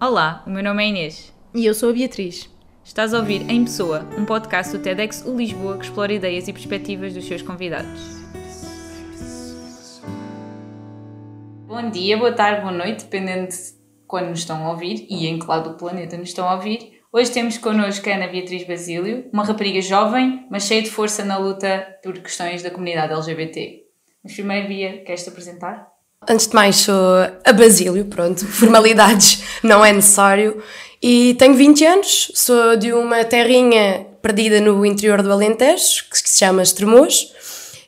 Olá, 0.00 0.44
o 0.46 0.50
meu 0.50 0.62
nome 0.62 0.84
é 0.84 0.88
Inês. 0.90 1.34
E 1.52 1.66
eu 1.66 1.74
sou 1.74 1.90
a 1.90 1.92
Beatriz. 1.92 2.48
Estás 2.84 3.12
a 3.12 3.18
ouvir 3.18 3.50
Em 3.50 3.64
Pessoa, 3.64 4.08
um 4.16 4.24
podcast 4.24 4.72
do 4.72 4.80
TEDx 4.80 5.24
U 5.26 5.36
Lisboa 5.36 5.76
que 5.76 5.86
explora 5.86 6.12
ideias 6.12 6.46
e 6.46 6.52
perspectivas 6.52 7.14
dos 7.14 7.26
seus 7.26 7.42
convidados. 7.42 8.00
Bom 11.66 11.90
dia, 11.90 12.16
boa 12.16 12.30
tarde, 12.30 12.60
boa 12.60 12.72
noite, 12.72 13.06
dependendo 13.06 13.48
de 13.48 13.56
quando 14.06 14.28
nos 14.28 14.38
estão 14.38 14.64
a 14.64 14.70
ouvir 14.70 15.04
e 15.10 15.26
em 15.26 15.36
que 15.36 15.46
lado 15.46 15.70
do 15.70 15.76
planeta 15.76 16.16
nos 16.16 16.28
estão 16.28 16.48
a 16.48 16.54
ouvir. 16.54 17.00
Hoje 17.12 17.32
temos 17.32 17.58
connosco 17.58 18.08
a 18.08 18.14
Ana 18.14 18.28
Beatriz 18.28 18.64
Basílio, 18.68 19.28
uma 19.32 19.44
rapariga 19.44 19.82
jovem, 19.82 20.46
mas 20.48 20.62
cheia 20.62 20.80
de 20.80 20.90
força 20.92 21.24
na 21.24 21.38
luta 21.38 21.98
por 22.04 22.16
questões 22.20 22.62
da 22.62 22.70
comunidade 22.70 23.12
LGBT. 23.12 23.82
Mas 24.22 24.32
primeiro, 24.32 24.68
Bia, 24.68 25.02
queres-te 25.02 25.30
apresentar? 25.30 25.97
Antes 26.26 26.48
de 26.48 26.54
mais, 26.54 26.76
sou 26.76 26.96
a 27.44 27.52
Basílio, 27.52 28.04
pronto, 28.06 28.44
formalidades 28.48 29.42
não 29.62 29.84
é 29.84 29.92
necessário. 29.92 30.62
E 31.00 31.34
tenho 31.38 31.54
20 31.54 31.84
anos, 31.84 32.32
sou 32.34 32.76
de 32.76 32.92
uma 32.92 33.24
terrinha 33.24 34.06
perdida 34.20 34.60
no 34.60 34.84
interior 34.84 35.22
do 35.22 35.30
Alentejo, 35.30 36.04
que 36.10 36.18
se 36.18 36.38
chama 36.38 36.62
Estremoz, 36.62 37.32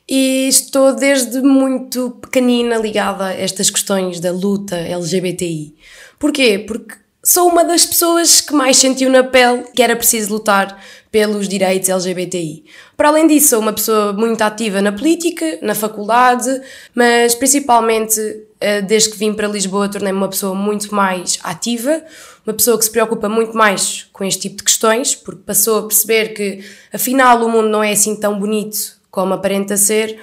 e 0.07 0.47
estou 0.47 0.95
desde 0.95 1.41
muito 1.41 2.11
pequenina 2.21 2.77
ligada 2.77 3.25
a 3.25 3.33
estas 3.33 3.69
questões 3.69 4.19
da 4.19 4.31
luta 4.31 4.77
LGBTI. 4.77 5.75
Porquê? 6.17 6.59
Porque 6.59 6.95
sou 7.23 7.47
uma 7.47 7.63
das 7.63 7.85
pessoas 7.85 8.41
que 8.41 8.53
mais 8.53 8.77
sentiu 8.77 9.09
na 9.09 9.23
pele 9.23 9.63
que 9.73 9.81
era 9.81 9.95
preciso 9.95 10.33
lutar 10.33 10.81
pelos 11.11 11.47
direitos 11.47 11.89
LGBTI. 11.89 12.63
Para 12.95 13.09
além 13.09 13.27
disso, 13.27 13.49
sou 13.49 13.59
uma 13.59 13.73
pessoa 13.73 14.13
muito 14.13 14.41
ativa 14.41 14.81
na 14.81 14.91
política, 14.91 15.59
na 15.61 15.75
faculdade, 15.75 16.61
mas 16.95 17.35
principalmente 17.35 18.19
eh, 18.59 18.81
desde 18.81 19.09
que 19.09 19.17
vim 19.17 19.33
para 19.33 19.47
Lisboa 19.47 19.89
tornei-me 19.89 20.17
uma 20.17 20.29
pessoa 20.29 20.55
muito 20.55 20.95
mais 20.95 21.37
ativa, 21.43 22.01
uma 22.47 22.53
pessoa 22.53 22.77
que 22.77 22.85
se 22.85 22.91
preocupa 22.91 23.27
muito 23.27 23.55
mais 23.55 24.07
com 24.13 24.23
este 24.23 24.43
tipo 24.43 24.57
de 24.57 24.63
questões, 24.63 25.13
porque 25.13 25.41
passou 25.45 25.79
a 25.79 25.87
perceber 25.87 26.29
que 26.29 26.63
afinal 26.93 27.43
o 27.43 27.49
mundo 27.49 27.67
não 27.67 27.83
é 27.83 27.91
assim 27.91 28.15
tão 28.15 28.39
bonito 28.39 28.77
como 29.11 29.33
aparenta 29.33 29.75
ser 29.75 30.17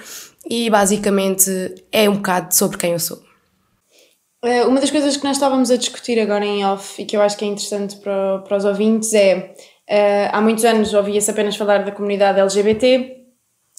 e 0.49 0.69
basicamente 0.69 1.75
é 1.91 2.09
um 2.09 2.15
bocado 2.15 2.55
sobre 2.55 2.77
quem 2.77 2.93
eu 2.93 2.99
sou. 2.99 3.28
Eh, 4.43 4.65
uma 4.65 4.79
das 4.79 4.89
coisas 4.89 5.17
que 5.17 5.23
nós 5.23 5.35
estávamos 5.35 5.69
a 5.69 5.75
discutir 5.75 6.19
agora 6.19 6.45
em 6.45 6.65
off 6.65 7.01
e 7.01 7.05
que 7.05 7.17
eu 7.17 7.21
acho 7.21 7.37
que 7.37 7.43
é 7.43 7.47
interessante 7.47 7.97
para, 7.97 8.39
para 8.39 8.57
os 8.57 8.63
ouvintes 8.63 9.13
é 9.13 9.53
uh, 9.89 10.29
há 10.31 10.39
muitos 10.39 10.63
anos 10.63 10.93
ouvia-se 10.93 11.29
apenas 11.29 11.57
falar 11.57 11.83
da 11.83 11.91
comunidade 11.91 12.39
LGBT 12.39 13.17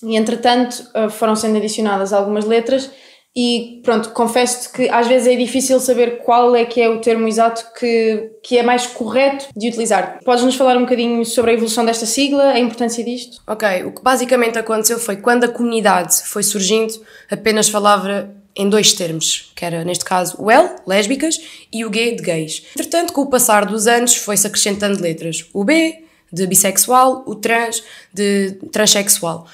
e 0.03 0.17
entretanto 0.17 0.85
uh, 0.95 1.09
foram 1.09 1.35
sendo 1.35 1.57
adicionadas 1.57 2.13
algumas 2.13 2.45
letras 2.45 2.91
e 3.35 3.81
pronto, 3.85 4.11
confesso-te 4.11 4.73
que 4.77 4.89
às 4.91 5.07
vezes 5.07 5.29
é 5.29 5.37
difícil 5.37 5.79
saber 5.81 6.19
qual 6.25 6.55
é 6.55 6.65
que 6.65 6.81
é 6.81 6.89
o 6.91 7.01
termo 7.01 7.29
exato 7.29 7.65
que, 7.79 8.31
que 8.43 8.59
é 8.59 8.63
mais 8.63 8.89
correto 8.89 9.47
de 9.57 9.69
utilizar. 9.69 10.19
Podes-nos 10.25 10.57
falar 10.57 10.77
um 10.77 10.81
bocadinho 10.81 11.25
sobre 11.25 11.53
a 11.53 11.55
evolução 11.55 11.85
desta 11.87 12.07
sigla, 12.07 12.51
a 12.51 12.59
importância 12.59 13.05
disto? 13.05 13.41
Ok, 13.47 13.85
o 13.85 13.93
que 13.93 14.03
basicamente 14.03 14.59
aconteceu 14.59 14.99
foi 14.99 15.17
quando 15.17 15.45
a 15.45 15.49
comunidade 15.49 16.23
foi 16.25 16.43
surgindo, 16.43 16.93
apenas 17.31 17.69
falava 17.69 18.29
em 18.57 18.69
dois 18.69 18.93
termos, 18.93 19.53
que 19.55 19.65
era 19.65 19.85
neste 19.85 20.05
caso 20.05 20.37
o 20.39 20.51
L, 20.51 20.69
lésbicas, 20.87 21.41
e 21.73 21.85
o 21.85 21.93
G, 21.93 22.17
de 22.17 22.23
gays. 22.23 22.63
Entretanto, 22.75 23.13
com 23.13 23.23
o 23.23 23.31
passar 23.31 23.65
dos 23.67 23.87
anos, 23.87 24.17
foi-se 24.17 24.47
acrescentando 24.47 25.01
letras. 25.01 25.47
O 25.53 25.65
B, 25.65 26.05
de 26.33 26.47
bissexual, 26.47 27.25
o 27.27 27.35
trans, 27.35 27.83
de 28.13 28.53
transexual. 28.73 29.47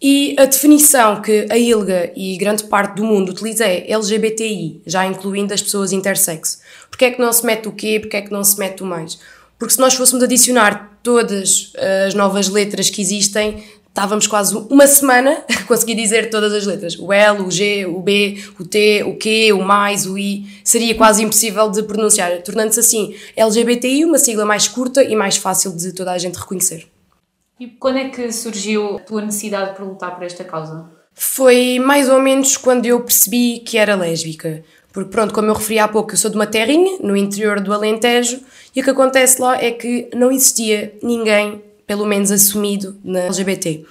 E 0.00 0.34
a 0.38 0.46
definição 0.46 1.22
que 1.22 1.46
a 1.48 1.56
ILGA 1.56 2.12
e 2.16 2.36
grande 2.36 2.64
parte 2.64 2.96
do 2.96 3.04
mundo 3.04 3.30
utiliza 3.30 3.64
é 3.64 3.90
LGBTI, 3.90 4.82
já 4.84 5.06
incluindo 5.06 5.54
as 5.54 5.62
pessoas 5.62 5.92
intersexo. 5.92 6.58
Porquê 6.88 7.06
é 7.06 7.10
que 7.12 7.20
não 7.20 7.32
se 7.32 7.46
mete 7.46 7.68
o 7.68 7.72
quê? 7.72 8.00
Porquê 8.00 8.16
é 8.16 8.22
que 8.22 8.32
não 8.32 8.42
se 8.42 8.58
mete 8.58 8.82
o 8.82 8.86
mais? 8.86 9.18
Porque 9.58 9.74
se 9.74 9.80
nós 9.80 9.94
fôssemos 9.94 10.24
adicionar 10.24 10.98
todas 11.04 11.72
as 12.06 12.14
novas 12.14 12.48
letras 12.48 12.90
que 12.90 13.00
existem, 13.00 13.62
estávamos 13.92 14.26
quase 14.26 14.56
uma 14.56 14.86
semana 14.86 15.44
a 15.54 15.62
conseguir 15.64 15.94
dizer 15.94 16.30
todas 16.30 16.52
as 16.52 16.66
letras. 16.66 16.98
O 16.98 17.12
L, 17.12 17.42
o 17.42 17.50
G, 17.50 17.86
o 17.86 18.00
B, 18.00 18.42
o 18.58 18.64
T, 18.64 19.04
o 19.04 19.16
Q, 19.16 19.52
o 19.52 19.62
mais, 19.62 20.06
o 20.06 20.18
I. 20.18 20.46
Seria 20.64 20.94
quase 20.94 21.22
impossível 21.22 21.70
de 21.70 21.82
pronunciar, 21.82 22.42
tornando-se 22.42 22.80
assim 22.80 23.14
LGBTI 23.36 24.04
uma 24.04 24.18
sigla 24.18 24.44
mais 24.44 24.66
curta 24.66 25.04
e 25.04 25.14
mais 25.14 25.36
fácil 25.36 25.76
de 25.76 25.92
toda 25.92 26.10
a 26.10 26.18
gente 26.18 26.38
reconhecer. 26.38 26.88
E 27.60 27.68
quando 27.68 27.98
é 27.98 28.08
que 28.08 28.32
surgiu 28.32 28.96
a 28.96 29.00
tua 29.00 29.22
necessidade 29.22 29.76
por 29.76 29.86
lutar 29.86 30.16
por 30.16 30.24
esta 30.24 30.42
causa? 30.42 30.90
Foi 31.14 31.78
mais 31.78 32.08
ou 32.08 32.18
menos 32.18 32.56
quando 32.56 32.86
eu 32.86 33.00
percebi 33.00 33.60
que 33.60 33.76
era 33.76 33.94
lésbica. 33.94 34.64
Porque, 34.90 35.10
pronto, 35.10 35.32
como 35.32 35.48
eu 35.48 35.54
referi 35.54 35.78
há 35.78 35.88
pouco, 35.88 36.12
eu 36.12 36.16
sou 36.16 36.30
de 36.30 36.36
uma 36.36 36.46
terrinha, 36.46 36.98
no 37.00 37.16
interior 37.16 37.60
do 37.60 37.72
Alentejo, 37.72 38.40
e 38.74 38.80
o 38.80 38.84
que 38.84 38.90
acontece 38.90 39.40
lá 39.40 39.56
é 39.56 39.70
que 39.70 40.10
não 40.14 40.30
existia 40.30 40.94
ninguém 41.02 41.62
pelo 41.92 42.06
menos 42.06 42.30
assumido 42.30 42.98
na 43.04 43.24
LGBT. 43.24 43.84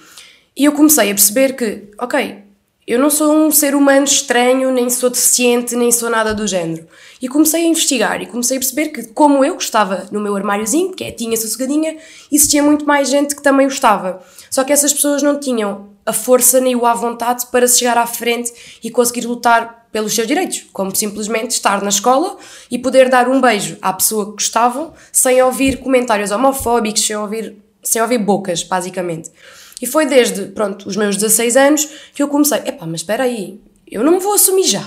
E 0.56 0.64
eu 0.64 0.72
comecei 0.72 1.08
a 1.08 1.14
perceber 1.14 1.54
que, 1.54 1.84
ok, 1.96 2.42
eu 2.84 2.98
não 2.98 3.08
sou 3.08 3.32
um 3.32 3.52
ser 3.52 3.76
humano 3.76 4.04
estranho, 4.04 4.72
nem 4.72 4.90
sou 4.90 5.08
deficiente, 5.08 5.76
nem 5.76 5.92
sou 5.92 6.10
nada 6.10 6.34
do 6.34 6.44
género. 6.44 6.84
E 7.20 7.28
comecei 7.28 7.62
a 7.62 7.68
investigar 7.68 8.20
e 8.20 8.26
comecei 8.26 8.56
a 8.56 8.60
perceber 8.60 8.88
que, 8.88 9.04
como 9.04 9.44
eu 9.44 9.54
gostava 9.54 10.08
no 10.10 10.20
meu 10.20 10.34
armáriozinho, 10.34 10.90
quietinha, 10.90 11.36
sossegadinha, 11.36 11.96
existia 12.30 12.60
muito 12.60 12.84
mais 12.84 13.08
gente 13.08 13.36
que 13.36 13.42
também 13.42 13.68
gostava. 13.68 14.20
Só 14.50 14.64
que 14.64 14.72
essas 14.72 14.92
pessoas 14.92 15.22
não 15.22 15.38
tinham 15.38 15.90
a 16.04 16.12
força 16.12 16.60
nem 16.60 16.74
o 16.74 16.84
à 16.84 16.94
vontade 16.94 17.46
para 17.52 17.68
chegar 17.68 17.96
à 17.96 18.06
frente 18.06 18.52
e 18.82 18.90
conseguir 18.90 19.28
lutar 19.28 19.86
pelos 19.92 20.12
seus 20.12 20.26
direitos, 20.26 20.66
como 20.72 20.96
simplesmente 20.96 21.52
estar 21.52 21.80
na 21.82 21.90
escola 21.90 22.36
e 22.68 22.80
poder 22.80 23.08
dar 23.08 23.28
um 23.28 23.40
beijo 23.40 23.76
à 23.80 23.92
pessoa 23.92 24.24
que 24.24 24.32
gostavam 24.32 24.92
sem 25.12 25.40
ouvir 25.40 25.76
comentários 25.76 26.32
homofóbicos, 26.32 27.06
sem 27.06 27.14
ouvir 27.14 27.62
sem 27.82 28.00
ouvir 28.00 28.18
bocas, 28.18 28.62
basicamente. 28.62 29.30
E 29.80 29.86
foi 29.86 30.06
desde, 30.06 30.46
pronto, 30.46 30.88
os 30.88 30.96
meus 30.96 31.16
16 31.16 31.56
anos 31.56 31.88
que 32.14 32.22
eu 32.22 32.28
comecei, 32.28 32.58
epá, 32.58 32.86
mas 32.86 33.00
espera 33.00 33.24
aí, 33.24 33.60
eu 33.90 34.04
não 34.04 34.12
me 34.12 34.18
vou 34.20 34.34
assumir 34.34 34.64
já, 34.64 34.84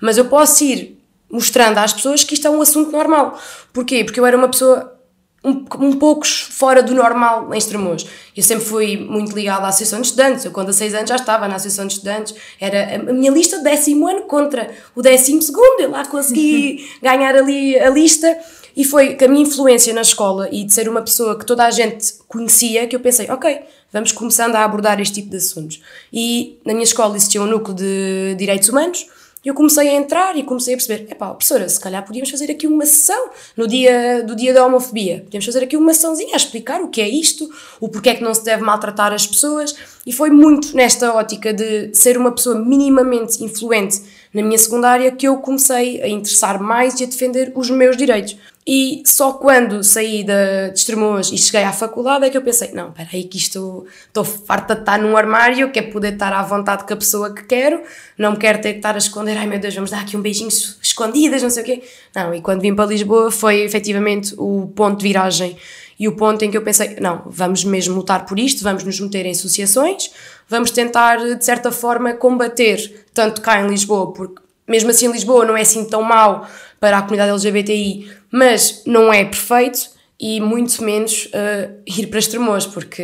mas 0.00 0.16
eu 0.16 0.24
posso 0.24 0.64
ir 0.64 0.98
mostrando 1.30 1.78
às 1.78 1.92
pessoas 1.92 2.24
que 2.24 2.34
isto 2.34 2.46
é 2.46 2.50
um 2.50 2.62
assunto 2.62 2.90
normal. 2.90 3.38
Porquê? 3.72 4.02
Porque 4.02 4.18
eu 4.18 4.24
era 4.24 4.36
uma 4.36 4.48
pessoa 4.48 4.98
um, 5.44 5.64
um 5.78 5.92
pouco 5.92 6.26
fora 6.26 6.82
do 6.82 6.94
normal 6.94 7.52
em 7.54 7.58
Estremoz. 7.58 8.06
Eu 8.36 8.42
sempre 8.42 8.64
fui 8.64 8.96
muito 8.96 9.34
ligada 9.34 9.66
à 9.66 9.68
Associação 9.68 10.00
de 10.00 10.08
Estudantes, 10.08 10.44
eu 10.44 10.50
com 10.50 10.64
16 10.64 10.94
anos 10.94 11.08
já 11.08 11.16
estava 11.16 11.46
na 11.46 11.56
Associação 11.56 11.86
de 11.86 11.94
Estudantes, 11.94 12.34
era 12.60 12.96
a 12.96 13.12
minha 13.12 13.30
lista 13.30 13.58
décimo 13.60 14.08
ano 14.08 14.22
contra 14.22 14.70
o 14.94 15.02
décimo 15.02 15.40
segundo, 15.42 15.80
eu 15.80 15.90
lá 15.90 16.04
consegui 16.06 16.88
ganhar 17.02 17.36
ali 17.36 17.78
a 17.78 17.90
lista 17.90 18.36
e 18.78 18.84
foi 18.84 19.16
que 19.16 19.24
a 19.24 19.28
minha 19.28 19.42
influência 19.42 19.92
na 19.92 20.02
escola 20.02 20.48
e 20.52 20.62
de 20.62 20.72
ser 20.72 20.88
uma 20.88 21.02
pessoa 21.02 21.36
que 21.36 21.44
toda 21.44 21.64
a 21.64 21.70
gente 21.72 22.14
conhecia 22.28 22.86
que 22.86 22.94
eu 22.94 23.00
pensei, 23.00 23.28
ok, 23.28 23.58
vamos 23.92 24.12
começando 24.12 24.54
a 24.54 24.62
abordar 24.62 25.00
este 25.00 25.14
tipo 25.14 25.30
de 25.30 25.36
assuntos. 25.36 25.82
E 26.12 26.60
na 26.64 26.72
minha 26.72 26.84
escola 26.84 27.16
existia 27.16 27.42
um 27.42 27.46
núcleo 27.46 27.74
de 27.74 28.36
direitos 28.38 28.68
humanos 28.68 29.08
e 29.44 29.48
eu 29.48 29.54
comecei 29.54 29.88
a 29.88 29.94
entrar 29.94 30.36
e 30.36 30.44
comecei 30.44 30.74
a 30.74 30.76
perceber, 30.76 31.10
epá, 31.10 31.30
professora, 31.30 31.68
se 31.68 31.80
calhar 31.80 32.06
podíamos 32.06 32.30
fazer 32.30 32.52
aqui 32.52 32.68
uma 32.68 32.86
sessão 32.86 33.30
no 33.56 33.66
dia 33.66 34.22
do 34.22 34.36
dia 34.36 34.54
da 34.54 34.64
homofobia. 34.64 35.22
Podíamos 35.24 35.46
fazer 35.46 35.64
aqui 35.64 35.76
uma 35.76 35.92
sessãozinha 35.92 36.34
a 36.34 36.36
explicar 36.36 36.80
o 36.80 36.88
que 36.88 37.00
é 37.00 37.08
isto, 37.08 37.50
o 37.80 37.88
porquê 37.88 38.10
é 38.10 38.14
que 38.14 38.22
não 38.22 38.32
se 38.32 38.44
deve 38.44 38.62
maltratar 38.62 39.12
as 39.12 39.26
pessoas. 39.26 39.74
E 40.06 40.12
foi 40.12 40.30
muito 40.30 40.76
nesta 40.76 41.12
ótica 41.12 41.52
de 41.52 41.92
ser 41.96 42.16
uma 42.16 42.30
pessoa 42.30 42.56
minimamente 42.56 43.42
influente 43.42 44.02
na 44.38 44.44
minha 44.44 44.58
secundária 44.58 45.10
que 45.10 45.26
eu 45.26 45.36
comecei 45.38 46.00
a 46.00 46.08
interessar 46.08 46.62
mais 46.62 47.00
e 47.00 47.04
a 47.04 47.06
defender 47.06 47.52
os 47.56 47.68
meus 47.70 47.96
direitos. 47.96 48.36
E 48.64 49.02
só 49.04 49.32
quando 49.32 49.82
saí 49.82 50.22
de, 50.22 50.70
de 50.70 50.78
Estremoz 50.78 51.32
e 51.32 51.38
cheguei 51.38 51.64
à 51.64 51.72
faculdade 51.72 52.26
é 52.26 52.30
que 52.30 52.36
eu 52.36 52.42
pensei: 52.42 52.70
não, 52.72 52.90
espera 52.90 53.08
aí, 53.12 53.24
que 53.24 53.36
isto 53.36 53.86
estou 54.06 54.24
farta 54.24 54.74
de 54.74 54.82
estar 54.82 54.98
num 54.98 55.16
armário, 55.16 55.72
quero 55.72 55.90
poder 55.90 56.12
estar 56.12 56.32
à 56.32 56.42
vontade 56.42 56.84
com 56.84 56.92
a 56.92 56.96
pessoa 56.96 57.34
que 57.34 57.44
quero, 57.44 57.82
não 58.16 58.36
quero 58.36 58.60
ter 58.60 58.72
que 58.72 58.78
estar 58.78 58.94
a 58.94 58.98
esconder, 58.98 59.36
ai 59.36 59.46
meu 59.46 59.58
Deus, 59.58 59.74
vamos 59.74 59.90
dar 59.90 60.02
aqui 60.02 60.16
um 60.16 60.20
beijinho 60.20 60.50
escondidas, 60.82 61.42
não 61.42 61.50
sei 61.50 61.62
o 61.62 61.66
quê. 61.66 61.82
Não, 62.14 62.34
e 62.34 62.40
quando 62.40 62.60
vim 62.60 62.74
para 62.74 62.86
Lisboa 62.86 63.30
foi 63.30 63.62
efetivamente 63.62 64.34
o 64.36 64.70
ponto 64.76 64.98
de 64.98 65.08
viragem 65.08 65.56
e 65.98 66.06
o 66.06 66.16
ponto 66.16 66.44
em 66.44 66.50
que 66.50 66.56
eu 66.56 66.62
pensei: 66.62 66.96
não, 67.00 67.22
vamos 67.26 67.64
mesmo 67.64 67.94
lutar 67.94 68.24
por 68.24 68.38
isto, 68.38 68.62
vamos 68.62 68.84
nos 68.84 69.00
meter 69.00 69.26
em 69.26 69.32
associações, 69.32 70.10
vamos 70.48 70.70
tentar 70.70 71.16
de 71.16 71.44
certa 71.44 71.72
forma 71.72 72.14
combater, 72.14 73.04
tanto 73.12 73.40
cá 73.40 73.60
em 73.60 73.68
Lisboa, 73.68 74.12
porque 74.12 74.40
mesmo 74.66 74.90
assim 74.90 75.10
Lisboa 75.10 75.44
não 75.44 75.56
é 75.56 75.62
assim 75.62 75.84
tão 75.84 76.02
mau 76.02 76.46
para 76.78 76.98
a 76.98 77.02
comunidade 77.02 77.30
LGBTI, 77.30 78.10
mas 78.30 78.82
não 78.86 79.12
é 79.12 79.24
perfeito 79.24 79.90
e 80.20 80.40
muito 80.40 80.82
menos 80.82 81.26
uh, 81.26 81.72
ir 81.86 82.06
para 82.08 82.18
extremos, 82.18 82.66
porque 82.66 83.02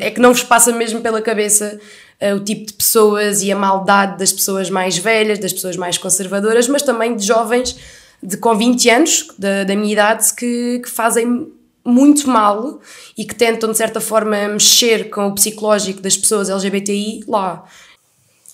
é 0.00 0.10
que 0.10 0.20
não 0.20 0.32
vos 0.32 0.42
passa 0.42 0.72
mesmo 0.72 1.00
pela 1.00 1.20
cabeça 1.20 1.78
uh, 2.20 2.36
o 2.36 2.40
tipo 2.40 2.66
de 2.66 2.72
pessoas 2.72 3.42
e 3.42 3.50
a 3.50 3.56
maldade 3.56 4.18
das 4.18 4.32
pessoas 4.32 4.70
mais 4.70 4.96
velhas, 4.96 5.38
das 5.38 5.52
pessoas 5.52 5.76
mais 5.76 5.98
conservadoras, 5.98 6.68
mas 6.68 6.82
também 6.82 7.16
de 7.16 7.26
jovens 7.26 7.76
de, 8.22 8.36
com 8.36 8.56
20 8.56 8.90
anos, 8.90 9.28
da, 9.36 9.64
da 9.64 9.74
minha 9.74 9.92
idade, 9.92 10.32
que, 10.34 10.80
que 10.80 10.88
fazem 10.88 11.52
muito 11.84 12.28
mal 12.28 12.80
e 13.16 13.24
que 13.24 13.34
tentam, 13.34 13.70
de 13.70 13.76
certa 13.76 14.00
forma, 14.00 14.48
mexer 14.48 15.10
com 15.10 15.28
o 15.28 15.34
psicológico 15.34 16.00
das 16.00 16.16
pessoas 16.16 16.48
LGBTI 16.48 17.24
lá. 17.26 17.64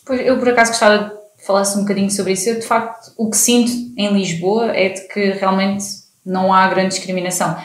Pois, 0.05 0.27
eu 0.27 0.39
por 0.39 0.49
acaso 0.49 0.71
gostava 0.71 1.19
falasse 1.47 1.79
um 1.79 1.83
bocadinho 1.83 2.11
sobre 2.11 2.33
isso. 2.33 2.51
Eu, 2.51 2.57
de 2.57 2.67
facto, 2.67 3.13
o 3.17 3.31
que 3.31 3.37
sinto 3.37 3.73
em 3.97 4.13
Lisboa 4.13 4.77
é 4.77 4.91
de 4.91 5.09
que 5.09 5.31
realmente 5.31 5.85
não 6.25 6.53
há 6.53 6.67
grande 6.69 6.91
discriminação. 6.91 7.57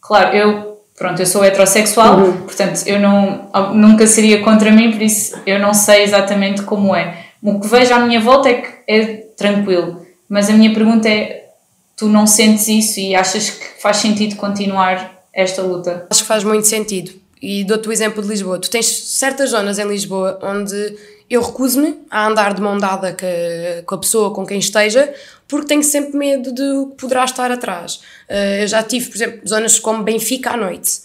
Claro, 0.00 0.36
eu, 0.36 0.82
pronto, 0.96 1.20
eu 1.20 1.26
sou 1.26 1.44
heterossexual, 1.44 2.18
uhum. 2.18 2.32
portanto, 2.42 2.82
eu 2.86 2.98
não, 2.98 3.48
nunca 3.74 4.06
seria 4.08 4.42
contra 4.42 4.72
mim, 4.72 4.90
por 4.90 5.02
isso 5.02 5.40
eu 5.46 5.60
não 5.60 5.72
sei 5.72 6.02
exatamente 6.02 6.62
como 6.62 6.94
é. 6.96 7.26
O 7.40 7.60
que 7.60 7.68
vejo 7.68 7.94
à 7.94 8.00
minha 8.00 8.20
volta 8.20 8.48
é 8.48 8.54
que 8.54 8.68
é 8.88 9.14
tranquilo, 9.36 10.04
mas 10.28 10.50
a 10.50 10.52
minha 10.52 10.74
pergunta 10.74 11.08
é: 11.08 11.47
tu 11.98 12.08
não 12.08 12.26
sentes 12.26 12.68
isso 12.68 13.00
e 13.00 13.14
achas 13.14 13.50
que 13.50 13.82
faz 13.82 13.98
sentido 13.98 14.36
continuar 14.36 15.20
esta 15.34 15.60
luta? 15.60 16.06
Acho 16.08 16.22
que 16.22 16.28
faz 16.28 16.44
muito 16.44 16.66
sentido. 16.66 17.12
E 17.42 17.64
dou-te 17.64 17.88
o 17.88 17.92
exemplo 17.92 18.22
de 18.22 18.28
Lisboa. 18.28 18.58
Tu 18.58 18.70
tens 18.70 18.86
certas 18.86 19.50
zonas 19.50 19.78
em 19.78 19.86
Lisboa 19.86 20.38
onde 20.42 20.96
eu 21.28 21.42
recuso-me 21.42 21.98
a 22.10 22.26
andar 22.26 22.54
de 22.54 22.62
mão 22.62 22.78
dada 22.78 23.14
com 23.84 23.94
a 23.94 23.98
pessoa 23.98 24.32
com 24.32 24.46
quem 24.46 24.58
esteja, 24.58 25.12
porque 25.46 25.66
tenho 25.66 25.82
sempre 25.82 26.16
medo 26.16 26.52
de 26.52 26.62
o 26.62 26.86
que 26.86 26.96
poderá 26.96 27.24
estar 27.24 27.50
atrás. 27.50 28.00
Eh, 28.28 28.62
eu 28.62 28.68
já 28.68 28.82
tive, 28.82 29.08
por 29.08 29.16
exemplo, 29.16 29.40
zonas 29.46 29.78
como 29.78 30.02
Benfica 30.02 30.52
à 30.52 30.56
noite. 30.56 31.00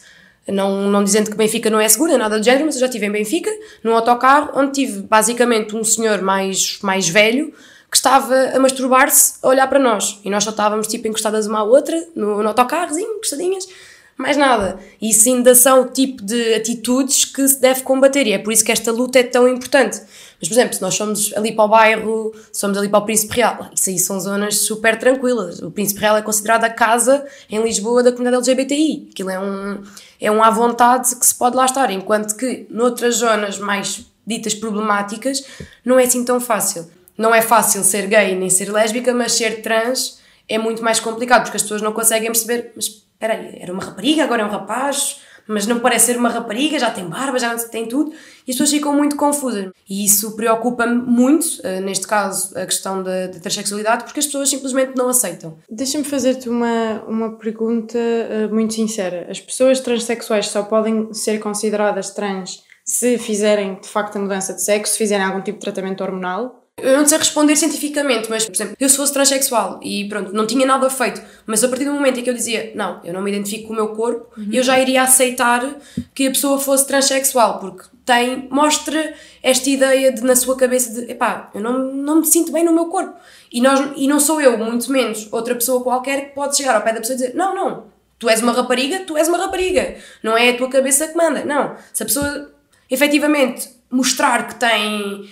Não, 0.48 0.90
não 0.90 1.04
dizendo 1.04 1.30
que 1.32 1.38
Benfica 1.38 1.70
não 1.70 1.80
é 1.80 1.88
segura, 1.90 2.18
nada 2.18 2.38
do 2.38 2.44
género, 2.44 2.66
mas 2.66 2.76
eu 2.76 2.82
já 2.82 2.86
estive 2.86 3.06
em 3.06 3.12
Benfica, 3.12 3.50
num 3.84 3.96
autocarro, 3.96 4.52
onde 4.56 4.74
tive 4.74 5.02
basicamente 5.02 5.76
um 5.76 5.84
senhor 5.84 6.22
mais, 6.22 6.80
mais 6.82 7.08
velho 7.08 7.54
que 7.94 7.98
estava 7.98 8.36
a 8.56 8.60
masturbar-se 8.60 9.36
a 9.44 9.48
olhar 9.48 9.68
para 9.68 9.78
nós. 9.78 10.20
E 10.26 10.30
nós 10.32 10.44
só 10.44 10.50
estávamos 10.50 10.88
tipo 10.88 11.08
encostadas 11.08 11.46
uma 11.46 11.60
à 11.60 11.64
outra, 11.64 11.96
no, 12.16 12.42
no 12.42 12.48
autocarrozinho, 12.48 13.18
encostadinhas 13.18 13.68
mais 14.18 14.36
nada. 14.36 14.80
E 15.00 15.12
isso 15.12 15.30
ainda 15.30 15.54
são 15.54 15.84
o 15.84 15.86
tipo 15.86 16.24
de 16.24 16.56
atitudes 16.56 17.24
que 17.26 17.48
se 17.48 17.62
deve 17.62 17.84
combater 17.84 18.26
e 18.26 18.34
é 18.34 18.40
por 18.40 18.52
isso 18.52 18.64
que 18.64 18.72
esta 18.72 18.92
luta 18.92 19.20
é 19.20 19.24
tão 19.24 19.48
importante. 19.48 20.02
Mas, 20.40 20.50
por 20.50 20.56
exemplo, 20.56 20.74
se 20.74 20.82
nós 20.82 20.96
somos 20.96 21.32
ali 21.36 21.52
para 21.52 21.66
o 21.66 21.68
bairro, 21.68 22.34
somos 22.52 22.78
ali 22.80 22.90
para 22.90 23.00
o 23.00 23.06
Príncipe 23.06 23.36
Real, 23.36 23.70
isso 23.76 23.92
aí 23.92 24.00
são 24.00 24.20
zonas 24.20 24.58
super 24.60 24.98
tranquilas. 24.98 25.62
O 25.62 25.70
Príncipe 25.70 26.02
Real 26.02 26.18
é 26.18 26.22
considerado 26.24 26.64
a 26.64 26.70
casa 26.70 27.26
em 27.48 27.62
Lisboa 27.62 28.02
da 28.02 28.12
comunidade 28.12 28.50
LGBTI. 28.50 29.10
Aquilo 29.12 29.30
é 29.30 29.40
um, 29.40 29.84
é 30.20 30.32
um 30.32 30.44
à 30.44 30.50
vontade 30.50 31.16
que 31.16 31.26
se 31.26 31.36
pode 31.36 31.56
lá 31.56 31.66
estar, 31.66 31.92
enquanto 31.92 32.36
que 32.36 32.66
noutras 32.72 33.18
zonas 33.18 33.60
mais 33.60 34.06
ditas 34.26 34.56
problemáticas 34.56 35.44
não 35.86 36.00
é 36.00 36.06
assim 36.06 36.24
tão 36.26 36.40
fácil. 36.40 36.88
Não 37.18 37.34
é 37.34 37.42
fácil 37.42 37.84
ser 37.84 38.08
gay 38.08 38.36
nem 38.36 38.50
ser 38.50 38.72
lésbica, 38.72 39.14
mas 39.14 39.34
ser 39.34 39.62
trans 39.62 40.20
é 40.48 40.58
muito 40.58 40.84
mais 40.84 41.00
complicado, 41.00 41.44
porque 41.44 41.58
as 41.58 41.64
pessoas 41.64 41.82
não 41.82 41.94
conseguem 41.94 42.32
perceber, 42.32 42.72
mas 42.76 42.90
peraí, 43.20 43.58
era 43.60 43.72
uma 43.72 43.84
rapariga, 43.84 44.24
agora 44.24 44.42
é 44.42 44.46
um 44.46 44.50
rapaz, 44.50 45.22
mas 45.48 45.68
não 45.68 45.80
parece 45.80 46.08
ser 46.08 46.18
uma 46.18 46.30
rapariga, 46.30 46.80
já 46.80 46.90
tem 46.90 47.06
barba, 47.06 47.38
já 47.38 47.56
tem 47.70 47.88
tudo, 47.88 48.12
e 48.12 48.52
as 48.52 48.56
pessoas 48.56 48.72
ficam 48.72 48.94
muito 48.94 49.16
confusas. 49.16 49.72
E 49.90 50.06
isso 50.06 50.36
preocupa-me 50.36 50.96
muito, 50.96 51.46
uh, 51.46 51.82
neste 51.82 52.08
caso, 52.08 52.58
a 52.58 52.66
questão 52.66 53.04
da, 53.04 53.28
da 53.28 53.40
transexualidade, 53.40 54.04
porque 54.06 54.20
as 54.20 54.26
pessoas 54.26 54.50
simplesmente 54.50 54.94
não 54.96 55.10
aceitam. 55.10 55.58
Deixa-me 55.70 56.04
fazer-te 56.04 56.50
uma, 56.50 57.04
uma 57.08 57.38
pergunta 57.38 57.98
uh, 57.98 58.54
muito 58.54 58.74
sincera. 58.74 59.28
As 59.30 59.40
pessoas 59.40 59.80
transexuais 59.80 60.48
só 60.48 60.64
podem 60.64 61.14
ser 61.14 61.40
consideradas 61.40 62.12
trans 62.12 62.64
se 62.86 63.18
fizerem, 63.18 63.80
de 63.80 63.88
facto, 63.88 64.18
a 64.18 64.20
mudança 64.20 64.54
de 64.54 64.62
sexo, 64.62 64.94
se 64.94 64.98
fizerem 64.98 65.26
algum 65.26 65.42
tipo 65.42 65.58
de 65.58 65.64
tratamento 65.64 66.04
hormonal? 66.04 66.63
Eu 66.84 66.98
não 66.98 67.08
sei 67.08 67.18
responder 67.18 67.56
cientificamente, 67.56 68.30
mas, 68.30 68.46
por 68.46 68.54
exemplo, 68.54 68.76
eu 68.78 68.90
se 68.90 68.98
fosse 68.98 69.14
transexual 69.14 69.80
e 69.82 70.08
pronto, 70.10 70.34
não 70.34 70.46
tinha 70.46 70.66
nada 70.66 70.90
feito, 70.90 71.22
mas 71.46 71.64
a 71.64 71.70
partir 71.70 71.86
do 71.86 71.94
momento 71.94 72.20
em 72.20 72.24
que 72.24 72.30
eu 72.30 72.34
dizia, 72.34 72.74
não, 72.76 73.00
eu 73.04 73.14
não 73.14 73.22
me 73.22 73.32
identifico 73.32 73.68
com 73.68 73.74
o 73.74 73.76
meu 73.76 73.90
corpo, 73.90 74.28
uhum. 74.38 74.50
eu 74.52 74.62
já 74.62 74.78
iria 74.80 75.02
aceitar 75.04 75.78
que 76.14 76.28
a 76.28 76.32
pessoa 76.32 76.60
fosse 76.60 76.86
transexual, 76.86 77.60
porque 77.60 77.86
tem, 78.06 78.48
mostra 78.52 79.14
esta 79.42 79.70
ideia 79.70 80.12
de, 80.12 80.22
na 80.24 80.36
sua 80.36 80.58
cabeça 80.58 80.94
de, 80.94 81.12
epá, 81.12 81.50
eu 81.54 81.62
não, 81.62 81.94
não 81.94 82.20
me 82.20 82.26
sinto 82.26 82.52
bem 82.52 82.64
no 82.64 82.74
meu 82.74 82.88
corpo. 82.88 83.14
E, 83.52 83.62
nós, 83.62 83.92
e 83.96 84.08
não 84.08 84.20
sou 84.20 84.42
eu, 84.42 84.58
muito 84.58 84.92
menos 84.92 85.28
outra 85.32 85.56
pessoa 85.56 85.82
qualquer 85.82 86.26
que 86.26 86.36
pode 86.36 86.58
chegar 86.58 86.76
ao 86.76 86.82
pé 86.82 86.92
da 86.92 87.00
pessoa 87.00 87.16
e 87.16 87.20
dizer, 87.20 87.34
não, 87.34 87.56
não, 87.56 87.86
tu 88.20 88.30
és 88.30 88.42
uma 88.42 88.52
rapariga, 88.52 89.00
tu 89.06 89.18
és 89.18 89.28
uma 89.28 89.38
rapariga, 89.38 89.96
não 90.22 90.38
é 90.38 90.50
a 90.50 90.58
tua 90.58 90.70
cabeça 90.70 91.08
que 91.08 91.16
manda. 91.16 91.46
Não, 91.46 91.76
se 91.94 92.04
a 92.04 92.06
pessoa 92.06 92.52
efetivamente 92.90 93.70
mostrar 93.90 94.48
que 94.48 94.56
tem 94.56 95.30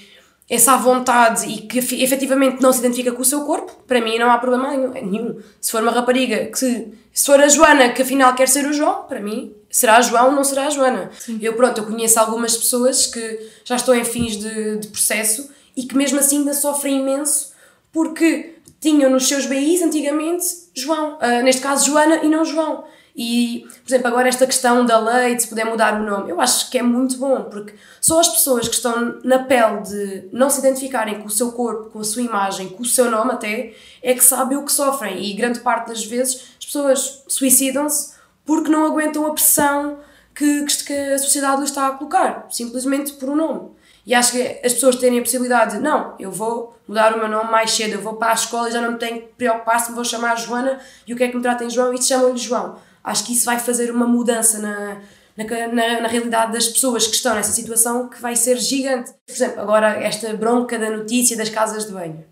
essa 0.51 0.75
vontade 0.75 1.47
e 1.47 1.59
que 1.59 1.79
efetivamente 1.79 2.61
não 2.61 2.73
se 2.73 2.79
identifica 2.79 3.13
com 3.13 3.21
o 3.21 3.25
seu 3.25 3.45
corpo, 3.45 3.71
para 3.87 4.01
mim 4.01 4.19
não 4.19 4.29
há 4.29 4.37
problema 4.37 4.75
nenhum. 5.01 5.39
Se 5.61 5.71
for 5.71 5.81
uma 5.81 5.93
rapariga 5.93 6.47
que 6.47 6.57
se, 6.57 7.25
for 7.25 7.39
a 7.39 7.47
Joana 7.47 7.93
que 7.93 8.01
afinal 8.01 8.35
quer 8.35 8.49
ser 8.49 8.67
o 8.67 8.73
João, 8.73 9.03
para 9.03 9.21
mim 9.21 9.55
será 9.69 9.95
a 9.95 10.01
João, 10.01 10.35
não 10.35 10.43
será 10.43 10.67
a 10.67 10.69
Joana. 10.69 11.09
Sim. 11.17 11.39
Eu 11.41 11.53
pronto, 11.53 11.77
eu 11.77 11.85
conheço 11.85 12.19
algumas 12.19 12.57
pessoas 12.57 13.07
que 13.07 13.49
já 13.63 13.77
estão 13.77 13.95
em 13.95 14.03
fins 14.03 14.35
de, 14.35 14.79
de 14.79 14.87
processo 14.89 15.49
e 15.73 15.83
que 15.83 15.95
mesmo 15.95 16.19
assim 16.19 16.39
ainda 16.39 16.53
sofrem 16.53 16.99
imenso 16.99 17.53
porque 17.89 18.55
tinham 18.81 19.09
nos 19.09 19.29
seus 19.29 19.45
BIs 19.45 19.81
antigamente 19.81 20.45
João, 20.73 21.17
uh, 21.17 21.43
neste 21.43 21.61
caso 21.61 21.85
Joana 21.85 22.25
e 22.25 22.27
não 22.27 22.43
João. 22.43 22.83
E, 23.15 23.65
por 23.83 23.89
exemplo, 23.89 24.07
agora 24.07 24.29
esta 24.29 24.45
questão 24.45 24.85
da 24.85 24.97
lei, 24.97 25.35
de 25.35 25.43
se 25.43 25.47
puder 25.49 25.65
mudar 25.65 25.99
o 25.99 26.03
nome, 26.03 26.31
eu 26.31 26.39
acho 26.39 26.69
que 26.69 26.77
é 26.77 26.83
muito 26.83 27.17
bom, 27.17 27.43
porque 27.43 27.73
só 27.99 28.19
as 28.19 28.29
pessoas 28.29 28.67
que 28.67 28.75
estão 28.75 29.19
na 29.23 29.39
pele 29.39 29.81
de 29.81 30.29
não 30.31 30.49
se 30.49 30.59
identificarem 30.59 31.19
com 31.19 31.27
o 31.27 31.29
seu 31.29 31.51
corpo, 31.51 31.89
com 31.89 31.99
a 31.99 32.03
sua 32.03 32.21
imagem, 32.21 32.69
com 32.69 32.81
o 32.81 32.85
seu 32.85 33.11
nome 33.11 33.31
até, 33.31 33.73
é 34.01 34.13
que 34.13 34.23
sabem 34.23 34.57
o 34.57 34.63
que 34.63 34.71
sofrem. 34.71 35.23
E 35.23 35.33
grande 35.33 35.59
parte 35.59 35.87
das 35.87 36.05
vezes 36.05 36.55
as 36.57 36.65
pessoas 36.65 37.23
suicidam-se 37.27 38.13
porque 38.45 38.71
não 38.71 38.85
aguentam 38.85 39.25
a 39.25 39.33
pressão 39.33 39.99
que, 40.33 40.65
que 40.65 40.93
a 40.93 41.19
sociedade 41.19 41.61
lhes 41.61 41.69
está 41.69 41.87
a 41.87 41.91
colocar, 41.91 42.47
simplesmente 42.49 43.13
por 43.13 43.29
um 43.29 43.35
nome. 43.35 43.71
E 44.05 44.15
acho 44.15 44.31
que 44.31 44.41
as 44.65 44.73
pessoas 44.73 44.95
terem 44.95 45.19
a 45.19 45.21
possibilidade 45.21 45.75
de, 45.75 45.79
não, 45.79 46.15
eu 46.17 46.31
vou 46.31 46.75
mudar 46.87 47.13
o 47.13 47.19
meu 47.19 47.27
nome 47.27 47.51
mais 47.51 47.71
cedo, 47.71 47.93
eu 47.93 48.01
vou 48.01 48.15
para 48.15 48.31
a 48.31 48.33
escola 48.33 48.67
e 48.67 48.71
já 48.71 48.81
não 48.81 48.93
me 48.93 48.97
tenho 48.97 49.21
que 49.21 49.27
preocupar 49.37 49.79
se 49.79 49.89
me 49.89 49.95
vou 49.95 50.03
chamar 50.03 50.35
Joana 50.37 50.79
e 51.05 51.13
o 51.13 51.17
que 51.17 51.23
é 51.23 51.27
que 51.27 51.35
me 51.35 51.41
tratem 51.41 51.69
João 51.69 51.93
e 51.93 52.01
chamam-lhe 52.01 52.37
João 52.37 52.77
acho 53.03 53.25
que 53.25 53.33
isso 53.33 53.45
vai 53.45 53.59
fazer 53.59 53.91
uma 53.91 54.07
mudança 54.07 54.59
na, 54.59 55.01
na, 55.35 55.67
na, 55.67 56.01
na, 56.01 56.07
realidade 56.07 56.53
das 56.53 56.67
pessoas 56.67 57.07
que 57.07 57.15
estão 57.15 57.35
nessa 57.35 57.51
situação 57.51 58.07
que 58.07 58.21
vai 58.21 58.35
ser 58.35 58.57
gigante. 58.57 59.11
Por 59.25 59.33
exemplo, 59.33 59.61
agora 59.61 60.03
esta 60.03 60.33
bronca 60.33 60.77
da 60.77 60.89
notícia 60.89 61.35
das 61.35 61.49
casas 61.49 61.85
de 61.87 61.93
banho. 61.93 62.23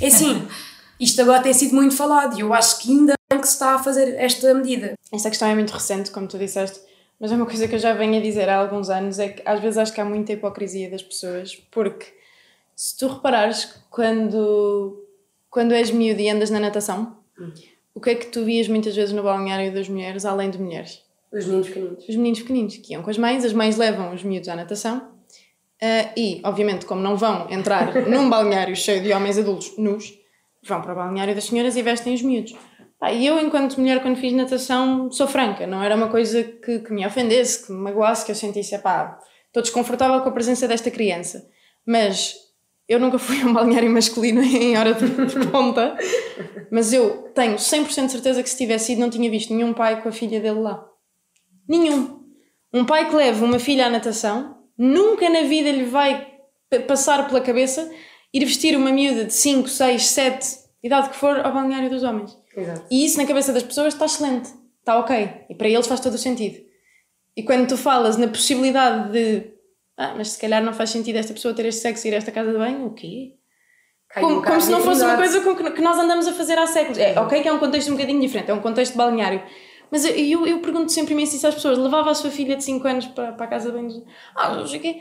É 0.00 0.06
assim, 0.06 0.46
isto 0.98 1.20
agora 1.20 1.42
tem 1.42 1.52
sido 1.52 1.74
muito 1.74 1.94
falado 1.94 2.36
e 2.36 2.40
eu 2.40 2.52
acho 2.54 2.80
que 2.80 2.90
ainda 2.90 3.14
bem 3.30 3.40
que 3.40 3.46
se 3.46 3.54
está 3.54 3.74
a 3.74 3.78
fazer 3.78 4.14
esta 4.16 4.52
medida. 4.54 4.94
Esta 5.12 5.28
questão 5.28 5.48
é 5.48 5.54
muito 5.54 5.72
recente, 5.72 6.10
como 6.10 6.26
tu 6.26 6.38
disseste, 6.38 6.80
mas 7.20 7.32
é 7.32 7.34
uma 7.34 7.46
coisa 7.46 7.66
que 7.68 7.74
eu 7.74 7.78
já 7.78 7.92
venho 7.92 8.18
a 8.18 8.22
dizer 8.22 8.48
há 8.48 8.56
alguns 8.56 8.88
anos, 8.88 9.18
é 9.18 9.28
que 9.28 9.42
às 9.44 9.60
vezes 9.60 9.78
acho 9.78 9.92
que 9.92 10.00
há 10.00 10.04
muita 10.04 10.32
hipocrisia 10.32 10.90
das 10.90 11.02
pessoas, 11.02 11.56
porque 11.70 12.06
se 12.74 12.96
tu 12.96 13.08
reparares 13.08 13.74
quando, 13.90 15.04
quando 15.50 15.72
és 15.72 15.90
miúdo 15.90 16.20
e 16.20 16.30
andas 16.30 16.50
na 16.50 16.60
natação, 16.60 17.16
hum 17.38 17.52
o 17.98 18.00
que 18.00 18.10
é 18.10 18.14
que 18.14 18.26
tu 18.26 18.44
vias 18.44 18.68
muitas 18.68 18.94
vezes 18.94 19.12
no 19.12 19.24
balneário 19.24 19.74
das 19.74 19.88
mulheres, 19.88 20.24
além 20.24 20.50
de 20.50 20.58
mulheres? 20.58 21.02
Os 21.32 21.44
meninos 21.46 21.66
pequeninos. 21.66 22.08
Os 22.08 22.16
meninos 22.16 22.38
pequeninos, 22.38 22.76
que 22.76 22.92
iam 22.92 23.02
com 23.02 23.10
as 23.10 23.18
mães, 23.18 23.44
as 23.44 23.52
mães 23.52 23.76
levam 23.76 24.14
os 24.14 24.22
miúdos 24.22 24.48
à 24.48 24.54
natação 24.54 24.98
uh, 24.98 26.12
e, 26.16 26.40
obviamente, 26.44 26.86
como 26.86 27.00
não 27.00 27.16
vão 27.16 27.50
entrar 27.50 27.92
num 28.06 28.30
balneário 28.30 28.76
cheio 28.76 29.02
de 29.02 29.12
homens 29.12 29.36
adultos 29.36 29.76
nus, 29.76 30.16
vão 30.62 30.80
para 30.80 30.92
o 30.92 30.94
balneário 30.94 31.34
das 31.34 31.46
senhoras 31.46 31.76
e 31.76 31.82
vestem 31.82 32.14
os 32.14 32.22
miúdos. 32.22 32.54
Pá, 33.00 33.10
e 33.10 33.26
eu, 33.26 33.36
enquanto 33.40 33.80
mulher, 33.80 34.00
quando 34.00 34.16
fiz 34.16 34.32
natação, 34.32 35.10
sou 35.10 35.26
franca, 35.26 35.66
não 35.66 35.82
era 35.82 35.96
uma 35.96 36.06
coisa 36.06 36.44
que, 36.44 36.78
que 36.78 36.92
me 36.92 37.04
ofendesse, 37.04 37.66
que 37.66 37.72
me 37.72 37.80
magoasse, 37.80 38.24
que 38.24 38.30
eu 38.30 38.36
sentisse, 38.36 38.78
pá, 38.78 39.18
estou 39.48 39.60
desconfortável 39.60 40.20
com 40.20 40.28
a 40.28 40.32
presença 40.32 40.68
desta 40.68 40.88
criança. 40.88 41.48
Mas 41.84 42.36
eu 42.88 42.98
nunca 42.98 43.18
fui 43.18 43.42
a 43.42 43.46
um 43.46 43.52
balneário 43.52 43.90
masculino 43.90 44.40
em 44.42 44.76
hora 44.76 44.94
de, 44.94 45.06
de 45.06 45.46
ponta, 45.48 45.96
mas 46.70 46.92
eu 46.92 47.30
tenho 47.34 47.56
100% 47.56 48.06
de 48.06 48.12
certeza 48.12 48.42
que 48.42 48.48
se 48.48 48.56
tivesse 48.56 48.92
ido 48.92 49.00
não 49.00 49.10
tinha 49.10 49.30
visto 49.30 49.52
nenhum 49.52 49.74
pai 49.74 50.02
com 50.02 50.08
a 50.08 50.12
filha 50.12 50.40
dele 50.40 50.60
lá. 50.60 50.84
Nenhum. 51.68 52.24
Um 52.72 52.84
pai 52.84 53.08
que 53.08 53.14
leva 53.14 53.44
uma 53.44 53.58
filha 53.58 53.86
à 53.86 53.90
natação, 53.90 54.56
nunca 54.76 55.28
na 55.28 55.42
vida 55.42 55.70
lhe 55.70 55.84
vai 55.84 56.26
passar 56.86 57.26
pela 57.26 57.40
cabeça 57.40 57.90
ir 58.32 58.44
vestir 58.44 58.76
uma 58.76 58.90
miúda 58.90 59.24
de 59.24 59.32
5, 59.32 59.68
6, 59.68 60.06
7, 60.06 60.46
idade 60.82 61.10
que 61.10 61.16
for, 61.16 61.38
ao 61.40 61.52
balneário 61.52 61.90
dos 61.90 62.02
homens. 62.02 62.36
Exato. 62.56 62.86
E 62.90 63.04
isso 63.04 63.18
na 63.18 63.26
cabeça 63.26 63.52
das 63.52 63.62
pessoas 63.62 63.94
está 63.94 64.06
excelente, 64.06 64.50
está 64.80 64.98
ok. 64.98 65.46
E 65.48 65.54
para 65.54 65.68
eles 65.68 65.86
faz 65.86 66.00
todo 66.00 66.14
o 66.14 66.18
sentido. 66.18 66.58
E 67.36 67.42
quando 67.42 67.68
tu 67.68 67.76
falas 67.76 68.16
na 68.16 68.28
possibilidade 68.28 69.12
de 69.12 69.57
ah, 69.98 70.14
mas 70.16 70.30
se 70.30 70.40
calhar 70.40 70.62
não 70.62 70.72
faz 70.72 70.90
sentido 70.90 71.16
esta 71.16 71.34
pessoa 71.34 71.52
ter 71.52 71.66
este 71.66 71.82
sexo 71.82 72.06
e 72.06 72.10
ir 72.10 72.14
a 72.14 72.18
esta 72.18 72.30
casa 72.30 72.52
de 72.52 72.56
banho, 72.56 72.86
o 72.86 72.94
quê? 72.94 73.34
como, 74.14 74.42
como 74.42 74.60
se 74.60 74.70
não 74.70 74.80
fosse 74.80 75.02
uma 75.02 75.16
coisa 75.16 75.40
com 75.40 75.56
que, 75.56 75.70
que 75.72 75.82
nós 75.82 75.98
andamos 75.98 76.26
a 76.28 76.32
fazer 76.32 76.56
há 76.56 76.66
séculos. 76.66 76.98
É, 76.98 77.18
ok 77.20 77.42
que 77.42 77.48
é 77.48 77.52
um 77.52 77.58
contexto 77.58 77.88
um 77.88 77.92
bocadinho 77.92 78.20
diferente, 78.20 78.50
é 78.50 78.54
um 78.54 78.60
contexto 78.60 78.96
balneário. 78.96 79.42
Mas 79.90 80.04
eu, 80.04 80.14
eu, 80.14 80.46
eu 80.46 80.58
pergunto 80.60 80.92
sempre 80.92 81.14
imenso 81.14 81.34
isso 81.34 81.46
às 81.46 81.54
pessoas. 81.54 81.78
Levava 81.78 82.10
a 82.10 82.14
sua 82.14 82.30
filha 82.30 82.56
de 82.56 82.62
5 82.62 82.86
anos 82.86 83.06
para, 83.06 83.32
para 83.32 83.46
a 83.46 83.48
casa 83.48 83.72
de 83.72 83.76
banho. 83.76 84.04
Ah, 84.36 84.54
não 84.54 84.66
sei 84.66 84.78
o 84.78 84.82
quê. 84.82 85.00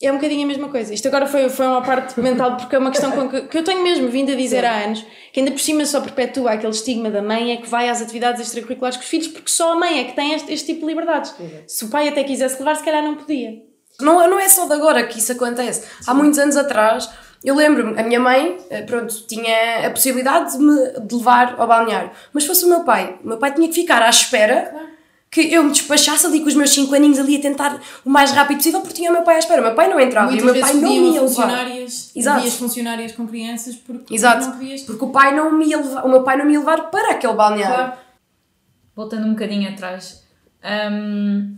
É 0.00 0.10
um 0.10 0.16
bocadinho 0.16 0.44
a 0.44 0.46
mesma 0.46 0.68
coisa. 0.68 0.94
Isto 0.94 1.08
agora 1.08 1.26
foi, 1.26 1.48
foi 1.48 1.66
uma 1.66 1.82
parte 1.82 2.18
mental, 2.20 2.56
porque 2.56 2.74
é 2.74 2.78
uma 2.78 2.90
questão 2.90 3.28
que, 3.28 3.42
que 3.42 3.58
eu 3.58 3.62
tenho 3.62 3.82
mesmo 3.82 4.08
vindo 4.08 4.32
a 4.32 4.34
dizer 4.34 4.62
Sim. 4.62 4.66
há 4.66 4.84
anos, 4.84 5.06
que 5.32 5.40
ainda 5.40 5.52
por 5.52 5.60
cima 5.60 5.84
só 5.84 6.00
perpetua 6.00 6.52
aquele 6.52 6.72
estigma 6.72 7.10
da 7.10 7.22
mãe 7.22 7.52
é 7.52 7.56
que 7.58 7.68
vai 7.68 7.88
às 7.88 8.00
atividades 8.00 8.40
extracurriculares 8.40 8.96
com 8.96 9.04
os 9.04 9.08
filhos, 9.08 9.28
porque 9.28 9.50
só 9.50 9.72
a 9.72 9.76
mãe 9.76 10.00
é 10.00 10.04
que 10.04 10.14
tem 10.14 10.32
este, 10.32 10.52
este 10.52 10.66
tipo 10.72 10.80
de 10.80 10.86
liberdades. 10.86 11.34
Se 11.68 11.84
o 11.84 11.88
pai 11.88 12.08
até 12.08 12.24
quisesse 12.24 12.58
levar, 12.58 12.74
se 12.74 12.84
calhar 12.84 13.02
não 13.02 13.14
podia. 13.14 13.71
Não, 14.00 14.28
não 14.28 14.38
é 14.40 14.48
só 14.48 14.66
de 14.66 14.72
agora 14.72 15.06
que 15.06 15.18
isso 15.18 15.32
acontece. 15.32 15.82
Sim. 15.82 15.86
Há 16.06 16.14
muitos 16.14 16.38
anos 16.38 16.56
atrás, 16.56 17.08
Eu 17.44 17.56
lembro-me, 17.56 17.98
a 17.98 18.04
minha 18.04 18.20
mãe, 18.20 18.56
eh, 18.70 18.82
pronto, 18.82 19.12
tinha 19.26 19.86
a 19.88 19.90
possibilidade 19.90 20.52
de 20.52 20.58
me 20.62 21.00
de 21.00 21.14
levar 21.16 21.56
ao 21.58 21.66
balneário. 21.66 22.10
Mas 22.32 22.46
fosse 22.46 22.64
o 22.64 22.68
meu 22.68 22.84
pai, 22.84 23.18
o 23.24 23.28
meu 23.28 23.36
pai 23.36 23.52
tinha 23.52 23.66
que 23.68 23.74
ficar 23.74 24.00
à 24.00 24.08
espera 24.08 24.72
que 25.28 25.52
eu 25.52 25.64
me 25.64 25.72
despachasse 25.72 26.24
ali 26.24 26.38
com 26.40 26.46
os 26.46 26.54
meus 26.54 26.70
5 26.70 26.94
aninhos 26.94 27.18
ali 27.18 27.36
a 27.38 27.40
tentar 27.40 27.80
o 28.04 28.10
mais 28.10 28.30
rápido 28.30 28.58
possível 28.58 28.80
porque 28.80 28.94
tinha 28.94 29.10
o 29.10 29.12
meu 29.12 29.22
pai 29.22 29.36
à 29.36 29.38
espera. 29.40 29.60
O 29.60 29.64
meu 29.64 29.74
pai 29.74 29.88
não 29.88 29.98
entrava 29.98 30.30
Muitas 30.30 30.38
e 30.40 30.42
o 30.42 30.44
meu 30.44 30.54
vezes 30.54 30.70
pai 30.70 30.80
não 30.80 30.88
me 30.88 30.96
ia 30.98 31.12
levar. 31.20 31.26
funcionárias, 31.26 32.10
Exato. 32.14 32.50
funcionárias 32.52 33.12
com 33.12 33.26
crianças 33.26 33.74
porque 33.74 34.14
Exato, 34.14 34.44
não 34.46 34.52
podias. 34.52 34.82
porque 34.82 35.04
o 35.04 35.08
pai 35.10 35.34
não 35.34 35.50
me 35.52 35.64
ia 35.66 35.78
levar, 35.78 36.04
o 36.04 36.08
meu 36.08 36.22
pai 36.22 36.36
não 36.36 36.44
me 36.44 36.52
ia 36.52 36.58
levar 36.60 36.90
para 36.92 37.10
aquele 37.10 37.32
balneário. 37.32 37.74
Claro. 37.74 37.92
Voltando 38.94 39.26
um 39.26 39.30
bocadinho 39.30 39.68
atrás, 39.68 40.22
hum, 40.92 41.56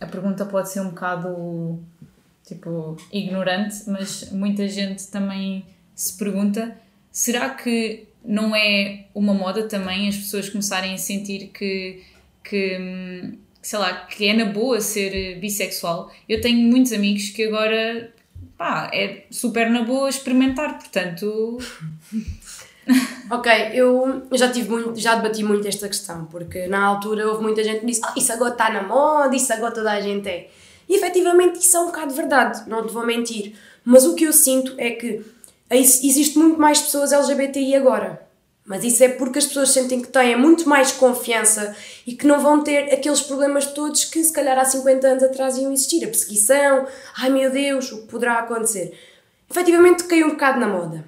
a 0.00 0.06
pergunta 0.06 0.46
pode 0.46 0.70
ser 0.70 0.80
um 0.80 0.90
bocado 0.90 1.78
tipo 2.44 2.96
ignorante, 3.12 3.84
mas 3.86 4.30
muita 4.32 4.66
gente 4.68 5.06
também 5.08 5.64
se 5.94 6.16
pergunta: 6.16 6.76
será 7.10 7.50
que 7.50 8.06
não 8.24 8.54
é 8.54 9.06
uma 9.14 9.34
moda 9.34 9.68
também 9.68 10.08
as 10.08 10.16
pessoas 10.16 10.48
começarem 10.48 10.94
a 10.94 10.98
sentir 10.98 11.48
que, 11.48 12.02
que 12.42 12.78
hum, 12.78 13.38
sei 13.62 13.78
lá, 13.78 14.06
que 14.06 14.26
é 14.26 14.32
na 14.32 14.46
boa 14.46 14.80
ser 14.80 15.38
bissexual? 15.40 16.12
Eu 16.28 16.40
tenho 16.40 16.58
muitos 16.58 16.92
amigos 16.92 17.30
que 17.30 17.44
agora 17.44 18.12
pá, 18.56 18.90
é 18.92 19.24
super 19.30 19.70
na 19.70 19.82
boa 19.82 20.08
experimentar, 20.08 20.78
portanto, 20.78 21.58
Ok, 23.30 23.52
eu 23.74 24.22
já 24.32 24.50
tive 24.50 24.70
muito, 24.70 24.96
já 24.98 25.14
debati 25.14 25.42
muito 25.44 25.68
esta 25.68 25.86
questão, 25.86 26.24
porque 26.26 26.66
na 26.66 26.82
altura 26.82 27.28
houve 27.28 27.42
muita 27.42 27.62
gente 27.62 27.80
que 27.80 27.86
disse, 27.86 28.00
ah, 28.02 28.14
isso 28.16 28.32
agora 28.32 28.52
está 28.52 28.70
na 28.70 28.82
moda, 28.82 29.36
isso 29.36 29.52
agora 29.52 29.74
toda 29.74 29.92
a 29.92 30.00
gente 30.00 30.26
é. 30.26 30.48
E 30.88 30.96
efetivamente 30.96 31.58
isso 31.58 31.76
é 31.76 31.80
um 31.80 31.86
bocado 31.86 32.14
verdade, 32.14 32.62
não 32.66 32.86
te 32.86 32.90
vou 32.92 33.04
mentir. 33.04 33.54
Mas 33.84 34.06
o 34.06 34.14
que 34.14 34.24
eu 34.24 34.32
sinto 34.32 34.74
é 34.78 34.92
que 34.92 35.22
ex- 35.70 36.02
existe 36.02 36.38
muito 36.38 36.58
mais 36.58 36.80
pessoas 36.80 37.12
LGBTI 37.12 37.74
agora. 37.74 38.26
Mas 38.64 38.82
isso 38.84 39.04
é 39.04 39.08
porque 39.10 39.38
as 39.38 39.46
pessoas 39.46 39.70
sentem 39.70 40.00
que 40.00 40.08
têm 40.08 40.34
muito 40.36 40.66
mais 40.66 40.90
confiança 40.92 41.74
e 42.06 42.14
que 42.14 42.26
não 42.26 42.40
vão 42.40 42.62
ter 42.62 42.92
aqueles 42.92 43.20
problemas 43.20 43.66
todos 43.66 44.04
que 44.04 44.22
se 44.24 44.32
calhar 44.32 44.58
há 44.58 44.64
50 44.64 45.06
anos 45.06 45.22
atrás 45.22 45.58
iam 45.58 45.70
existir. 45.72 46.04
A 46.04 46.08
perseguição, 46.08 46.86
ai 47.18 47.28
meu 47.28 47.50
Deus, 47.50 47.92
o 47.92 48.02
que 48.02 48.08
poderá 48.08 48.38
acontecer. 48.38 48.98
Efetivamente 49.50 50.04
caiu 50.04 50.26
um 50.28 50.30
bocado 50.30 50.58
na 50.60 50.66
moda 50.68 51.04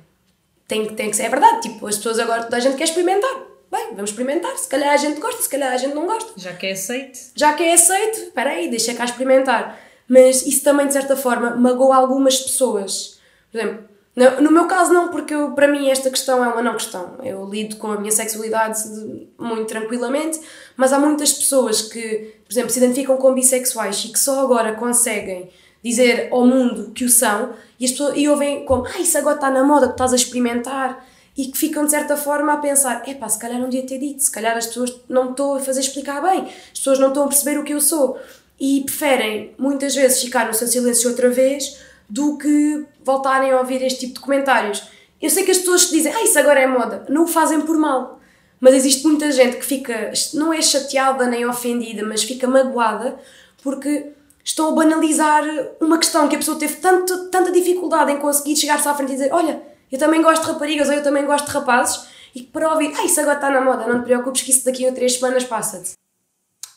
tem, 0.71 0.87
tem 0.95 1.11
que 1.11 1.17
ser, 1.17 1.25
é 1.25 1.29
verdade, 1.29 1.63
tipo, 1.63 1.87
as 1.87 1.97
pessoas 1.97 2.19
agora, 2.19 2.45
toda 2.45 2.57
a 2.57 2.61
gente 2.61 2.77
quer 2.77 2.85
experimentar. 2.85 3.31
Bem, 3.71 3.89
vamos 3.95 4.11
experimentar, 4.11 4.57
se 4.59 4.69
calhar 4.69 4.93
a 4.93 4.97
gente 4.97 5.21
gosta, 5.21 5.43
se 5.43 5.49
calhar 5.49 5.73
a 5.73 5.77
gente 5.77 5.95
não 5.95 6.07
gosta. 6.07 6.33
já 6.37 6.53
que 6.53 6.67
é 6.67 6.73
aceite. 6.73 7.31
Já 7.35 7.53
que 7.53 7.63
é 7.63 7.75
aceito, 7.75 8.19
espera 8.19 8.51
aí, 8.51 8.69
deixa 8.69 8.95
cá 8.95 9.05
experimentar. 9.05 9.79
Mas 10.09 10.45
isso 10.47 10.65
também, 10.65 10.87
de 10.87 10.93
certa 10.93 11.17
forma, 11.17 11.51
magoa 11.57 11.95
algumas 11.97 12.39
pessoas. 12.41 13.21
Por 13.53 13.59
exemplo, 13.61 13.85
no, 14.17 14.41
no 14.43 14.51
meu 14.51 14.67
caso 14.67 14.93
não, 14.93 15.09
porque 15.09 15.33
eu, 15.33 15.53
para 15.53 15.69
mim 15.69 15.89
esta 15.89 16.11
questão 16.11 16.45
é 16.45 16.49
uma 16.49 16.63
não 16.63 16.73
questão. 16.75 17.17
Eu 17.23 17.45
lido 17.49 17.77
com 17.77 17.89
a 17.93 17.99
minha 18.01 18.11
sexualidade 18.11 18.83
de- 18.93 19.29
muito 19.39 19.67
tranquilamente, 19.69 20.41
mas 20.77 20.93
há 20.93 20.99
muitas 20.99 21.33
pessoas 21.33 21.81
que, 21.83 22.35
por 22.45 22.53
exemplo, 22.53 22.71
se 22.71 22.79
identificam 22.79 23.17
como 23.19 23.37
bissexuais 23.37 24.05
e 24.05 24.09
que 24.09 24.19
só 24.19 24.41
agora 24.41 24.73
conseguem 24.75 25.49
dizer 25.83 26.29
ao 26.31 26.47
mundo 26.47 26.93
que 26.95 27.05
o 27.05 27.09
são 27.09 27.55
e, 27.79 27.85
as 27.85 27.93
pessoas, 27.93 28.17
e 28.17 28.29
ouvem 28.29 28.65
como, 28.65 28.87
ah, 28.87 29.01
isso 29.01 29.17
agora 29.17 29.37
está 29.37 29.51
na 29.51 29.65
moda, 29.65 29.87
que 29.87 29.93
estás 29.93 30.13
a 30.13 30.17
experimentar. 30.17 31.07
E 31.37 31.47
que 31.47 31.57
ficam 31.57 31.85
de 31.85 31.91
certa 31.91 32.17
forma 32.17 32.53
a 32.53 32.57
pensar, 32.59 33.09
epá, 33.09 33.29
se 33.29 33.39
calhar 33.39 33.59
não 33.59 33.71
devia 33.71 33.87
ter 33.87 33.99
dito, 33.99 34.23
se 34.23 34.31
calhar 34.31 34.57
as 34.57 34.67
pessoas 34.67 35.01
não 35.09 35.31
estão 35.31 35.55
a 35.55 35.61
fazer 35.61 35.81
explicar 35.81 36.21
bem, 36.21 36.43
as 36.43 36.79
pessoas 36.79 36.99
não 36.99 37.09
estão 37.09 37.25
a 37.25 37.29
perceber 37.29 37.59
o 37.59 37.65
que 37.65 37.73
eu 37.73 37.81
sou. 37.81 38.19
E 38.59 38.83
preferem 38.85 39.55
muitas 39.57 39.95
vezes 39.95 40.21
ficar 40.21 40.47
no 40.47 40.53
seu 40.53 40.67
silêncio 40.67 41.09
outra 41.09 41.31
vez 41.31 41.79
do 42.09 42.37
que 42.37 42.85
voltarem 43.03 43.53
a 43.53 43.59
ouvir 43.59 43.83
este 43.83 44.01
tipo 44.01 44.15
de 44.15 44.21
comentários. 44.21 44.83
Eu 45.23 45.31
sei 45.31 45.45
que 45.45 45.51
as 45.51 45.59
pessoas 45.59 45.87
que 45.87 45.93
dizem, 45.93 46.13
ah, 46.13 46.23
isso 46.23 46.39
agora 46.39 46.61
é 46.61 46.67
moda, 46.67 47.07
não 47.09 47.25
o 47.25 47.27
fazem 47.27 47.61
por 47.63 47.79
mal, 47.79 48.21
mas 48.59 48.75
existe 48.75 49.07
muita 49.07 49.31
gente 49.33 49.57
que 49.57 49.65
fica, 49.65 50.13
não 50.35 50.53
é 50.53 50.61
chateada 50.61 51.27
nem 51.27 51.47
ofendida, 51.47 52.05
mas 52.05 52.23
fica 52.23 52.47
magoada 52.47 53.19
porque 53.63 54.13
estão 54.45 54.69
a 54.69 54.73
banalizar 54.73 55.43
uma 55.81 55.99
questão 55.99 56.29
que 56.29 56.35
a 56.37 56.39
pessoa 56.39 56.59
teve 56.59 56.77
tanto, 56.77 57.31
tanta 57.31 57.51
dificuldade 57.53 58.13
em 58.13 58.19
conseguir 58.19 58.57
chegar-se 58.57 58.89
à 58.89 58.95
frente 58.95 59.11
e 59.11 59.13
dizer: 59.17 59.33
Olha, 59.33 59.61
eu 59.91 59.99
também 59.99 60.23
gosto 60.23 60.43
de 60.45 60.53
raparigas 60.53 60.89
ou 60.89 60.95
eu 60.95 61.03
também 61.03 61.25
gosto 61.27 61.47
de 61.47 61.53
rapazes, 61.53 62.09
e 62.35 62.43
para 62.43 62.71
ouvir, 62.73 62.93
ah, 62.97 63.05
isso 63.05 63.21
agora 63.21 63.37
está 63.37 63.51
na 63.51 63.61
moda, 63.61 63.87
não 63.87 64.01
te 64.01 64.05
preocupes 64.05 64.43
que 64.43 64.51
isso 64.51 64.65
daqui 64.65 64.87
a 64.87 64.93
três 64.93 65.15
semanas 65.15 65.45
passa-te. 65.45 65.93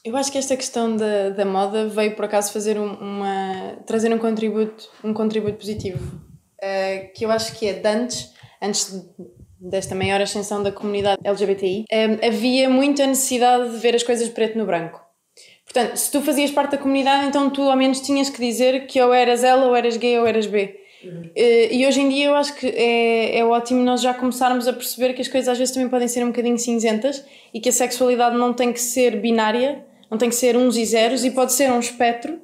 Eu 0.03 0.17
acho 0.17 0.32
que 0.32 0.38
esta 0.38 0.58
questão 0.58 0.98
da, 0.98 1.29
da 1.29 1.46
moda 1.46 1.88
veio 1.88 2.15
por 2.15 2.25
acaso 2.25 2.51
fazer 2.51 2.77
um- 2.77 2.93
uma 2.96 3.77
trazer 3.86 4.13
um 4.13 4.17
contributo 4.17 4.89
um 5.03 5.13
contributo 5.13 5.58
positivo 5.58 6.20
eh, 6.62 7.12
que 7.15 7.24
eu 7.24 7.32
acho 7.32 7.53
que 7.55 7.67
é 7.67 7.74
de 7.74 7.88
antes 7.88 8.29
antes 8.62 8.91
de- 8.91 9.05
desta 9.62 9.96
maior 9.96 10.20
ascensão 10.20 10.62
da 10.62 10.74
comunidade 10.74 11.22
LGBTI 11.24 11.86
eh, 11.89 12.20
havia 12.27 12.70
muita 12.70 13.08
necessidade 13.08 13.70
de 13.72 13.77
ver 13.77 13.96
as 13.96 14.03
coisas 14.03 14.27
preto 14.27 14.58
no 14.58 14.65
branco 14.65 15.00
portanto 15.65 15.96
se 15.96 16.12
tu 16.12 16.22
fazias 16.22 16.51
parte 16.51 16.72
da 16.72 16.77
comunidade 16.77 17.27
então 17.27 17.50
tu 17.50 17.62
ao 17.63 17.75
menos 17.75 18.00
tinhas 18.01 18.29
que 18.29 18.39
dizer 18.39 18.86
que 18.88 19.01
ou 19.01 19.13
eras 19.13 19.43
L 19.43 19.63
ou 19.63 19.75
eras 19.75 19.98
gay 19.98 20.17
ou 20.20 20.25
eras 20.25 20.46
B 20.46 20.84
Eh, 21.36 21.75
e 21.75 21.86
hoje 21.86 22.01
em 22.01 22.10
dia 22.10 22.27
eu 22.27 22.36
acho 22.36 22.55
que 22.55 22.67
é, 22.67 23.39
é 23.39 23.46
ótimo 23.46 23.84
nós 23.84 24.01
já 24.01 24.13
começarmos 24.13 24.67
a 24.67 24.74
perceber 24.74 25.13
que 25.13 25.22
as 25.22 25.27
coisas 25.27 25.50
às 25.50 25.58
vezes 25.58 25.74
também 25.74 25.89
podem 25.89 26.08
ser 26.08 26.24
um 26.24 26.27
bocadinho 26.27 26.58
cinzentas 26.58 27.24
e 27.53 27.60
que 27.60 27.70
a 27.70 27.72
sexualidade 27.72 28.38
não 28.38 28.53
tem 28.53 28.72
que 28.72 28.79
ser 28.79 29.20
binária, 29.20 29.86
não 30.10 30.17
tem 30.17 30.29
que 30.29 30.36
ser 30.36 30.55
uns 30.55 30.77
e 30.77 30.86
zeros 30.86 31.25
e 31.25 31.32
pode 31.32 31.53
ser 31.53 31.72
um 31.72 31.79
espectro 31.79 32.39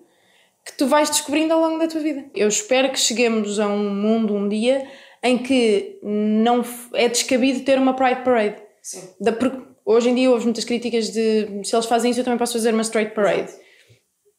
que 0.66 0.74
tu 0.78 0.88
vais 0.88 1.10
descobrindo 1.10 1.54
ao 1.54 1.60
longo 1.60 1.80
da 1.80 1.88
tua 1.88 2.02
vida. 2.02 2.26
Eu 2.36 2.48
espero 2.48 2.90
que 2.92 3.00
cheguemos 3.00 3.60
a 3.60 3.68
um 3.68 3.90
mundo 3.94 4.36
um 4.36 4.48
dia 4.48 4.86
em 5.24 5.38
que 5.38 5.98
não 6.04 6.64
é 6.94 7.08
descabido 7.08 7.62
ter 7.62 7.78
uma 7.78 7.94
Pride 7.94 8.24
Parade. 8.24 8.56
Sim. 8.82 9.10
Da, 9.20 9.32
porque 9.32 9.69
hoje 9.94 10.10
em 10.10 10.16
dia 10.16 10.30
houve 10.32 10.46
muitas 10.46 10.64
críticas 10.66 11.10
de 11.10 11.62
se 11.64 11.76
eles 11.76 11.86
fazem 11.86 12.12
isso 12.12 12.20
eu 12.20 12.24
também 12.24 12.40
posso 12.40 12.54
fazer 12.54 12.74
uma 12.74 12.82
straight 12.84 13.14
parade. 13.14 13.52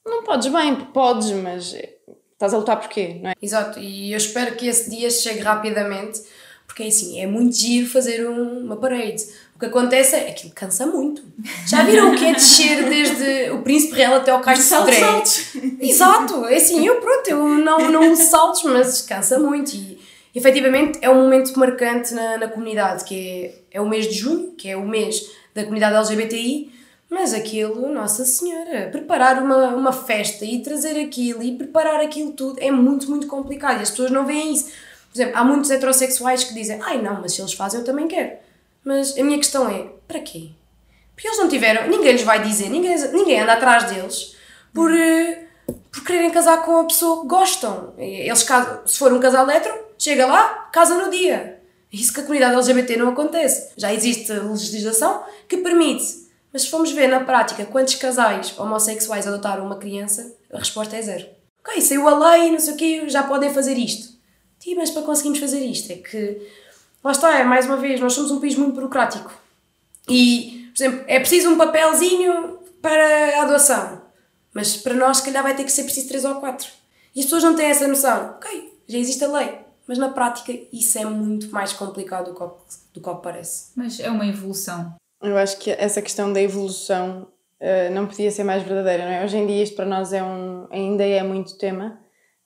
Não 0.07 0.23
podes 0.25 0.49
bem, 0.49 0.75
podes, 0.93 1.31
mas 1.33 1.75
estás 2.33 2.55
a 2.55 2.57
lutar 2.59 2.79
porquê, 2.81 3.17
não 3.23 3.31
é? 3.31 3.35
Exato, 3.41 3.79
e 3.79 4.13
eu 4.13 4.17
espero 4.17 4.57
que 4.57 4.67
esse 4.67 4.89
dia 4.91 5.11
chegue 5.11 5.41
rapidamente, 5.41 6.21
porque 6.67 6.85
é 6.85 6.87
assim, 6.87 7.21
é 7.21 7.27
muito 7.27 7.55
giro 7.57 7.87
fazer 7.89 8.27
um- 8.29 8.65
uma 8.65 8.77
parade. 8.77 9.23
O 9.55 9.59
que 9.61 9.67
acontece 9.67 10.17
é 10.17 10.33
que 10.33 10.49
cansa 10.51 10.87
muito. 10.87 11.23
Já 11.69 11.83
viram 11.83 12.13
o 12.15 12.17
que 12.17 12.25
é 12.25 12.33
descer 12.33 12.89
desde 12.89 13.51
o 13.51 13.61
Príncipe 13.63 13.95
Real 13.95 14.15
até 14.15 14.31
ao 14.31 14.41
Cais 14.41 14.59
de 14.61 14.65
Sodré? 14.65 14.97
Exato, 15.81 16.47
é 16.47 16.57
assim, 16.57 16.87
eu 16.87 16.99
pronto, 17.01 17.29
eu 17.29 17.47
não, 17.47 17.91
não 17.91 18.11
uso 18.13 18.23
saltos, 18.23 18.63
mas 18.63 19.03
cansa 19.03 19.39
muito 19.39 19.75
e 19.77 19.99
efetivamente 20.35 20.99
é 21.03 21.11
um 21.11 21.17
momento 21.23 21.53
marcante 21.59 22.15
na, 22.15 22.39
na 22.39 22.49
comunidade, 22.49 23.05
que 23.05 23.53
é, 23.71 23.79
é 23.79 23.81
o 23.83 23.89
mês 23.89 24.07
de 24.09 24.15
junho, 24.15 24.53
que 24.57 24.69
é 24.71 24.77
o 24.77 24.87
mês 24.89 25.21
da 25.55 25.63
comunidade 25.63 25.97
LGBTI, 25.97 26.73
mas 27.11 27.35
aquilo, 27.35 27.93
Nossa 27.93 28.25
Senhora, 28.25 28.89
preparar 28.93 29.43
uma, 29.43 29.75
uma 29.75 29.93
festa 29.93 30.45
e 30.45 30.63
trazer 30.63 31.01
aquilo 31.01 31.43
e 31.43 31.57
preparar 31.57 32.01
aquilo 32.01 32.33
tudo 32.33 32.61
é 32.61 32.71
muito, 32.71 33.11
muito 33.11 33.27
complicado 33.27 33.81
e 33.81 33.83
as 33.83 33.91
pessoas 33.91 34.13
não 34.13 34.25
veem 34.25 34.55
isso. 34.55 34.67
Por 35.13 35.17
exemplo, 35.17 35.37
há 35.37 35.43
muitos 35.43 35.71
heterossexuais 35.71 36.45
que 36.45 36.55
dizem, 36.55 36.81
ai 36.83 37.03
não, 37.03 37.21
mas 37.21 37.33
se 37.33 37.41
eles 37.41 37.53
fazem 37.53 37.81
eu 37.81 37.85
também 37.85 38.07
quero. 38.07 38.31
Mas 38.85 39.19
a 39.19 39.25
minha 39.25 39.39
questão 39.39 39.69
é, 39.69 39.89
para 40.07 40.21
quê? 40.21 40.51
Porque 41.15 41.27
eles 41.27 41.39
não 41.39 41.49
tiveram, 41.49 41.89
ninguém 41.89 42.13
lhes 42.13 42.23
vai 42.23 42.41
dizer, 42.43 42.71
ninguém, 42.71 42.97
ninguém 43.13 43.41
anda 43.41 43.55
atrás 43.55 43.91
deles 43.91 44.37
por, 44.73 44.91
eh, 44.95 45.47
por 45.91 46.05
quererem 46.05 46.31
casar 46.31 46.63
com 46.63 46.79
a 46.79 46.85
pessoa 46.85 47.23
que 47.23 47.29
gostam. 47.29 47.93
Eles 47.99 48.47
se 48.87 48.99
for 48.99 49.13
um 49.13 49.21
casal 49.21 49.51
hetero, 49.51 49.79
chega 49.99 50.27
lá, 50.27 50.71
casa 50.73 50.95
no 50.95 51.11
dia. 51.11 51.60
Isso 51.93 52.13
que 52.13 52.21
a 52.21 52.23
comunidade 52.23 52.55
LGBT 52.55 52.97
não 52.97 53.09
acontece. 53.09 53.71
Já 53.77 53.93
existe 53.93 54.33
legislação 54.33 55.25
que 55.49 55.57
permite. 55.59 56.29
Mas 56.53 56.63
se 56.63 56.71
formos 56.71 56.93
ver 56.93 57.09
na 57.09 57.21
prática 57.21 57.65
quantos 57.65 57.95
casais 57.97 58.57
homossexuais 58.59 59.27
adotaram 59.27 59.65
uma 59.65 59.77
criança, 59.77 60.35
a 60.53 60.59
resposta 60.59 60.97
é 60.97 61.03
zero. 61.03 61.27
Ok, 61.65 61.81
saiu 61.81 62.09
a 62.09 62.33
lei, 62.33 62.51
não 62.51 62.59
sei 62.59 62.75
o 62.75 62.77
quê, 62.77 63.09
já 63.09 63.23
podem 63.23 63.53
fazer 63.53 63.75
isto. 63.75 64.15
Sim, 64.59 64.75
mas 64.75 64.91
para 64.91 65.03
conseguirmos 65.03 65.39
fazer 65.39 65.61
isto 65.61 65.91
é 65.93 65.97
que. 65.97 66.49
Lá 67.03 67.13
está, 67.13 67.39
é 67.39 67.45
mais 67.45 67.67
uma 67.67 67.77
vez, 67.77 68.01
nós 68.01 68.13
somos 68.13 68.31
um 68.31 68.41
país 68.41 68.55
muito 68.57 68.75
burocrático. 68.75 69.33
E, 70.09 70.71
por 70.75 70.83
exemplo, 70.83 71.05
é 71.07 71.19
preciso 71.19 71.51
um 71.51 71.57
papelzinho 71.57 72.59
para 72.83 73.39
a 73.39 73.43
adoção. 73.43 74.03
Mas 74.53 74.77
para 74.77 74.95
nós, 74.95 75.19
se 75.19 75.25
calhar, 75.25 75.43
vai 75.43 75.55
ter 75.55 75.65
que 75.65 75.73
ser 75.73 75.85
preciso 75.85 76.09
três 76.09 76.25
ou 76.25 76.35
quatro. 76.37 76.69
E 77.15 77.21
as 77.21 77.27
pessoas 77.27 77.43
não 77.43 77.55
têm 77.55 77.67
essa 77.67 77.87
noção. 77.87 78.35
Ok, 78.37 78.79
já 78.87 78.99
existe 78.99 79.25
a 79.25 79.29
lei. 79.29 79.60
Mas 79.91 79.99
na 79.99 80.09
prática, 80.11 80.53
isso 80.73 80.97
é 81.01 81.05
muito 81.05 81.51
mais 81.51 81.73
complicado 81.73 82.33
do 82.95 83.01
que, 83.01 83.11
parece. 83.21 83.73
Mas 83.75 83.99
é 83.99 84.09
uma 84.09 84.25
evolução. 84.25 84.95
Eu 85.21 85.37
acho 85.37 85.59
que 85.59 85.69
essa 85.73 86.01
questão 86.01 86.33
da 86.33 86.41
evolução 86.41 87.27
eh, 87.59 87.91
não 87.91 88.07
podia 88.07 88.31
ser 88.31 88.45
mais 88.45 88.63
verdadeira, 88.63 89.05
não 89.05 89.11
é? 89.11 89.25
Hoje 89.25 89.37
em 89.37 89.49
dia 89.49 89.65
isto 89.65 89.75
para 89.75 89.85
nós 89.85 90.13
é 90.13 90.23
um, 90.23 90.69
ainda 90.71 91.05
é 91.05 91.21
muito 91.25 91.59
tema. 91.59 91.99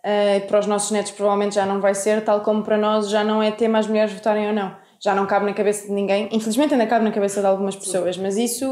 eh, 0.02 0.40
para 0.40 0.58
os 0.60 0.66
nossos 0.66 0.90
netos 0.90 1.12
provavelmente 1.12 1.54
já 1.54 1.66
não 1.66 1.82
vai 1.82 1.94
ser, 1.94 2.24
tal 2.24 2.40
como 2.40 2.62
para 2.64 2.78
nós 2.78 3.10
já 3.10 3.22
não 3.22 3.42
é 3.42 3.50
tema 3.50 3.78
as 3.78 3.86
mulheres 3.86 4.14
votarem 4.14 4.46
ou 4.48 4.54
não. 4.54 4.74
Já 4.98 5.14
não 5.14 5.26
cabe 5.26 5.44
na 5.44 5.52
cabeça 5.52 5.86
de 5.86 5.92
ninguém. 5.92 6.30
Infelizmente 6.32 6.72
ainda 6.72 6.86
cabe 6.86 7.04
na 7.04 7.12
cabeça 7.12 7.40
de 7.42 7.46
algumas 7.46 7.76
pessoas, 7.76 8.16
mas 8.16 8.38
isso 8.38 8.66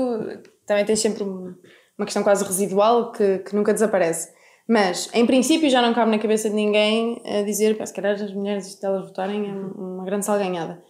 também 0.66 0.86
tem 0.86 0.96
sempre 0.96 1.22
um- 1.24 1.54
uma 1.98 2.06
questão 2.06 2.22
quase 2.22 2.42
residual 2.42 3.12
que, 3.12 3.38
que 3.40 3.54
nunca 3.54 3.74
desaparece. 3.74 4.32
Mas, 4.68 5.08
em 5.12 5.26
princípio, 5.26 5.68
já 5.68 5.82
não 5.82 5.92
cabe 5.92 6.10
na 6.10 6.18
cabeça 6.18 6.48
de 6.48 6.54
ninguém 6.54 7.20
a 7.26 7.42
dizer 7.42 7.76
que 7.76 7.84
se 7.86 7.92
calhar 7.92 8.14
as 8.14 8.32
mulheres, 8.32 8.66
se 8.66 8.86
elas 8.86 9.04
votarem, 9.06 9.44
é 9.48 9.52
uma 9.52 10.04
grande 10.04 10.24
salganhada. 10.24 10.82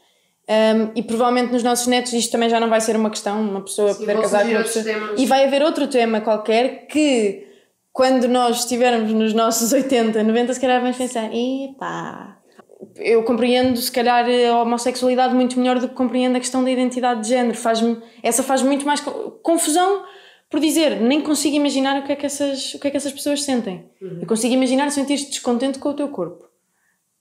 Um, 0.48 0.90
e 0.96 1.02
provavelmente 1.02 1.52
nos 1.52 1.62
nossos 1.62 1.86
netos 1.86 2.12
isto 2.12 2.32
também 2.32 2.50
já 2.50 2.58
não 2.58 2.68
vai 2.68 2.80
ser 2.80 2.96
uma 2.96 3.08
questão, 3.10 3.40
uma 3.40 3.60
pessoa 3.62 3.92
Sim, 3.94 4.00
poder 4.00 4.20
casar 4.20 4.44
com 4.44 4.50
uma 4.50 4.62
pessoa. 4.62 4.84
temas. 4.84 5.20
E 5.20 5.24
vai 5.26 5.44
haver 5.44 5.62
outro 5.62 5.86
tema 5.86 6.20
qualquer 6.20 6.86
que, 6.88 7.46
quando 7.92 8.26
nós 8.28 8.58
estivermos 8.58 9.12
nos 9.12 9.32
nossos 9.32 9.72
80, 9.72 10.22
90, 10.22 10.52
se 10.54 10.60
calhar 10.60 10.80
vamos 10.80 10.96
pensar: 10.96 11.30
epá. 11.32 12.38
Eu 12.96 13.22
compreendo, 13.22 13.76
se 13.78 13.90
calhar, 13.92 14.26
a 14.50 14.60
homossexualidade 14.60 15.32
muito 15.34 15.58
melhor 15.58 15.78
do 15.78 15.88
que 15.88 15.94
compreendo 15.94 16.36
a 16.36 16.40
questão 16.40 16.64
da 16.64 16.70
identidade 16.70 17.22
de 17.22 17.28
género. 17.28 17.56
Faz 17.56 17.80
essa 18.22 18.42
faz 18.42 18.60
muito 18.62 18.84
mais 18.84 19.00
co- 19.00 19.38
confusão 19.42 20.02
por 20.52 20.60
dizer, 20.60 21.00
nem 21.00 21.22
consigo 21.22 21.56
imaginar 21.56 21.98
o 21.98 22.04
que 22.04 22.12
é 22.12 22.16
que 22.16 22.26
essas, 22.26 22.74
o 22.74 22.78
que 22.78 22.86
é 22.86 22.90
que 22.90 22.96
essas 22.98 23.10
pessoas 23.10 23.42
sentem. 23.42 23.88
Eu 24.20 24.26
consigo 24.26 24.52
imaginar 24.52 24.90
sentir-te 24.90 25.30
descontente 25.30 25.78
com 25.78 25.88
o 25.88 25.94
teu 25.94 26.08
corpo. 26.10 26.46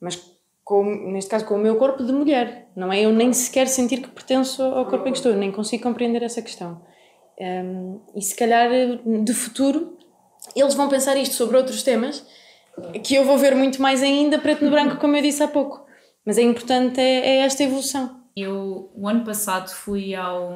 Mas, 0.01 0.21
com, 0.65 0.83
neste 1.13 1.31
caso, 1.31 1.45
com 1.45 1.55
o 1.55 1.57
meu 1.57 1.77
corpo 1.77 2.03
de 2.03 2.11
mulher. 2.11 2.67
Não 2.75 2.91
é 2.91 2.99
eu 2.99 3.13
nem 3.13 3.31
sequer 3.31 3.69
sentir 3.69 4.01
que 4.01 4.09
pertenço 4.09 4.61
ao 4.61 4.85
corpo 4.85 5.07
em 5.07 5.13
que 5.13 5.17
estou. 5.17 5.33
Nem 5.33 5.49
consigo 5.49 5.81
compreender 5.81 6.21
essa 6.23 6.41
questão. 6.41 6.81
Um, 7.39 8.01
e 8.13 8.21
se 8.21 8.35
calhar, 8.35 8.69
de 9.23 9.33
futuro, 9.33 9.97
eles 10.53 10.73
vão 10.73 10.89
pensar 10.89 11.15
isto 11.15 11.35
sobre 11.35 11.55
outros 11.55 11.83
temas 11.83 12.25
que 13.01 13.15
eu 13.15 13.23
vou 13.23 13.37
ver 13.37 13.55
muito 13.55 13.81
mais 13.81 14.03
ainda 14.03 14.39
preto 14.39 14.65
no 14.65 14.71
branco, 14.71 14.97
como 14.97 15.15
eu 15.15 15.21
disse 15.21 15.41
há 15.41 15.47
pouco. 15.47 15.85
Mas 16.25 16.37
é 16.37 16.41
importante 16.41 16.99
é, 16.99 17.27
é 17.27 17.37
esta 17.37 17.63
evolução. 17.63 18.19
Eu, 18.35 18.91
o 18.93 19.07
ano 19.07 19.23
passado, 19.23 19.69
fui 19.69 20.13
ao, 20.15 20.51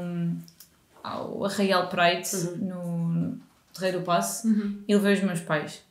ao 1.12 1.46
Arraial 1.46 1.88
Pride, 1.88 2.28
no 2.62 3.38
Terreiro 3.74 4.00
do 4.00 4.06
Passo, 4.06 4.48
e 4.88 4.96
levei 4.96 5.14
os 5.14 5.22
meus 5.22 5.40
pais. 5.40 5.84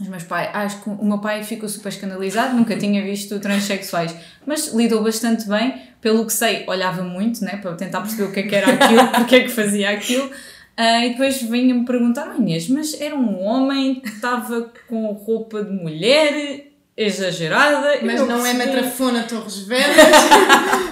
Os 0.00 0.08
meus 0.08 0.24
pais, 0.24 0.50
acho 0.52 0.82
que 0.82 0.90
o 0.90 1.04
meu 1.04 1.18
pai 1.18 1.42
ficou 1.44 1.68
super 1.68 1.88
escandalizado, 1.88 2.56
nunca 2.56 2.76
tinha 2.76 3.02
visto 3.02 3.38
transexuais, 3.38 4.14
mas 4.46 4.72
lidou 4.74 5.02
bastante 5.02 5.48
bem, 5.48 5.80
pelo 6.00 6.26
que 6.26 6.32
sei, 6.32 6.64
olhava 6.66 7.02
muito, 7.02 7.44
né, 7.44 7.58
para 7.58 7.74
tentar 7.74 8.00
perceber 8.00 8.24
o 8.24 8.32
que 8.32 8.40
é 8.40 8.42
que 8.42 8.54
era 8.54 8.72
aquilo, 8.72 9.08
porque 9.14 9.36
é 9.36 9.40
que 9.42 9.48
fazia 9.48 9.90
aquilo, 9.90 10.30
Ah, 10.76 11.04
e 11.04 11.10
depois 11.10 11.40
vinha-me 11.42 11.84
perguntar, 11.84 12.32
oh 12.34 12.40
Inês, 12.40 12.68
mas 12.68 12.98
era 13.00 13.14
um 13.14 13.40
homem 13.44 14.00
que 14.00 14.08
estava 14.08 14.72
com 14.88 15.12
roupa 15.12 15.62
de 15.62 15.70
mulher, 15.70 16.72
exagerada, 16.96 17.98
Mas 18.02 18.20
Eu 18.20 18.26
não 18.26 18.44
é 18.44 18.54
Matrafona 18.54 19.22
Torres 19.24 19.58
Vedras. 19.58 19.96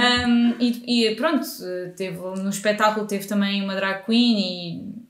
Um, 0.00 0.54
e, 0.58 1.06
e 1.08 1.14
pronto, 1.14 1.46
teve, 1.96 2.18
no 2.18 2.48
espetáculo 2.48 3.06
teve 3.06 3.26
também 3.26 3.62
uma 3.62 3.74
drag 3.74 4.04
queen 4.04 4.38
e 4.38 5.00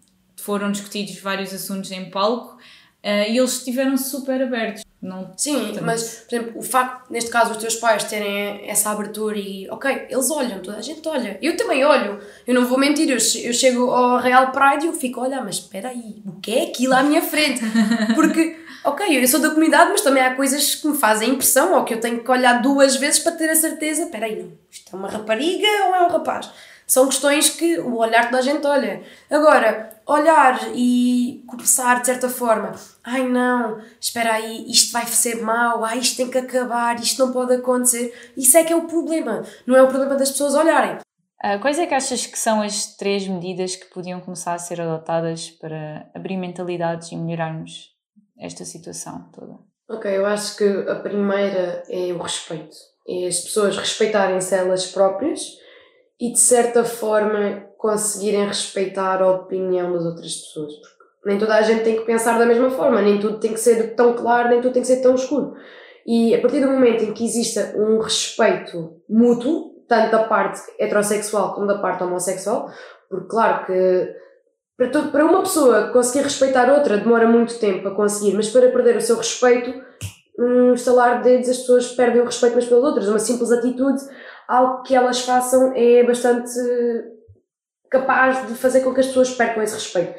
foram 0.40 0.73
discutidos 0.73 1.18
vários 1.20 1.52
assuntos 1.52 1.90
em 1.92 2.11
palco 2.11 2.56
uh, 2.56 3.30
e 3.30 3.38
eles 3.38 3.59
estiveram 3.59 3.97
super 3.97 4.42
abertos. 4.42 4.85
Não, 5.02 5.32
Sim, 5.35 5.73
mas, 5.80 6.26
por 6.28 6.35
exemplo, 6.35 6.61
o 6.61 6.62
facto, 6.62 7.11
neste 7.11 7.30
caso, 7.30 7.52
os 7.52 7.56
teus 7.56 7.76
pais 7.76 8.04
terem 8.04 8.68
essa 8.68 8.90
abertura 8.90 9.38
e, 9.38 9.66
ok, 9.70 10.09
eles 10.11 10.30
olham, 10.30 10.61
toda 10.61 10.76
a 10.76 10.82
gente 10.82 11.06
olha. 11.09 11.38
Eu 11.40 11.56
também 11.56 11.82
olho, 11.82 12.20
eu 12.47 12.54
não 12.54 12.66
vou 12.66 12.78
mentir, 12.78 13.09
eu, 13.09 13.16
eu 13.16 13.54
chego 13.54 13.90
ao 13.90 14.18
Real 14.18 14.52
Pride 14.52 14.85
e 14.85 14.88
eu 14.88 14.92
fico, 14.92 15.23
olha, 15.23 15.42
mas 15.42 15.56
espera 15.56 15.88
aí, 15.88 16.23
o 16.26 16.32
que 16.32 16.52
é 16.52 16.62
aquilo 16.64 16.94
à 16.94 17.02
minha 17.02 17.23
frente? 17.23 17.62
Porque, 18.14 18.60
ok, 18.84 19.22
eu 19.22 19.28
sou 19.28 19.40
da 19.40 19.50
comunidade, 19.50 19.90
mas 19.90 20.00
também 20.00 20.22
há 20.22 20.34
coisas 20.34 20.75
que 20.75 20.87
me 20.88 20.96
fazem 20.96 21.30
impressão 21.30 21.75
ou 21.75 21.84
que 21.84 21.94
eu 21.94 22.00
tenho 22.00 22.22
que 22.22 22.30
olhar 22.30 22.60
duas 22.62 22.96
vezes 22.96 23.18
para 23.18 23.32
ter 23.32 23.50
a 23.50 23.56
certeza, 23.56 24.04
espera 24.04 24.26
aí, 24.26 24.42
não, 24.42 24.52
isto 24.70 24.94
é 24.94 24.99
uma 24.99 25.08
rapariga 25.08 25.68
ou 25.87 25.94
é 25.94 26.02
um 26.02 26.08
rapaz? 26.08 26.50
São 26.87 27.06
questões 27.06 27.49
que 27.50 27.78
o 27.78 27.99
olhar 27.99 28.25
toda 28.25 28.38
a 28.38 28.42
gente 28.42 28.66
olha. 28.66 29.04
Agora, 29.30 29.96
olhar 30.04 30.58
e 30.75 31.44
começar 31.46 32.00
de 32.00 32.06
certa 32.06 32.28
forma, 32.28 32.72
ai 33.04 33.28
não, 33.28 33.80
espera 34.00 34.32
aí, 34.32 34.68
isto 34.68 34.92
vai 34.92 35.06
ser 35.06 35.40
mau, 35.40 35.84
ai 35.84 36.00
isto 36.00 36.16
tem 36.16 36.28
que 36.28 36.38
acabar, 36.38 36.99
isto 36.99 37.25
não 37.25 37.32
pode 37.32 37.54
acontecer. 37.54 38.32
Isso 38.37 38.58
é 38.58 38.64
que 38.64 38.72
é 38.72 38.76
o 38.76 38.88
problema. 38.88 39.44
Não 39.64 39.76
é 39.76 39.82
o 39.82 39.87
problema 39.87 40.16
das 40.16 40.32
pessoas 40.32 40.56
olharem. 40.56 40.96
Uh, 41.44 41.60
quais 41.60 41.78
é 41.78 41.87
que 41.87 41.94
achas 41.94 42.26
que 42.26 42.37
são 42.37 42.60
as 42.60 42.96
três 42.96 43.26
medidas 43.28 43.76
que 43.76 43.87
podiam 43.87 44.20
começar 44.20 44.54
a 44.54 44.58
ser 44.58 44.80
adotadas 44.80 45.49
para 45.49 46.10
abrir 46.12 46.36
mentalidades 46.36 47.12
e 47.12 47.16
melhorarmos 47.16 47.90
esta 48.41 48.65
situação 48.65 49.29
toda? 49.33 49.59
Ok, 49.89 50.11
eu 50.17 50.25
acho 50.25 50.57
que 50.57 50.65
a 50.89 50.97
primeira 50.97 51.83
é 51.89 52.13
o 52.13 52.19
respeito. 52.19 52.76
É 53.09 53.26
as 53.26 53.41
pessoas 53.41 53.76
respeitarem-se 53.76 54.55
elas 54.55 54.87
próprias 54.87 55.59
e 56.21 56.33
de 56.33 56.39
certa 56.39 56.85
forma 56.85 57.67
conseguirem 57.76 58.47
respeitar 58.47 59.23
a 59.23 59.31
opinião 59.31 59.93
das 59.93 60.05
outras 60.05 60.35
pessoas. 60.35 60.75
Porque 60.75 61.29
nem 61.29 61.39
toda 61.39 61.55
a 61.55 61.63
gente 61.63 61.83
tem 61.83 61.97
que 61.97 62.05
pensar 62.05 62.39
da 62.39 62.47
mesma 62.47 62.71
forma, 62.71 63.03
nem 63.03 63.19
tudo 63.19 63.41
tem 63.41 63.53
que 63.53 63.61
ser 63.61 63.95
tão 63.95 64.15
claro, 64.15 64.50
nem 64.50 64.61
tudo 64.61 64.73
tem 64.73 64.83
que 64.83 64.89
ser 64.89 65.03
tão 65.03 65.15
escuro. 65.15 65.55
E 66.07 66.35
a 66.35 66.41
partir 66.41 66.61
do 66.61 66.71
momento 66.71 67.05
em 67.05 67.13
que 67.13 67.25
exista 67.25 67.75
um 67.76 67.99
respeito 67.99 69.00
mútuo, 69.09 69.75
tanto 69.89 70.13
da 70.13 70.25
parte 70.25 70.61
heterossexual 70.79 71.55
como 71.55 71.67
da 71.67 71.79
parte 71.79 72.03
homossexual, 72.03 72.71
porque 73.09 73.29
claro 73.29 73.67
que 73.67 74.15
para, 74.88 75.02
para 75.02 75.25
uma 75.26 75.43
pessoa 75.43 75.88
conseguir 75.88 76.25
respeitar 76.25 76.73
outra 76.73 76.97
demora 76.97 77.28
muito 77.28 77.58
tempo 77.58 77.86
a 77.86 77.95
conseguir, 77.95 78.34
mas 78.34 78.49
para 78.49 78.71
perder 78.71 78.97
o 78.97 79.00
seu 79.02 79.16
respeito, 79.16 79.78
um 80.38 80.73
estalar 80.73 81.19
de 81.19 81.25
dedos 81.25 81.50
as 81.50 81.58
pessoas 81.58 81.93
perdem 81.93 82.23
o 82.23 82.25
respeito 82.25 82.54
umas 82.54 82.64
pelas 82.64 82.84
outras. 82.84 83.08
Uma 83.08 83.19
simples 83.19 83.52
atitude, 83.52 84.00
algo 84.49 84.82
que 84.82 84.95
elas 84.95 85.21
façam 85.21 85.75
é 85.76 86.02
bastante 86.02 86.50
capaz 87.90 88.47
de 88.49 88.54
fazer 88.54 88.80
com 88.80 88.95
que 88.95 89.00
as 89.00 89.06
pessoas 89.08 89.30
percam 89.32 89.62
esse 89.62 89.75
respeito. 89.75 90.14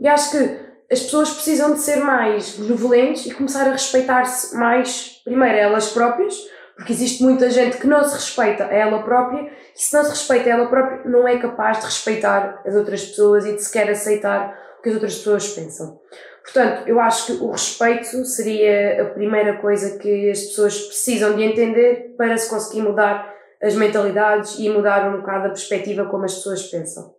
E 0.00 0.08
acho 0.08 0.30
que 0.30 0.58
as 0.90 1.00
pessoas 1.02 1.30
precisam 1.30 1.74
de 1.74 1.80
ser 1.80 1.96
mais 1.96 2.56
benevolentes 2.56 3.26
e 3.26 3.34
começar 3.34 3.66
a 3.66 3.72
respeitar-se 3.72 4.56
mais, 4.56 5.20
primeiro, 5.22 5.58
elas 5.58 5.90
próprias, 5.90 6.34
porque 6.78 6.92
existe 6.92 7.24
muita 7.24 7.50
gente 7.50 7.76
que 7.76 7.88
não 7.88 8.04
se 8.04 8.14
respeita 8.14 8.66
a 8.66 8.72
ela 8.72 9.02
própria 9.02 9.50
e 9.74 9.82
se 9.82 9.92
não 9.92 10.04
se 10.04 10.10
respeita 10.10 10.48
a 10.48 10.52
ela 10.52 10.68
própria 10.68 11.02
não 11.10 11.26
é 11.26 11.36
capaz 11.36 11.80
de 11.80 11.86
respeitar 11.86 12.62
as 12.64 12.76
outras 12.76 13.04
pessoas 13.04 13.44
e 13.44 13.56
de 13.56 13.62
sequer 13.64 13.90
aceitar 13.90 14.56
o 14.78 14.82
que 14.82 14.88
as 14.88 14.94
outras 14.94 15.16
pessoas 15.16 15.48
pensam. 15.48 16.00
Portanto, 16.44 16.86
eu 16.86 17.00
acho 17.00 17.26
que 17.26 17.32
o 17.42 17.50
respeito 17.50 18.24
seria 18.24 19.02
a 19.02 19.06
primeira 19.06 19.58
coisa 19.58 19.98
que 19.98 20.30
as 20.30 20.40
pessoas 20.40 20.80
precisam 20.82 21.34
de 21.34 21.42
entender 21.42 22.14
para 22.16 22.38
se 22.38 22.48
conseguir 22.48 22.82
mudar 22.82 23.34
as 23.60 23.74
mentalidades 23.74 24.56
e 24.60 24.70
mudar 24.70 25.12
um 25.12 25.20
bocado 25.20 25.46
a 25.46 25.50
perspectiva 25.50 26.06
como 26.06 26.26
as 26.26 26.34
pessoas 26.34 26.62
pensam. 26.62 27.12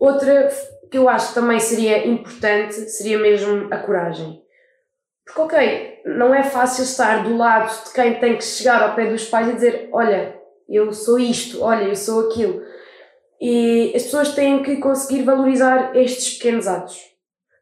Outra 0.00 0.48
que 0.90 0.96
eu 0.96 1.10
acho 1.10 1.28
que 1.28 1.34
também 1.34 1.60
seria 1.60 2.06
importante 2.06 2.72
seria 2.72 3.18
mesmo 3.18 3.68
a 3.70 3.76
coragem. 3.76 4.42
Porque, 5.28 5.40
ok, 5.42 6.00
não 6.06 6.34
é 6.34 6.42
fácil 6.42 6.84
estar 6.84 7.22
do 7.22 7.36
lado 7.36 7.70
de 7.84 7.92
quem 7.92 8.18
tem 8.18 8.36
que 8.36 8.44
chegar 8.44 8.82
ao 8.82 8.94
pé 8.94 9.06
dos 9.06 9.26
pais 9.26 9.48
e 9.48 9.52
dizer: 9.52 9.88
Olha, 9.92 10.34
eu 10.68 10.92
sou 10.92 11.18
isto, 11.18 11.62
olha, 11.62 11.84
eu 11.84 11.94
sou 11.94 12.28
aquilo. 12.28 12.62
E 13.40 13.92
as 13.94 14.04
pessoas 14.04 14.34
têm 14.34 14.62
que 14.62 14.78
conseguir 14.78 15.22
valorizar 15.22 15.94
estes 15.94 16.38
pequenos 16.38 16.66
atos. 16.66 16.98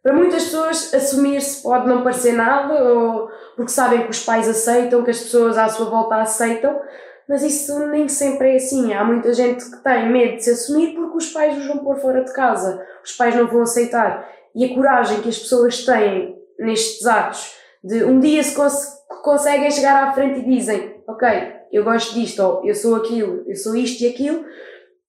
Para 0.03 0.15
muitas 0.15 0.45
pessoas, 0.45 0.95
assumir-se 0.95 1.63
pode 1.63 1.89
não 1.89 2.05
parecer 2.05 2.33
nada, 2.33 2.83
ou 2.85 3.29
porque 3.57 3.73
sabem 3.73 4.05
que 4.05 4.11
os 4.11 4.25
pais 4.25 4.49
aceitam, 4.49 5.03
que 5.03 5.11
as 5.11 5.19
pessoas 5.19 5.59
à 5.59 5.69
sua 5.69 5.91
volta 5.91 6.17
aceitam, 6.17 6.81
mas 7.29 7.43
isso 7.43 7.77
nem 7.89 8.09
sempre 8.09 8.53
é 8.53 8.57
assim. 8.57 8.95
Há 8.95 9.05
muita 9.05 9.35
gente 9.35 9.69
que 9.69 9.77
tem 9.79 10.09
medo 10.09 10.37
de 10.37 10.45
se 10.45 10.51
assumir 10.51 10.95
porque 10.95 11.17
os 11.17 11.27
pais 11.33 11.59
os 11.59 11.67
vão 11.67 11.79
pôr 11.79 11.97
fora 11.97 12.25
de 12.25 12.33
casa, 12.33 12.81
os 13.05 13.13
pais 13.13 13.35
não 13.35 13.49
vão 13.49 13.63
aceitar. 13.63 14.31
E 14.55 14.65
a 14.65 14.75
coragem 14.75 15.21
que 15.21 15.29
as 15.29 15.39
pessoas 15.39 15.85
têm 15.85 16.41
nestes 16.59 17.05
atos, 17.05 17.56
de 17.83 18.05
um 18.05 18.21
dia 18.21 18.43
se 18.43 18.55
cons 18.55 18.97
conseguem 19.23 19.71
chegar 19.71 20.05
à 20.05 20.13
frente 20.13 20.41
e 20.41 20.45
dizem: 20.45 20.97
Ok, 21.07 21.29
eu 21.73 21.85
gosto 21.85 22.15
disto, 22.15 22.43
ou 22.43 22.67
eu 22.67 22.75
sou 22.75 22.97
aquilo, 22.97 23.45
eu 23.47 23.57
sou 23.57 23.77
isto 23.77 24.03
e 24.03 24.09
aquilo, 24.09 24.45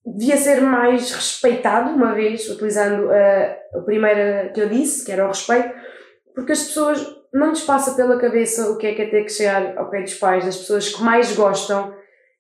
devia 0.06 0.38
ser 0.38 0.62
mais 0.62 1.12
respeitado, 1.12 1.92
uma 1.92 2.14
vez, 2.14 2.50
utilizando 2.50 3.10
a, 3.12 3.58
a 3.78 3.82
primeira 3.82 4.52
que 4.54 4.62
eu 4.62 4.70
disse, 4.70 5.06
que 5.06 5.12
era 5.12 5.26
o 5.26 5.30
respeito, 5.30 5.74
porque 6.34 6.52
as 6.52 6.64
pessoas 6.64 7.18
não 7.34 7.50
lhes 7.50 7.62
passa 7.62 7.96
pela 7.96 8.20
cabeça 8.20 8.70
o 8.70 8.78
que 8.78 8.88
é 8.88 8.96
que 8.96 9.02
é 9.02 9.10
ter 9.10 9.24
que 9.24 9.32
chegar 9.32 9.78
ao 9.78 9.90
pé 9.90 10.02
dos 10.02 10.14
pais, 10.16 10.46
das 10.46 10.58
pessoas 10.58 10.90
que 10.90 11.04
mais 11.04 11.36
gostam 11.36 11.94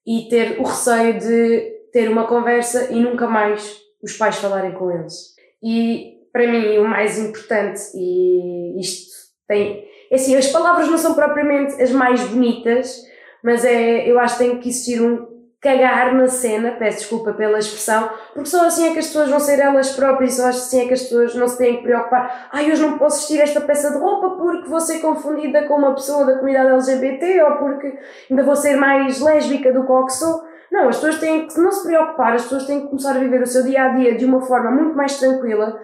e 0.06 0.28
ter 0.30 0.60
o 0.60 0.64
receio 0.64 1.20
de 1.20 1.78
ter 1.92 2.10
uma 2.10 2.28
conversa 2.28 2.92
e 2.92 3.00
nunca 3.00 3.28
mais 3.28 3.82
os 4.02 4.14
pais 4.14 4.38
falarem 4.38 4.74
com 4.74 4.92
eles. 4.92 5.36
E 5.62 6.18
para 6.32 6.48
mim 6.48 6.78
o 6.78 6.88
mais 6.88 7.18
importante, 7.18 7.82
e 7.96 8.80
isto 8.80 9.12
tem. 9.48 9.87
É 10.12 10.16
assim, 10.16 10.36
as 10.36 10.48
palavras 10.48 10.88
não 10.88 10.98
são 10.98 11.14
propriamente 11.14 11.82
as 11.82 11.92
mais 11.92 12.22
bonitas, 12.24 13.04
mas 13.44 13.64
é, 13.66 14.10
eu 14.10 14.20
acho 14.20 14.38
que 14.38 14.44
tem 14.44 14.60
que 14.60 14.70
existir 14.70 15.02
um 15.02 15.38
cagar 15.60 16.14
na 16.14 16.28
cena, 16.28 16.76
peço 16.78 17.00
desculpa 17.00 17.34
pela 17.34 17.58
expressão, 17.58 18.10
porque 18.34 18.50
só 18.50 18.66
assim 18.66 18.88
é 18.88 18.94
que 18.94 19.00
as 19.00 19.08
pessoas 19.08 19.30
vão 19.30 19.40
ser 19.40 19.60
elas 19.60 19.92
próprias, 19.92 20.36
só 20.36 20.48
assim 20.48 20.82
é 20.82 20.88
que 20.88 20.94
as 20.94 21.02
pessoas 21.02 21.36
não 21.36 21.48
se 21.48 21.58
têm 21.58 21.78
que 21.78 21.84
preocupar. 21.84 22.48
Ai, 22.52 22.72
hoje 22.72 22.82
não 22.82 22.98
posso 22.98 23.18
vestir 23.20 23.42
esta 23.42 23.60
peça 23.62 23.92
de 23.92 23.98
roupa 23.98 24.32
porque 24.32 24.70
vou 24.70 24.80
ser 24.80 25.00
confundida 25.00 25.64
com 25.64 25.76
uma 25.76 25.94
pessoa 25.96 26.26
da 26.26 26.36
comunidade 26.36 26.70
LGBT 26.70 27.42
ou 27.42 27.52
porque 27.58 27.98
ainda 28.30 28.44
vou 28.44 28.56
ser 28.56 28.78
mais 28.78 29.20
lésbica 29.20 29.74
do 29.74 29.86
que 29.86 30.06
que 30.06 30.14
sou. 30.14 30.44
Não, 30.72 30.90
as 30.90 30.98
pessoas 30.98 31.20
têm 31.20 31.48
que 31.48 31.60
não 31.60 31.72
se 31.72 31.88
preocupar, 31.88 32.34
as 32.34 32.44
pessoas 32.44 32.66
têm 32.66 32.82
que 32.82 32.88
começar 32.88 33.16
a 33.16 33.20
viver 33.20 33.42
o 33.42 33.48
seu 33.48 33.64
dia 33.64 33.84
a 33.84 33.90
dia 33.90 34.16
de 34.16 34.26
uma 34.26 34.42
forma 34.42 34.70
muito 34.70 34.96
mais 34.96 35.18
tranquila, 35.18 35.80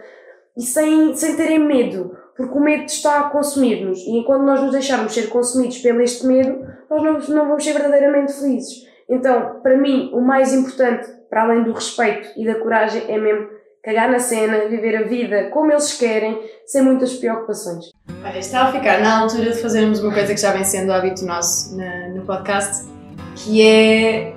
e 0.55 0.61
sem, 0.61 1.15
sem 1.15 1.35
terem 1.35 1.59
medo, 1.59 2.15
porque 2.35 2.57
o 2.57 2.61
medo 2.61 2.85
está 2.85 3.19
a 3.19 3.29
consumir-nos 3.29 3.99
e 3.99 4.11
enquanto 4.11 4.43
nós 4.43 4.61
nos 4.61 4.71
deixarmos 4.71 5.13
ser 5.13 5.29
consumidos 5.29 5.77
pelo 5.79 6.01
este 6.01 6.25
medo, 6.25 6.65
nós 6.89 7.03
não, 7.03 7.35
não 7.35 7.47
vamos 7.47 7.63
ser 7.63 7.73
verdadeiramente 7.73 8.33
felizes. 8.33 8.87
Então, 9.09 9.59
para 9.61 9.77
mim, 9.77 10.11
o 10.13 10.21
mais 10.21 10.53
importante, 10.53 11.07
para 11.29 11.43
além 11.43 11.63
do 11.63 11.73
respeito 11.73 12.27
e 12.37 12.45
da 12.45 12.55
coragem, 12.55 13.03
é 13.07 13.17
mesmo 13.17 13.47
cagar 13.83 14.09
na 14.09 14.19
cena, 14.19 14.69
viver 14.69 14.95
a 14.95 15.03
vida 15.03 15.49
como 15.49 15.71
eles 15.71 15.93
querem, 15.97 16.39
sem 16.65 16.81
muitas 16.81 17.13
preocupações. 17.15 17.91
Olha, 18.23 18.39
está 18.39 18.63
a 18.63 18.71
ficar 18.71 19.01
na 19.01 19.19
altura 19.19 19.51
de 19.51 19.61
fazermos 19.61 19.99
uma 19.99 20.13
coisa 20.13 20.33
que 20.33 20.39
já 20.39 20.53
vem 20.53 20.63
sendo 20.63 20.91
hábito 20.91 21.25
nosso 21.25 21.75
na, 21.75 22.09
no 22.09 22.21
podcast, 22.25 22.87
que 23.35 23.61
é 23.61 24.33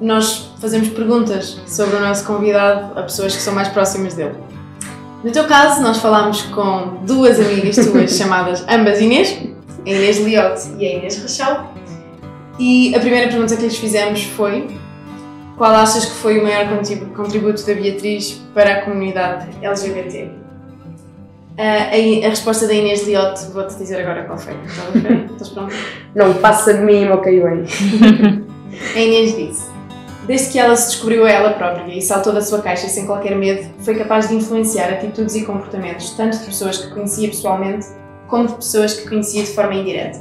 nós 0.00 0.52
fazemos 0.60 0.90
perguntas 0.90 1.58
sobre 1.66 1.96
o 1.96 2.00
nosso 2.00 2.26
convidado 2.26 2.98
a 2.98 3.02
pessoas 3.04 3.34
que 3.34 3.40
são 3.40 3.54
mais 3.54 3.68
próximas 3.68 4.14
dele. 4.14 4.34
No 5.24 5.32
teu 5.32 5.46
caso, 5.46 5.80
nós 5.80 5.96
falámos 5.96 6.42
com 6.42 6.98
duas 7.06 7.40
amigas 7.40 7.76
tuas 7.76 8.12
chamadas 8.14 8.62
ambas 8.68 9.00
Inês, 9.00 9.38
a 9.86 9.88
Inês 9.88 10.18
Liotte 10.18 10.68
e 10.78 10.86
a 10.86 10.92
Inês 10.98 11.16
Rachel, 11.16 11.64
e 12.58 12.94
a 12.94 13.00
primeira 13.00 13.28
pergunta 13.28 13.56
que 13.56 13.62
lhes 13.62 13.78
fizemos 13.78 14.22
foi 14.22 14.68
qual 15.56 15.72
achas 15.72 16.04
que 16.04 16.12
foi 16.16 16.38
o 16.38 16.42
maior 16.42 16.66
contributo 17.16 17.66
da 17.66 17.72
Beatriz 17.74 18.42
para 18.52 18.74
a 18.74 18.82
comunidade 18.82 19.48
LGBT? 19.62 20.24
Uh, 20.24 21.60
a, 21.60 22.26
a, 22.26 22.28
resposta 22.28 22.66
da 22.66 22.74
Inês 22.74 23.06
Liotte, 23.06 23.46
vou-te 23.52 23.76
dizer 23.76 24.00
agora 24.02 24.24
qual 24.24 24.36
foi. 24.36 24.54
Estás 25.32 25.48
pronto? 25.50 25.74
Não 26.14 26.34
passa 26.34 26.74
de 26.74 26.80
mim, 26.80 27.08
ok, 27.08 27.40
bem. 27.40 27.64
a 28.94 28.98
Inês 28.98 29.36
disse: 29.36 29.73
Desde 30.26 30.52
que 30.52 30.58
ela 30.58 30.74
se 30.74 30.90
descobriu 30.90 31.24
a 31.26 31.30
ela 31.30 31.52
própria 31.52 31.92
e 31.92 32.00
saltou 32.00 32.32
da 32.32 32.40
sua 32.40 32.62
caixa 32.62 32.88
sem 32.88 33.06
qualquer 33.06 33.36
medo, 33.36 33.68
foi 33.80 33.94
capaz 33.94 34.28
de 34.28 34.34
influenciar 34.34 34.88
atitudes 34.88 35.34
e 35.34 35.44
comportamentos 35.44 36.10
tanto 36.10 36.38
de 36.38 36.46
pessoas 36.46 36.78
que 36.78 36.90
conhecia 36.90 37.28
pessoalmente 37.28 37.86
como 38.26 38.48
de 38.48 38.54
pessoas 38.54 38.94
que 38.94 39.08
conhecia 39.08 39.42
de 39.42 39.50
forma 39.50 39.74
indireta. 39.74 40.20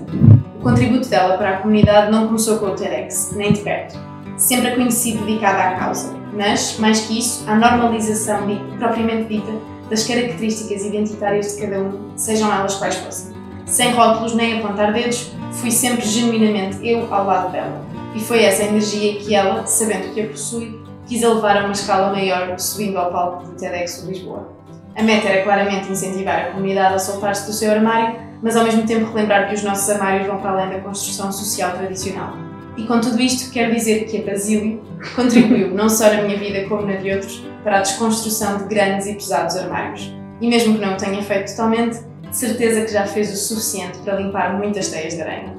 O 0.59 0.61
contributo 0.61 1.07
dela 1.07 1.37
para 1.37 1.51
a 1.51 1.57
comunidade 1.57 2.11
não 2.11 2.27
começou 2.27 2.57
com 2.57 2.67
o 2.67 2.75
TEDx, 2.75 3.31
nem 3.35 3.53
de 3.53 3.61
perto 3.61 4.13
sempre 4.37 4.69
a 4.69 4.75
conheci 4.75 5.17
dedicada 5.17 5.63
à 5.63 5.79
causa, 5.79 6.13
mas, 6.33 6.77
mais 6.79 7.01
que 7.01 7.19
isso, 7.19 7.43
à 7.49 7.55
normalização 7.55 8.47
propriamente 8.77 9.35
dita 9.35 9.51
das 9.89 10.05
características 10.05 10.85
identitárias 10.85 11.55
de 11.55 11.61
cada 11.61 11.79
um, 11.79 12.17
sejam 12.17 12.51
elas 12.51 12.75
quais 12.75 12.95
fossem. 12.95 13.32
Sem 13.65 13.93
rótulos 13.93 14.35
nem 14.35 14.59
apontar 14.59 14.93
dedos, 14.93 15.31
fui 15.51 15.71
sempre 15.71 16.05
genuinamente 16.05 16.77
eu 16.87 17.13
ao 17.13 17.25
lado 17.25 17.51
dela. 17.51 17.85
E 18.15 18.19
foi 18.19 18.43
essa 18.43 18.63
energia 18.63 19.15
que 19.15 19.33
ela, 19.33 19.65
sabendo 19.65 20.13
que 20.13 20.21
a 20.21 20.27
possui, 20.27 20.79
quis 21.07 21.21
elevar 21.21 21.57
a 21.57 21.61
uma 21.61 21.71
escala 21.71 22.11
maior, 22.11 22.57
subindo 22.59 22.97
ao 22.97 23.11
palco 23.11 23.45
do 23.45 23.55
TEDx 23.55 24.03
de 24.03 24.11
Lisboa. 24.11 24.53
A 24.95 25.01
meta 25.01 25.27
era 25.27 25.43
claramente 25.43 25.91
incentivar 25.91 26.39
a 26.39 26.51
comunidade 26.51 26.95
a 26.95 26.99
soltar-se 26.99 27.47
do 27.47 27.53
seu 27.53 27.71
armário, 27.71 28.19
mas 28.41 28.55
ao 28.55 28.63
mesmo 28.63 28.83
tempo 28.83 29.11
relembrar 29.11 29.47
que 29.47 29.55
os 29.55 29.63
nossos 29.63 29.89
armários 29.89 30.27
vão 30.27 30.37
para 30.37 30.51
além 30.51 30.69
da 30.69 30.79
construção 30.81 31.31
social 31.31 31.71
tradicional 31.71 32.43
e 32.75 32.85
com 32.85 32.99
tudo 32.99 33.21
isto, 33.21 33.51
quero 33.51 33.73
dizer 33.73 34.05
que 34.05 34.17
a 34.17 34.31
Basílio 34.31 34.81
contribuiu 35.15 35.73
não 35.73 35.87
só 35.87 36.11
na 36.11 36.23
minha 36.23 36.37
vida 36.37 36.67
como 36.67 36.87
na 36.87 36.95
de 36.95 37.11
outros 37.11 37.43
para 37.63 37.77
a 37.77 37.81
desconstrução 37.81 38.57
de 38.57 38.63
grandes 38.65 39.05
e 39.07 39.13
pesados 39.13 39.55
armários. 39.55 40.11
E 40.41 40.47
mesmo 40.47 40.75
que 40.75 40.81
não 40.81 40.93
o 40.93 40.97
tenha 40.97 41.21
feito 41.21 41.51
totalmente, 41.51 41.99
certeza 42.35 42.81
que 42.81 42.91
já 42.91 43.05
fez 43.05 43.31
o 43.31 43.35
suficiente 43.35 43.99
para 43.99 44.15
limpar 44.15 44.57
muitas 44.57 44.89
teias 44.89 45.13
de 45.13 45.21
aranha. 45.21 45.55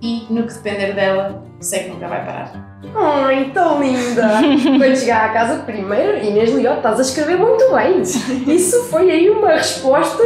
E, 0.00 0.26
no 0.30 0.46
que 0.46 0.54
depender 0.54 0.92
dela, 0.94 1.44
sei 1.60 1.84
que 1.84 1.90
nunca 1.90 2.06
vai 2.06 2.24
parar. 2.24 2.68
Ai, 2.94 3.50
tão 3.52 3.82
linda! 3.82 4.28
Quando 4.78 4.96
chegar 4.96 5.30
à 5.30 5.32
casa 5.32 5.62
primeiro, 5.64 6.18
Inês 6.24 6.50
Liotte, 6.50 6.78
estás 6.78 6.98
a 6.98 7.02
escrever 7.02 7.36
muito 7.36 7.64
bem. 7.72 8.02
Isso 8.54 8.84
foi 8.84 9.10
aí 9.10 9.28
uma 9.28 9.50
resposta 9.50 10.22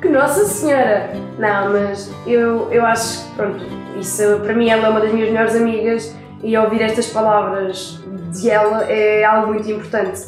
que 0.00 0.08
Nossa 0.08 0.44
Senhora! 0.44 1.10
Não, 1.38 1.72
mas 1.72 2.10
eu, 2.26 2.70
eu 2.70 2.84
acho 2.84 3.24
que, 3.24 3.34
pronto, 3.34 3.64
isso 3.98 4.40
para 4.42 4.54
mim 4.54 4.68
ela 4.68 4.86
é 4.86 4.90
uma 4.90 5.00
das 5.00 5.12
minhas 5.12 5.30
melhores 5.30 5.54
amigas 5.54 6.14
e 6.42 6.56
ouvir 6.56 6.82
estas 6.82 7.06
palavras 7.08 7.98
de 8.32 8.50
ela 8.50 8.84
é 8.84 9.24
algo 9.24 9.48
muito 9.48 9.70
importante. 9.70 10.20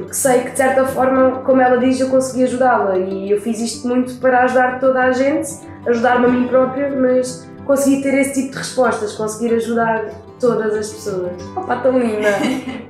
Porque 0.00 0.14
sei 0.14 0.40
que 0.42 0.50
de 0.50 0.56
certa 0.56 0.84
forma, 0.86 1.42
como 1.42 1.60
ela 1.60 1.78
diz, 1.78 2.00
eu 2.00 2.08
consegui 2.08 2.44
ajudá-la 2.44 2.98
e 2.98 3.30
eu 3.30 3.40
fiz 3.40 3.60
isto 3.60 3.86
muito 3.86 4.14
para 4.16 4.44
ajudar 4.44 4.80
toda 4.80 5.00
a 5.00 5.12
gente, 5.12 5.50
ajudar-me 5.86 6.26
a 6.26 6.28
mim 6.28 6.48
própria, 6.48 6.90
mas 6.90 7.48
consegui 7.64 8.02
ter 8.02 8.14
esse 8.14 8.42
tipo 8.42 8.52
de 8.52 8.58
respostas, 8.58 9.14
conseguir 9.14 9.54
ajudar 9.54 10.06
todas 10.40 10.74
as 10.74 10.88
pessoas. 10.88 11.32
Opa, 11.56 11.76
tão 11.76 11.98
linda! 11.98 12.28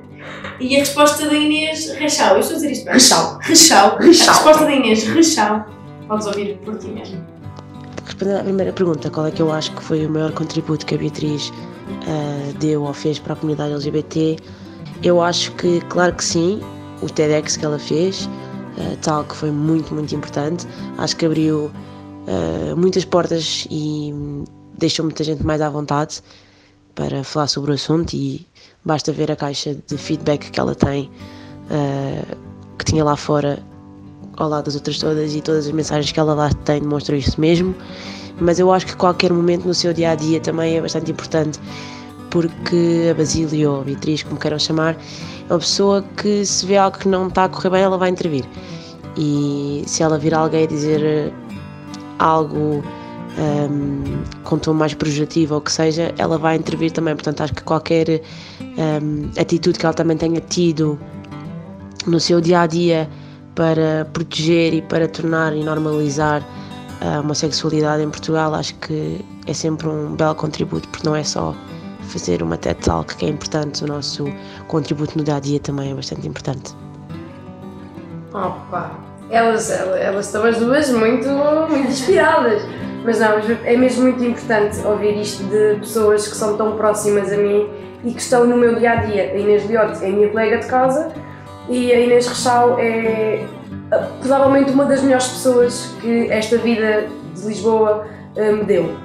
E 0.59 0.75
a 0.75 0.79
resposta 0.79 1.25
da 1.25 1.33
Inês 1.33 1.89
Rechal, 1.93 2.33
eu 2.33 2.41
estou 2.41 2.57
a 2.57 2.59
dizer 2.59 2.71
isto 2.71 2.83
bem? 2.83 2.93
Rechal. 2.93 3.39
Rechal. 3.41 3.97
A 3.97 4.03
resposta 4.03 4.65
da 4.65 4.71
Inês 4.71 5.03
Rechal, 5.05 5.65
podes 6.05 6.27
ouvir 6.27 6.57
por 6.65 6.77
ti 6.77 6.89
mesmo 6.89 7.23
responder 8.19 8.35
à 8.35 8.43
primeira 8.43 8.73
pergunta, 8.73 9.09
qual 9.09 9.27
é 9.27 9.31
que 9.31 9.41
eu 9.41 9.51
acho 9.51 9.73
que 9.73 9.81
foi 9.81 10.05
o 10.05 10.09
maior 10.09 10.31
contributo 10.33 10.85
que 10.85 10.95
a 10.95 10.97
Beatriz 10.97 11.49
uh, 11.49 12.53
deu 12.59 12.83
ou 12.83 12.93
fez 12.93 13.17
para 13.17 13.33
a 13.33 13.35
comunidade 13.35 13.71
LGBT? 13.71 14.37
Eu 15.01 15.21
acho 15.21 15.51
que, 15.53 15.79
claro 15.81 16.13
que 16.13 16.23
sim, 16.23 16.59
o 17.01 17.09
TEDx 17.09 17.57
que 17.57 17.65
ela 17.65 17.79
fez, 17.79 18.25
uh, 18.25 18.97
tal 19.01 19.23
que 19.23 19.35
foi 19.35 19.51
muito, 19.51 19.93
muito 19.93 20.13
importante. 20.15 20.67
Acho 20.97 21.15
que 21.15 21.25
abriu 21.25 21.65
uh, 21.65 22.77
muitas 22.77 23.05
portas 23.05 23.67
e 23.69 24.13
deixou 24.77 25.05
muita 25.05 25.23
gente 25.23 25.45
mais 25.45 25.61
à 25.61 25.69
vontade 25.69 26.21
para 26.95 27.23
falar 27.23 27.47
sobre 27.47 27.71
o 27.71 27.73
assunto 27.73 28.13
e 28.13 28.45
basta 28.83 29.11
ver 29.11 29.31
a 29.31 29.35
caixa 29.35 29.75
de 29.87 29.97
feedback 29.97 30.51
que 30.51 30.59
ela 30.59 30.75
tem, 30.75 31.09
que 32.77 32.85
tinha 32.85 33.03
lá 33.03 33.15
fora 33.15 33.63
ao 34.39 34.49
lado 34.49 34.65
das 34.65 34.75
outras 34.75 34.97
todas 34.97 35.35
e 35.35 35.41
todas 35.41 35.67
as 35.67 35.71
mensagens 35.71 36.11
que 36.11 36.19
ela 36.19 36.33
lá 36.33 36.49
tem 36.65 36.81
demonstram 36.81 37.17
isso 37.17 37.39
mesmo. 37.39 37.75
Mas 38.39 38.57
eu 38.57 38.71
acho 38.71 38.85
que 38.85 38.95
qualquer 38.95 39.31
momento 39.33 39.67
no 39.67 39.73
seu 39.73 39.93
dia 39.93 40.11
a 40.11 40.15
dia 40.15 40.39
também 40.39 40.77
é 40.77 40.81
bastante 40.81 41.11
importante, 41.11 41.59
porque 42.29 43.09
a 43.11 43.13
Basílio 43.13 43.71
ou 43.71 43.81
a 43.81 43.83
Beatriz, 43.83 44.23
como 44.23 44.39
queiram 44.39 44.59
chamar, 44.59 44.95
é 45.49 45.53
uma 45.53 45.59
pessoa 45.59 46.03
que 46.17 46.45
se 46.45 46.65
vê 46.65 46.77
algo 46.77 46.97
que 46.97 47.07
não 47.07 47.27
está 47.27 47.45
a 47.45 47.49
correr 47.49 47.69
bem, 47.69 47.81
ela 47.81 47.97
vai 47.97 48.09
intervir. 48.09 48.45
E 49.17 49.83
se 49.85 50.03
ela 50.03 50.17
vir 50.17 50.33
alguém 50.33 50.67
dizer 50.67 51.03
eh, 51.03 51.31
algo 52.19 52.83
um, 53.37 54.23
com 54.43 54.57
tom 54.57 54.73
mais 54.73 54.93
projetivo 54.93 55.55
ou 55.55 55.61
que 55.61 55.71
seja, 55.71 56.13
ela 56.17 56.37
vai 56.37 56.55
intervir 56.55 56.91
também. 56.91 57.15
Portanto, 57.15 57.41
acho 57.41 57.53
que 57.53 57.63
qualquer 57.63 58.21
um, 58.61 59.29
atitude 59.39 59.79
que 59.79 59.85
ela 59.85 59.93
também 59.93 60.17
tenha 60.17 60.41
tido 60.41 60.99
no 62.05 62.19
seu 62.19 62.39
dia 62.39 62.61
a 62.61 62.67
dia 62.67 63.09
para 63.55 64.07
proteger 64.13 64.73
e 64.73 64.81
para 64.81 65.07
tornar 65.07 65.55
e 65.55 65.63
normalizar 65.63 66.45
a 67.01 67.19
homossexualidade 67.19 68.03
em 68.03 68.09
Portugal, 68.09 68.53
acho 68.53 68.75
que 68.75 69.23
é 69.47 69.53
sempre 69.53 69.87
um 69.87 70.15
belo 70.15 70.35
contributo, 70.35 70.87
porque 70.89 71.07
não 71.07 71.15
é 71.15 71.23
só 71.23 71.55
fazer 72.09 72.41
uma 72.41 72.57
TED 72.57 72.79
Talk 72.81 73.15
que 73.15 73.25
é 73.25 73.29
importante, 73.29 73.83
o 73.83 73.87
nosso 73.87 74.25
contributo 74.67 75.17
no 75.17 75.23
dia 75.23 75.35
a 75.35 75.39
dia 75.39 75.59
também 75.59 75.91
é 75.91 75.93
bastante 75.93 76.27
importante. 76.27 76.75
Opa, 78.33 78.91
elas, 79.29 79.71
elas 79.71 80.25
estão 80.25 80.43
as 80.43 80.57
duas 80.57 80.89
muito, 80.89 81.27
muito 81.27 81.87
inspiradas, 81.87 82.61
mas 83.03 83.19
não, 83.19 83.39
é 83.63 83.77
mesmo 83.77 84.03
muito 84.03 84.23
importante 84.23 84.79
ouvir 84.85 85.19
isto 85.19 85.43
de 85.43 85.79
pessoas 85.79 86.27
que 86.27 86.35
são 86.35 86.57
tão 86.57 86.75
próximas 86.75 87.31
a 87.31 87.37
mim 87.37 87.69
e 88.03 88.11
que 88.11 88.21
estão 88.21 88.45
no 88.45 88.57
meu 88.57 88.75
dia 88.75 88.91
a 88.91 88.95
dia. 88.95 89.31
A 89.31 89.37
Inês 89.37 89.65
Liotte 89.65 90.03
é 90.03 90.09
a 90.09 90.11
minha 90.11 90.29
colega 90.29 90.57
de 90.57 90.67
casa 90.67 91.11
e 91.69 91.91
a 91.91 91.99
Inês 91.99 92.27
Rechal 92.27 92.79
é 92.79 93.45
provavelmente 94.19 94.71
uma 94.71 94.85
das 94.85 95.01
melhores 95.01 95.27
pessoas 95.27 95.95
que 96.01 96.29
esta 96.29 96.57
vida 96.57 97.07
de 97.35 97.47
Lisboa 97.47 98.07
uh, 98.35 98.55
me 98.55 98.63
deu. 98.63 98.95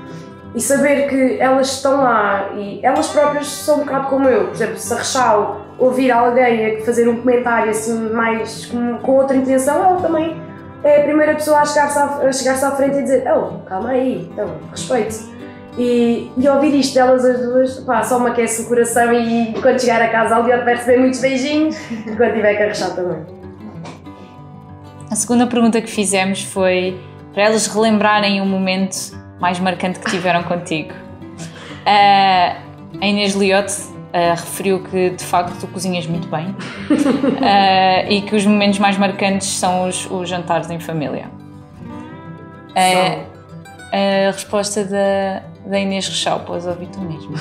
E 0.55 0.61
saber 0.61 1.09
que 1.09 1.41
elas 1.41 1.73
estão 1.73 2.03
lá 2.03 2.51
e 2.55 2.79
elas 2.83 3.09
próprias 3.09 3.49
são 3.49 3.77
um 3.77 3.85
bocado 3.85 4.07
como 4.07 4.29
eu. 4.29 4.47
Por 4.47 4.55
exemplo, 4.55 4.79
se 4.79 4.93
a 4.93 4.97
Rechal 4.97 5.61
ouvir 5.79 6.13
alguém 6.13 6.77
a 6.77 6.85
fazer 6.85 7.09
um 7.09 7.17
comentário 7.17 7.71
assim 7.71 8.11
mais 8.11 8.67
com, 8.67 8.99
com 8.99 9.13
outra 9.13 9.37
intenção, 9.37 9.83
ela 9.85 10.01
também 10.01 10.41
é 10.85 11.01
a 11.01 11.03
primeira 11.03 11.35
pessoa 11.35 11.61
a 11.61 11.65
chegar-se 11.65 11.99
à, 11.99 12.33
chegar 12.33 12.63
à 12.63 12.71
frente 12.77 12.99
e 12.99 13.03
dizer 13.03 13.25
oh, 13.33 13.59
calma 13.67 13.91
aí, 13.91 14.29
então, 14.31 14.49
respeito. 14.71 15.35
E, 15.77 16.31
e 16.37 16.49
ouvir 16.49 16.73
isto 16.79 16.95
delas 16.95 17.25
as 17.25 17.41
duas, 17.41 17.81
pá, 17.81 18.05
só 18.05 18.21
me 18.21 18.31
aquece 18.31 18.63
o 18.63 18.67
coração 18.67 19.13
e 19.13 19.55
quando 19.61 19.81
chegar 19.81 20.01
a 20.01 20.09
casa 20.09 20.37
ali 20.37 20.51
vai 20.51 20.77
receber 20.77 20.99
muitos 20.99 21.21
beijinhos 21.21 21.77
e 21.91 22.15
quando 22.15 22.35
tiver 22.35 22.55
que 22.55 22.63
arrechar 22.63 22.91
também. 22.95 23.25
A 25.11 25.17
segunda 25.17 25.47
pergunta 25.47 25.81
que 25.81 25.91
fizemos 25.91 26.45
foi 26.45 27.01
para 27.33 27.45
elas 27.45 27.67
relembrarem 27.67 28.41
o 28.41 28.47
momento 28.47 29.19
mais 29.45 29.61
marcante 29.61 30.01
que 30.01 30.11
tiveram 30.11 30.43
contigo. 30.43 30.95
Uh, 31.85 32.57
a 32.99 33.07
Inês 33.07 33.35
Liotte 33.35 33.75
uh, 33.75 34.31
referiu 34.31 34.83
que 34.83 35.11
de 35.11 35.23
facto 35.23 35.55
tu 35.61 35.67
cozinhas 35.67 36.07
muito 36.07 36.27
bem 36.29 36.47
uh, 36.49 38.09
e 38.09 38.23
que 38.23 38.35
os 38.35 38.47
momentos 38.47 38.79
mais 38.79 38.97
marcantes 38.97 39.47
são 39.47 39.87
os, 39.87 40.11
os 40.11 40.31
jantares 40.31 40.71
em 40.71 40.81
família. 40.81 41.27
a 43.93 44.31
resposta 44.33 44.83
da, 44.83 45.43
da 45.67 45.79
Inês 45.79 46.09
Rechal, 46.09 46.43
pois 46.47 46.67
ouvi 46.67 46.87
tu 46.87 47.03
mesmo. 47.03 47.35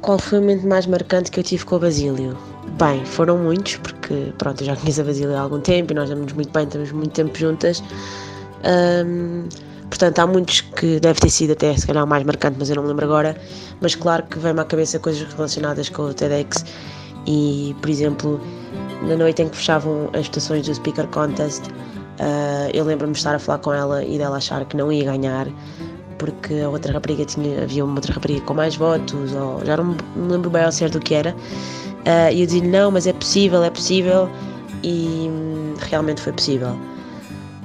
qual 0.00 0.20
foi 0.20 0.38
o 0.38 0.42
momento 0.42 0.64
mais 0.64 0.86
marcante 0.86 1.28
que 1.28 1.40
eu 1.40 1.44
tive 1.44 1.64
com 1.64 1.74
o 1.74 1.80
Basílio? 1.80 2.38
Bem, 2.78 3.04
foram 3.04 3.36
muitos, 3.36 3.78
porque 3.78 4.32
pronto, 4.38 4.60
eu 4.60 4.66
já 4.66 4.76
conheço 4.76 5.00
a 5.00 5.04
Basília 5.04 5.36
há 5.36 5.40
algum 5.40 5.58
tempo 5.58 5.92
e 5.92 5.96
nós 5.96 6.08
estamos 6.08 6.32
muito 6.32 6.52
bem, 6.52 6.62
estamos 6.62 6.92
muito 6.92 7.10
tempo 7.10 7.36
juntas. 7.36 7.82
Um, 8.64 9.48
portanto, 9.94 10.18
há 10.18 10.26
muitos 10.26 10.60
que 10.60 10.98
deve 10.98 11.20
ter 11.20 11.30
sido 11.30 11.52
até 11.52 11.76
se 11.76 11.86
calhar 11.86 12.02
o 12.02 12.06
mais 12.06 12.24
marcante, 12.24 12.56
mas 12.58 12.68
eu 12.68 12.76
não 12.76 12.82
me 12.82 12.88
lembro 12.88 13.04
agora. 13.04 13.36
Mas 13.80 13.94
claro 13.94 14.24
que 14.24 14.38
vem-me 14.40 14.60
à 14.60 14.64
cabeça 14.64 14.98
coisas 14.98 15.22
relacionadas 15.32 15.88
com 15.88 16.02
o 16.02 16.12
TEDx 16.14 16.64
e, 17.26 17.76
por 17.80 17.88
exemplo, 17.88 18.40
na 19.02 19.16
noite 19.16 19.42
em 19.42 19.48
que 19.48 19.56
fechavam 19.56 20.10
as 20.12 20.22
estações 20.22 20.66
do 20.66 20.74
Speaker 20.74 21.06
Contest, 21.08 21.68
uh, 21.68 22.70
eu 22.72 22.84
lembro-me 22.84 23.12
de 23.12 23.18
estar 23.18 23.36
a 23.36 23.38
falar 23.38 23.58
com 23.58 23.72
ela 23.72 24.04
e 24.04 24.18
dela 24.18 24.36
achar 24.36 24.64
que 24.64 24.76
não 24.76 24.90
ia 24.90 25.04
ganhar 25.04 25.46
porque 26.18 26.54
a 26.60 26.68
outra 26.68 26.92
rapariga 26.92 27.24
tinha, 27.24 27.62
havia 27.62 27.84
uma 27.84 27.94
outra 27.94 28.12
rapariga 28.12 28.40
com 28.40 28.54
mais 28.54 28.74
votos, 28.74 29.32
ou 29.32 29.64
já 29.64 29.76
não 29.76 29.84
me 29.84 29.96
lembro 30.28 30.50
bem 30.50 30.64
ao 30.64 30.72
certo 30.72 30.94
do 30.98 31.00
que 31.00 31.14
era. 31.14 31.32
Uh, 31.32 32.32
e 32.32 32.40
eu 32.40 32.46
dizia 32.46 32.64
não, 32.64 32.90
mas 32.90 33.06
é 33.06 33.12
possível, 33.12 33.62
é 33.62 33.70
possível, 33.70 34.28
e 34.82 35.28
hum, 35.30 35.74
realmente 35.78 36.20
foi 36.20 36.32
possível. 36.32 36.76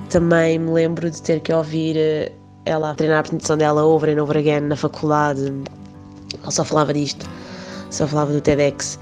Também 0.10 0.58
me 0.58 0.72
lembro 0.72 1.10
de 1.10 1.22
ter 1.22 1.40
que 1.40 1.54
ouvir 1.54 1.96
uh, 1.96 2.34
ela 2.66 2.96
treinar 2.96 3.18
a 3.18 3.20
apresentação 3.22 3.58
dela 3.58 3.84
over 3.84 4.10
and 4.10 4.22
over 4.22 4.38
again 4.38 4.62
na 4.62 4.76
faculdade. 4.76 5.54
Ela 6.42 6.52
só 6.52 6.64
falava 6.64 6.94
disto, 6.94 7.26
só 7.90 8.08
falava 8.08 8.34
do 8.34 8.42
TEDx. 8.42 9.00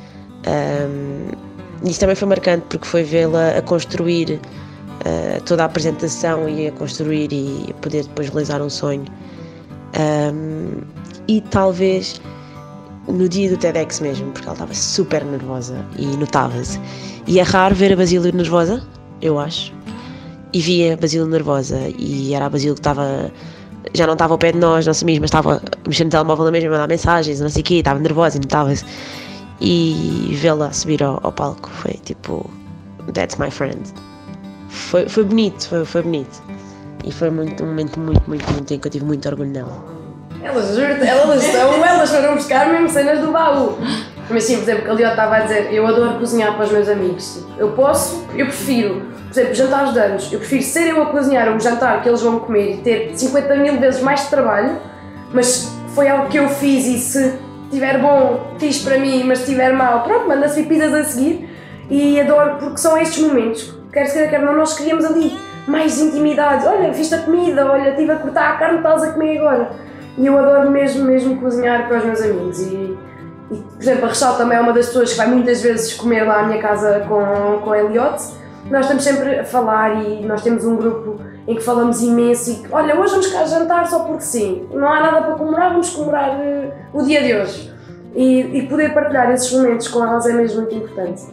Um, 0.47 1.87
isso 1.87 1.99
também 1.99 2.15
foi 2.15 2.27
marcante 2.27 2.65
porque 2.69 2.87
foi 2.87 3.03
vê-la 3.03 3.57
a 3.57 3.61
construir 3.61 4.33
uh, 4.33 5.41
toda 5.45 5.63
a 5.63 5.65
apresentação 5.65 6.47
e 6.49 6.67
a 6.67 6.71
construir 6.73 7.31
e 7.31 7.73
poder 7.81 8.03
depois 8.03 8.29
realizar 8.29 8.61
um 8.61 8.69
sonho. 8.69 9.05
Um, 9.97 10.81
e 11.27 11.41
talvez 11.41 12.21
no 13.07 13.27
dia 13.29 13.49
do 13.49 13.57
TEDx 13.57 13.99
mesmo, 13.99 14.31
porque 14.31 14.45
ela 14.45 14.53
estava 14.53 14.73
super 14.73 15.23
nervosa 15.23 15.85
e 15.97 16.05
notava-se. 16.17 16.79
E 17.25 17.39
é 17.39 17.43
raro 17.43 17.75
ver 17.75 17.93
a 17.93 17.95
Basílio 17.95 18.33
nervosa, 18.33 18.85
eu 19.21 19.39
acho. 19.39 19.76
E 20.53 20.61
via 20.61 20.97
Basílio 20.97 21.27
nervosa 21.27 21.77
e 21.97 22.33
era 22.33 22.45
a 22.45 22.49
Basílio 22.49 22.73
que 22.73 22.79
estava. 22.79 23.31
Já 23.93 24.05
não 24.05 24.13
estava 24.13 24.33
ao 24.33 24.37
pé 24.37 24.51
de 24.51 24.57
nós, 24.57 24.85
nossa 24.85 25.05
mesma, 25.05 25.21
mas 25.21 25.29
estava 25.29 25.61
mexendo 25.85 26.07
no 26.07 26.11
telemóvel 26.11 26.45
na 26.45 26.51
mesma, 26.51 26.69
mandar 26.71 26.87
mensagens, 26.87 27.39
não 27.39 27.49
sei 27.49 27.61
o 27.61 27.65
quê, 27.65 27.75
estava 27.75 27.99
nervosa 27.99 28.37
e 28.37 28.41
notava-se. 28.41 28.85
E 29.59 30.37
vê-la 30.39 30.71
subir 30.71 31.01
ao, 31.03 31.19
ao, 31.23 31.31
palco 31.31 31.69
foi 31.69 31.93
tipo. 32.03 32.49
That's 33.13 33.37
my 33.37 33.49
friend. 33.49 33.81
Foi, 34.69 35.07
foi 35.07 35.23
bonito, 35.23 35.67
foi, 35.67 35.85
foi 35.85 36.01
bonito. 36.01 36.43
E 37.05 37.11
foi 37.11 37.29
muito, 37.29 37.63
um 37.63 37.67
momento 37.67 37.99
muito, 37.99 38.29
muito, 38.29 38.51
muito 38.51 38.73
em 38.73 38.79
que 38.79 38.87
eu 38.87 38.91
tive 38.91 39.05
muito 39.05 39.27
orgulho 39.27 39.49
nela. 39.49 39.97
Elas, 40.43 40.75
juro 40.75 41.03
elas, 41.03 41.43
estão, 41.43 41.85
elas 41.85 42.09
foram 42.09 42.35
buscar 42.35 42.69
mesmo 42.69 42.89
cenas 42.89 43.19
do 43.21 43.31
baú. 43.31 43.77
Mas 44.29 44.43
sim, 44.43 44.57
por 44.57 44.63
exemplo, 44.63 44.91
a 44.91 44.93
Leo 44.93 45.09
estava 45.09 45.37
a 45.37 45.39
dizer, 45.39 45.73
eu 45.73 45.87
adoro 45.87 46.19
cozinhar 46.19 46.55
para 46.55 46.65
os 46.65 46.71
meus 46.71 46.89
amigos. 46.89 47.45
Eu 47.57 47.71
posso, 47.71 48.25
eu 48.35 48.45
prefiro, 48.45 49.01
por 49.27 49.31
exemplo, 49.31 49.55
jantares 49.55 49.93
de 49.93 49.99
anos, 49.99 50.33
eu 50.33 50.39
prefiro 50.39 50.63
ser 50.63 50.87
eu 50.87 51.03
a 51.03 51.07
cozinhar 51.07 51.49
um 51.49 51.59
jantar 51.59 52.01
que 52.01 52.09
eles 52.09 52.21
vão 52.21 52.39
comer 52.39 52.75
e 52.75 52.77
ter 52.77 53.11
50 53.15 53.55
mil 53.57 53.79
vezes 53.79 54.01
mais 54.01 54.21
de 54.21 54.29
trabalho, 54.29 54.77
mas 55.33 55.71
foi 55.93 56.07
algo 56.07 56.27
que 56.27 56.37
eu 56.37 56.47
fiz 56.49 56.85
e 56.85 56.97
se 56.99 57.33
estiver 57.65 57.99
bom, 57.99 58.55
fiz 58.57 58.79
para 58.79 58.97
mim, 58.97 59.23
mas 59.23 59.39
se 59.39 59.45
estiver 59.45 59.73
mal, 59.73 60.03
pronto, 60.03 60.27
manda-se 60.27 60.63
pizzas 60.63 60.93
a 60.93 61.03
seguir. 61.03 61.49
E 61.89 62.19
adoro, 62.19 62.57
porque 62.59 62.77
são 62.77 62.97
estes 62.97 63.23
momentos, 63.23 63.73
quer 63.93 64.05
se 64.07 64.27
quer 64.27 64.41
não, 64.41 64.55
nós 64.55 64.75
queríamos 64.77 65.05
ali 65.05 65.37
mais 65.65 65.99
intimidade. 65.99 66.65
Olha, 66.67 66.93
fiz 66.93 67.11
a 67.13 67.19
comida, 67.19 67.65
olha, 67.65 67.89
estive 67.89 68.11
a 68.11 68.17
cortar 68.17 68.53
a 68.53 68.57
carne, 68.57 68.77
estás 68.77 69.03
a 69.03 69.11
comer 69.11 69.37
agora 69.37 69.87
e 70.17 70.25
eu 70.25 70.37
adoro 70.37 70.71
mesmo, 70.71 71.05
mesmo 71.05 71.39
cozinhar 71.39 71.87
para 71.87 71.99
os 71.99 72.05
meus 72.05 72.21
amigos. 72.21 72.59
E, 72.61 72.97
e 73.51 73.55
por 73.55 73.81
exemplo, 73.81 74.05
a 74.05 74.07
Rechal 74.09 74.35
também 74.35 74.57
é 74.57 74.61
uma 74.61 74.73
das 74.73 74.87
pessoas 74.87 75.11
que 75.11 75.17
vai 75.17 75.27
muitas 75.27 75.61
vezes 75.61 75.93
comer 75.93 76.23
lá 76.23 76.41
à 76.41 76.43
minha 76.47 76.59
casa 76.59 77.05
com, 77.07 77.61
com 77.61 77.71
a 77.71 77.79
Elliot. 77.79 78.17
Nós 78.69 78.81
estamos 78.81 79.03
sempre 79.03 79.39
a 79.39 79.45
falar 79.45 80.03
e 80.03 80.25
nós 80.25 80.41
temos 80.41 80.65
um 80.65 80.75
grupo 80.75 81.19
em 81.47 81.55
que 81.55 81.61
falamos 81.61 82.01
imenso 82.01 82.51
e 82.51 82.67
olha, 82.69 82.99
hoje 82.99 83.11
vamos 83.11 83.27
cá 83.27 83.45
jantar 83.45 83.87
só 83.87 83.99
porque 83.99 84.23
sim. 84.23 84.67
Não 84.73 84.87
há 84.87 84.99
nada 84.99 85.21
para 85.21 85.35
comemorar, 85.35 85.71
vamos 85.71 85.89
comemorar 85.89 86.31
uh, 86.31 86.71
o 86.93 87.03
dia 87.03 87.23
de 87.23 87.33
hoje. 87.33 87.73
E, 88.13 88.39
e, 88.57 88.67
poder 88.67 88.93
partilhar 88.93 89.31
esses 89.31 89.51
momentos 89.53 89.87
com 89.87 90.03
elas 90.03 90.25
é 90.25 90.33
mesmo 90.33 90.61
muito 90.61 90.75
importante. 90.75 91.23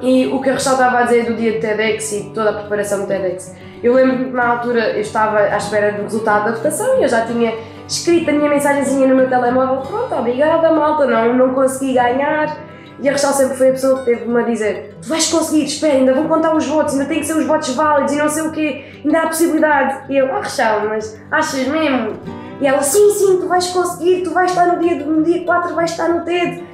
E 0.00 0.26
o 0.26 0.40
que 0.40 0.48
a 0.48 0.54
Rachel 0.54 0.72
estava 0.72 0.98
a 0.98 1.02
dizer 1.02 1.26
do 1.26 1.34
dia 1.34 1.52
de 1.52 1.58
TEDx 1.58 2.12
e 2.12 2.30
toda 2.34 2.50
a 2.50 2.52
preparação 2.54 3.00
do 3.00 3.06
TEDx, 3.06 3.54
eu 3.82 3.92
lembro 3.94 4.16
que 4.16 4.30
na 4.30 4.46
altura 4.46 4.92
eu 4.92 5.00
estava 5.00 5.38
à 5.38 5.56
espera 5.56 5.92
do 5.92 6.02
resultado 6.04 6.46
da 6.46 6.52
votação 6.52 6.98
e 6.98 7.02
eu 7.02 7.08
já 7.08 7.26
tinha 7.26 7.52
escrito 7.86 8.30
a 8.30 8.32
minha 8.32 8.48
mensagenzinha 8.48 9.06
no 9.06 9.16
meu 9.16 9.28
telemóvel, 9.28 9.82
pronto, 9.82 10.14
obrigada 10.14 10.72
malta, 10.72 11.06
não, 11.06 11.34
não 11.34 11.54
consegui 11.54 11.94
ganhar. 11.94 12.56
E 13.00 13.08
a 13.08 13.12
Rachel 13.12 13.32
sempre 13.32 13.56
foi 13.56 13.68
a 13.68 13.72
pessoa 13.72 13.98
que 14.00 14.06
teve-me 14.06 14.40
a 14.40 14.42
dizer: 14.42 14.96
Tu 15.00 15.08
vais 15.08 15.30
conseguir, 15.30 15.64
espera, 15.64 15.94
ainda 15.94 16.14
vão 16.14 16.26
contar 16.26 16.54
os 16.56 16.66
votos, 16.66 16.94
ainda 16.94 17.06
tem 17.06 17.20
que 17.20 17.26
ser 17.26 17.36
os 17.36 17.46
votos 17.46 17.74
válidos 17.74 18.12
e 18.12 18.16
não 18.16 18.28
sei 18.28 18.42
o 18.42 18.52
quê, 18.52 18.84
ainda 19.04 19.20
há 19.20 19.26
possibilidade. 19.28 20.12
E 20.12 20.16
eu: 20.16 20.26
Ah, 20.32 20.40
Rachel, 20.40 20.88
mas 20.88 21.20
achas 21.30 21.68
mesmo? 21.68 22.14
E 22.60 22.66
ela: 22.66 22.82
Sim, 22.82 23.10
sim, 23.12 23.38
tu 23.40 23.46
vais 23.46 23.68
conseguir, 23.68 24.22
tu 24.22 24.32
vais 24.32 24.50
estar 24.50 24.66
no 24.66 24.80
dia, 24.80 24.96
no 24.96 25.22
dia 25.22 25.44
4, 25.44 25.74
vais 25.74 25.90
estar 25.90 26.08
no 26.08 26.24
TED. 26.24 26.64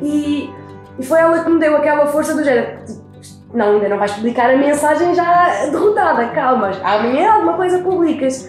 E, 0.00 0.50
e 0.98 1.04
foi 1.04 1.20
ela 1.20 1.44
que 1.44 1.50
me 1.50 1.60
deu 1.60 1.76
aquela 1.76 2.06
força 2.06 2.34
do 2.34 2.42
género: 2.42 2.78
Não, 3.52 3.74
ainda 3.74 3.88
não 3.88 3.98
vais 3.98 4.12
publicar 4.12 4.50
a 4.50 4.56
mensagem 4.56 5.14
já 5.14 5.66
derrotada, 5.66 6.28
calma, 6.28 6.70
amanhã 6.82 7.30
alguma 7.32 7.54
coisa 7.54 7.78
publicas. 7.80 8.48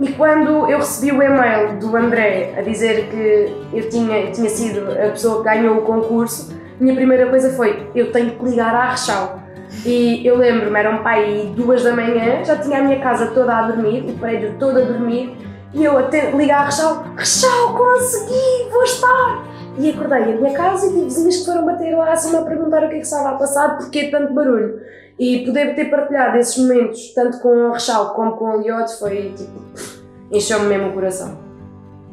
E 0.00 0.12
quando 0.12 0.70
eu 0.70 0.78
recebi 0.78 1.10
o 1.10 1.20
e-mail 1.20 1.76
do 1.80 1.96
André 1.96 2.54
a 2.56 2.62
dizer 2.62 3.08
que 3.08 3.76
eu 3.76 3.88
tinha, 3.88 4.30
tinha 4.30 4.48
sido 4.48 4.92
a 4.92 5.10
pessoa 5.10 5.38
que 5.38 5.50
ganhou 5.50 5.78
o 5.78 5.82
concurso, 5.82 6.56
minha 6.80 6.94
primeira 6.94 7.28
coisa 7.28 7.50
foi: 7.50 7.90
eu 7.94 8.12
tenho 8.12 8.30
que 8.32 8.44
ligar 8.44 8.74
à 8.74 8.90
Rechal. 8.90 9.42
E 9.84 10.26
eu 10.26 10.36
lembro-me, 10.36 10.78
era 10.78 10.90
um 10.90 11.02
pai 11.02 11.52
duas 11.54 11.84
da 11.84 11.94
manhã, 11.94 12.42
já 12.42 12.56
tinha 12.56 12.78
a 12.78 12.82
minha 12.82 13.00
casa 13.00 13.28
toda 13.28 13.54
a 13.54 13.70
dormir, 13.70 14.02
o 14.08 14.18
prédio 14.18 14.56
todo 14.58 14.78
a 14.78 14.82
dormir, 14.82 15.36
e 15.74 15.84
eu 15.84 15.98
até 15.98 16.30
ligar 16.30 16.62
à 16.62 16.64
Rechal: 16.66 17.04
Rechal, 17.16 17.74
consegui, 17.74 18.70
vou 18.70 18.82
estar! 18.82 19.44
E 19.78 19.90
acordei 19.90 20.34
a 20.34 20.36
minha 20.36 20.54
casa 20.54 20.86
e 20.86 20.88
tive 20.88 21.04
vizinhas 21.04 21.36
que 21.36 21.44
foram 21.44 21.64
bater 21.64 21.94
lá 21.94 22.12
acima 22.12 22.40
a 22.40 22.44
perguntar 22.44 22.84
o 22.84 22.88
que 22.88 22.96
é 22.96 22.98
que 22.98 23.04
estava 23.04 23.30
a 23.30 23.34
passar, 23.34 23.76
porque 23.76 24.08
tanto 24.08 24.32
barulho. 24.34 24.80
E 25.18 25.44
poder 25.44 25.74
ter 25.74 25.86
partilhado 25.86 26.38
esses 26.38 26.56
momentos, 26.58 27.12
tanto 27.14 27.38
com 27.40 27.68
a 27.68 27.72
Rechal 27.74 28.14
como 28.14 28.36
com 28.36 28.52
a 28.52 28.56
Liotte, 28.56 28.98
foi 28.98 29.34
tipo. 29.36 29.60
encheu-me 30.32 30.66
mesmo 30.66 30.88
o 30.88 30.92
coração. 30.92 31.47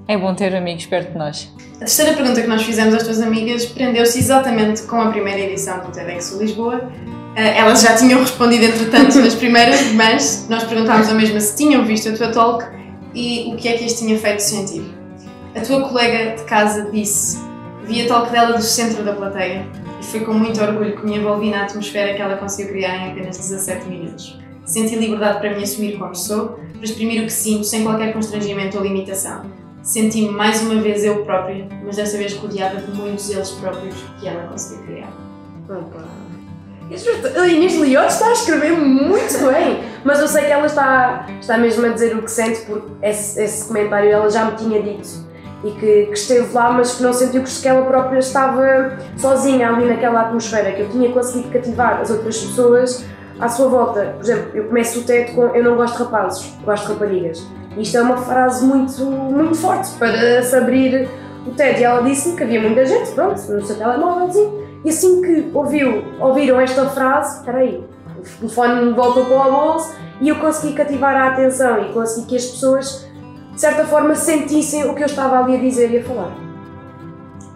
É 0.07 0.17
bom 0.17 0.33
ter 0.35 0.55
amigos 0.55 0.85
perto 0.85 1.13
de 1.13 1.17
nós. 1.17 1.51
A 1.75 1.79
terceira 1.79 2.13
pergunta 2.13 2.41
que 2.41 2.47
nós 2.47 2.63
fizemos 2.63 2.93
às 2.93 3.03
tuas 3.03 3.21
amigas 3.21 3.65
prendeu-se 3.65 4.19
exatamente 4.19 4.83
com 4.83 5.01
a 5.01 5.09
primeira 5.09 5.39
edição 5.39 5.79
do 5.79 5.91
TEDx 5.91 6.31
Lisboa. 6.33 6.89
Eh, 7.35 7.57
elas 7.57 7.81
já 7.81 7.95
tinham 7.95 8.19
respondido, 8.19 8.65
entretanto, 8.65 9.19
nas 9.19 9.35
primeiras, 9.35 9.81
mas 9.93 10.47
nós 10.49 10.63
perguntámos 10.63 11.09
a 11.09 11.13
mesma 11.13 11.39
se 11.39 11.55
tinham 11.55 11.83
visto 11.85 12.09
a 12.09 12.13
tua 12.13 12.31
talk 12.31 12.65
e 13.13 13.51
o 13.51 13.57
que 13.57 13.67
é 13.67 13.73
que 13.73 13.85
isto 13.85 13.99
tinha 13.99 14.17
feito 14.17 14.39
sentir. 14.39 14.85
A 15.55 15.61
tua 15.61 15.89
colega 15.89 16.35
de 16.35 16.43
casa 16.43 16.89
disse: 16.91 17.39
vi 17.85 18.03
a 18.03 18.07
talk 18.07 18.31
dela 18.31 18.55
do 18.55 18.63
centro 18.63 19.03
da 19.03 19.13
plateia 19.13 19.65
foi 20.05 20.19
com 20.21 20.33
muito 20.33 20.61
orgulho 20.61 20.95
que 20.95 21.05
me 21.05 21.17
envolvi 21.17 21.49
na 21.49 21.63
atmosfera 21.63 22.13
que 22.13 22.21
ela 22.21 22.37
conseguiu 22.37 22.71
criar 22.71 22.95
em 22.95 23.11
apenas 23.11 23.37
17 23.37 23.87
minutos. 23.87 24.39
Senti 24.63 24.95
liberdade 24.95 25.39
para 25.39 25.55
me 25.55 25.63
assumir 25.63 25.97
como 25.97 26.15
sou, 26.15 26.59
para 26.73 26.83
exprimir 26.83 27.21
o 27.21 27.25
que 27.25 27.33
sinto 27.33 27.63
sem 27.63 27.83
qualquer 27.83 28.13
constrangimento 28.13 28.77
ou 28.77 28.83
limitação. 28.83 29.64
Senti-me 29.85 30.31
mais 30.31 30.63
uma 30.63 30.81
vez 30.81 31.05
eu 31.05 31.23
própria, 31.23 31.67
mas 31.85 31.95
desta 31.95 32.17
vez 32.17 32.33
rodeada 32.33 32.81
de 32.81 32.91
muitos 32.91 33.29
eles 33.29 33.51
próprios 33.51 33.93
que 34.19 34.27
ela 34.27 34.47
conseguiu 34.47 34.83
criar. 34.83 35.13
Opa. 35.69 36.03
A 37.39 37.47
Inês 37.47 37.75
Liotte 37.75 38.13
está 38.13 38.29
a 38.29 38.31
escrever 38.31 38.71
muito 38.71 39.37
bem, 39.45 39.83
mas 40.03 40.19
eu 40.19 40.27
sei 40.27 40.45
que 40.45 40.51
ela 40.51 40.65
está, 40.65 41.27
está 41.39 41.59
mesmo 41.59 41.85
a 41.85 41.89
dizer 41.89 42.17
o 42.17 42.23
que 42.23 42.31
sente, 42.31 42.61
porque 42.61 42.87
esse, 43.03 43.39
esse 43.39 43.67
comentário 43.67 44.09
ela 44.09 44.27
já 44.27 44.45
me 44.45 44.57
tinha 44.57 44.81
dito 44.81 45.23
e 45.63 45.69
que, 45.71 46.05
que, 46.07 46.13
esteve 46.13 46.51
lá, 46.51 46.71
mas 46.71 46.95
que 46.95 47.03
não 47.03 47.13
sentiu 47.13 47.43
que 47.43 47.67
ela 47.67 47.85
própria 47.85 48.17
estava 48.17 48.97
sozinha 49.17 49.69
ali 49.69 49.85
naquela 49.85 50.21
atmosfera, 50.21 50.71
que 50.71 50.81
eu 50.81 50.89
tinha 50.89 51.11
conseguido 51.11 51.49
cativar 51.51 52.01
as 52.01 52.09
outras 52.09 52.39
pessoas 52.39 53.05
à 53.39 53.47
sua 53.47 53.67
volta. 53.67 54.15
Por 54.15 54.23
exemplo, 54.23 54.49
eu 54.55 54.63
começo 54.65 54.99
o 54.99 55.03
teto 55.03 55.35
com 55.35 55.47
eu 55.55 55.63
não 55.63 55.75
gosto 55.75 55.97
de 55.97 56.03
rapazes, 56.03 56.53
gosto 56.63 56.87
de 56.87 56.93
raparigas. 56.93 57.47
Isto 57.77 57.97
é 57.97 58.01
uma 58.01 58.17
frase 58.17 58.65
muito, 58.65 59.03
muito 59.05 59.55
forte 59.55 59.89
para 59.97 60.41
se 60.43 60.55
abrir 60.55 61.09
o 61.45 61.51
teto. 61.51 61.79
E 61.79 61.83
ela 61.83 62.01
disse-me 62.01 62.37
que 62.37 62.43
havia 62.43 62.61
muita 62.61 62.85
gente, 62.85 63.11
pronto, 63.11 63.39
no 63.51 63.65
seu 63.65 63.77
telemóvel, 63.77 64.63
e 64.83 64.89
assim 64.89 65.21
que 65.21 65.51
ouviu, 65.53 66.03
ouviram 66.19 66.59
esta 66.59 66.87
frase, 66.89 67.39
espera 67.39 67.59
aí, 67.59 67.83
o 68.17 68.21
telefone 68.39 68.93
voltou 68.93 69.25
para 69.25 69.47
o 69.47 69.51
bolso 69.51 69.93
e 70.21 70.29
eu 70.29 70.37
consegui 70.37 70.73
cativar 70.73 71.15
a 71.15 71.29
atenção 71.29 71.81
e 71.85 71.93
consegui 71.93 72.27
que 72.27 72.35
as 72.35 72.45
pessoas 72.45 73.05
de 73.55 73.61
certa 73.61 73.85
forma, 73.85 74.13
sentissem 74.15 74.83
o 74.83 74.93
que 74.93 75.01
eu 75.01 75.05
estava 75.05 75.39
ali 75.39 75.55
a 75.55 75.59
dizer 75.59 75.89
e 75.91 75.99
a 75.99 76.03
falar. 76.03 76.37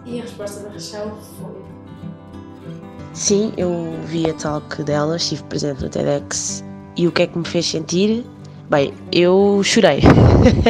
E 0.06 0.18
a 0.18 0.22
resposta 0.22 0.60
da 0.60 0.70
Rachel 0.70 1.12
foi? 1.38 1.60
Sim, 3.12 3.52
eu 3.56 3.94
vi 4.06 4.28
a 4.28 4.34
talk 4.34 4.82
dela, 4.82 5.16
estive 5.16 5.42
presente 5.44 5.82
no 5.82 5.90
TEDx 5.90 6.64
e 6.96 7.06
o 7.06 7.12
que 7.12 7.22
é 7.22 7.26
que 7.26 7.38
me 7.38 7.44
fez 7.44 7.66
sentir? 7.66 8.24
Bem, 8.70 8.94
eu 9.10 9.60
chorei. 9.64 9.98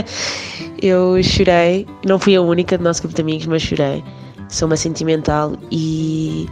eu 0.81 1.23
chorei, 1.23 1.87
não 2.07 2.19
fui 2.19 2.35
a 2.35 2.41
única 2.41 2.79
do 2.79 2.83
nosso 2.83 3.03
grupo 3.03 3.15
de 3.15 3.21
amigos, 3.21 3.47
mas 3.47 3.61
chorei. 3.61 4.03
sou 4.49 4.67
uma 4.67 4.77
sentimental 4.77 5.53
e 5.71 6.49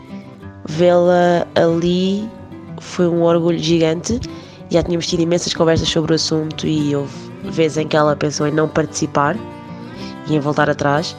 vê-la 0.66 1.46
ali 1.54 2.28
foi 2.82 3.08
um 3.08 3.22
orgulho 3.22 3.58
gigante. 3.58 4.20
Já 4.68 4.82
tínhamos 4.82 5.06
tido 5.06 5.20
imensas 5.20 5.54
conversas 5.54 5.88
sobre 5.88 6.12
o 6.12 6.16
assunto 6.16 6.66
e 6.66 6.94
houve 6.94 7.14
vezes 7.44 7.78
em 7.78 7.88
que 7.88 7.96
ela 7.96 8.14
pensou 8.14 8.46
em 8.46 8.52
não 8.52 8.68
participar 8.68 9.34
e 10.28 10.36
em 10.36 10.40
voltar 10.40 10.68
atrás, 10.68 11.16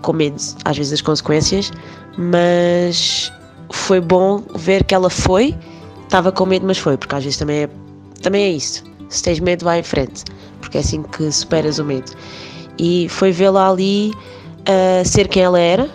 com 0.00 0.12
medo 0.12 0.42
às 0.64 0.76
vezes 0.76 0.90
das 0.90 1.02
consequências, 1.02 1.70
mas 2.18 3.32
foi 3.70 4.00
bom 4.00 4.42
ver 4.56 4.82
que 4.82 4.92
ela 4.92 5.08
foi. 5.08 5.56
Estava 6.02 6.32
com 6.32 6.46
medo, 6.46 6.66
mas 6.66 6.78
foi, 6.78 6.96
porque 6.96 7.14
às 7.14 7.22
vezes 7.22 7.38
também 7.38 7.62
é, 7.62 7.68
também 8.20 8.42
é 8.42 8.50
isso. 8.50 8.90
Se 9.12 9.22
tens 9.22 9.40
medo, 9.40 9.64
vai 9.64 9.80
em 9.80 9.82
frente, 9.82 10.24
porque 10.60 10.78
é 10.78 10.80
assim 10.80 11.02
que 11.02 11.30
superas 11.30 11.78
o 11.78 11.84
medo. 11.84 12.12
E 12.78 13.08
foi 13.10 13.30
vê-la 13.30 13.68
ali 13.68 14.10
uh, 14.60 15.06
ser 15.06 15.28
quem 15.28 15.42
ela 15.42 15.60
era, 15.60 15.90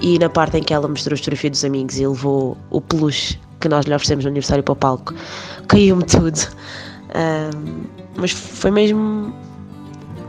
e 0.00 0.16
na 0.18 0.28
parte 0.28 0.56
em 0.56 0.62
que 0.62 0.72
ela 0.72 0.86
mostrou 0.86 1.14
a 1.14 1.16
fotografia 1.16 1.50
dos 1.50 1.64
amigos 1.64 1.98
e 1.98 2.06
levou 2.06 2.56
o 2.70 2.80
peluche 2.80 3.36
que 3.60 3.68
nós 3.68 3.84
lhe 3.84 3.94
oferecemos 3.94 4.24
no 4.24 4.30
aniversário 4.30 4.62
para 4.62 4.72
o 4.72 4.76
palco, 4.76 5.12
caiu-me 5.66 6.04
tudo. 6.04 6.38
Um, 7.16 7.82
mas 8.16 8.30
foi 8.30 8.70
mesmo 8.70 9.34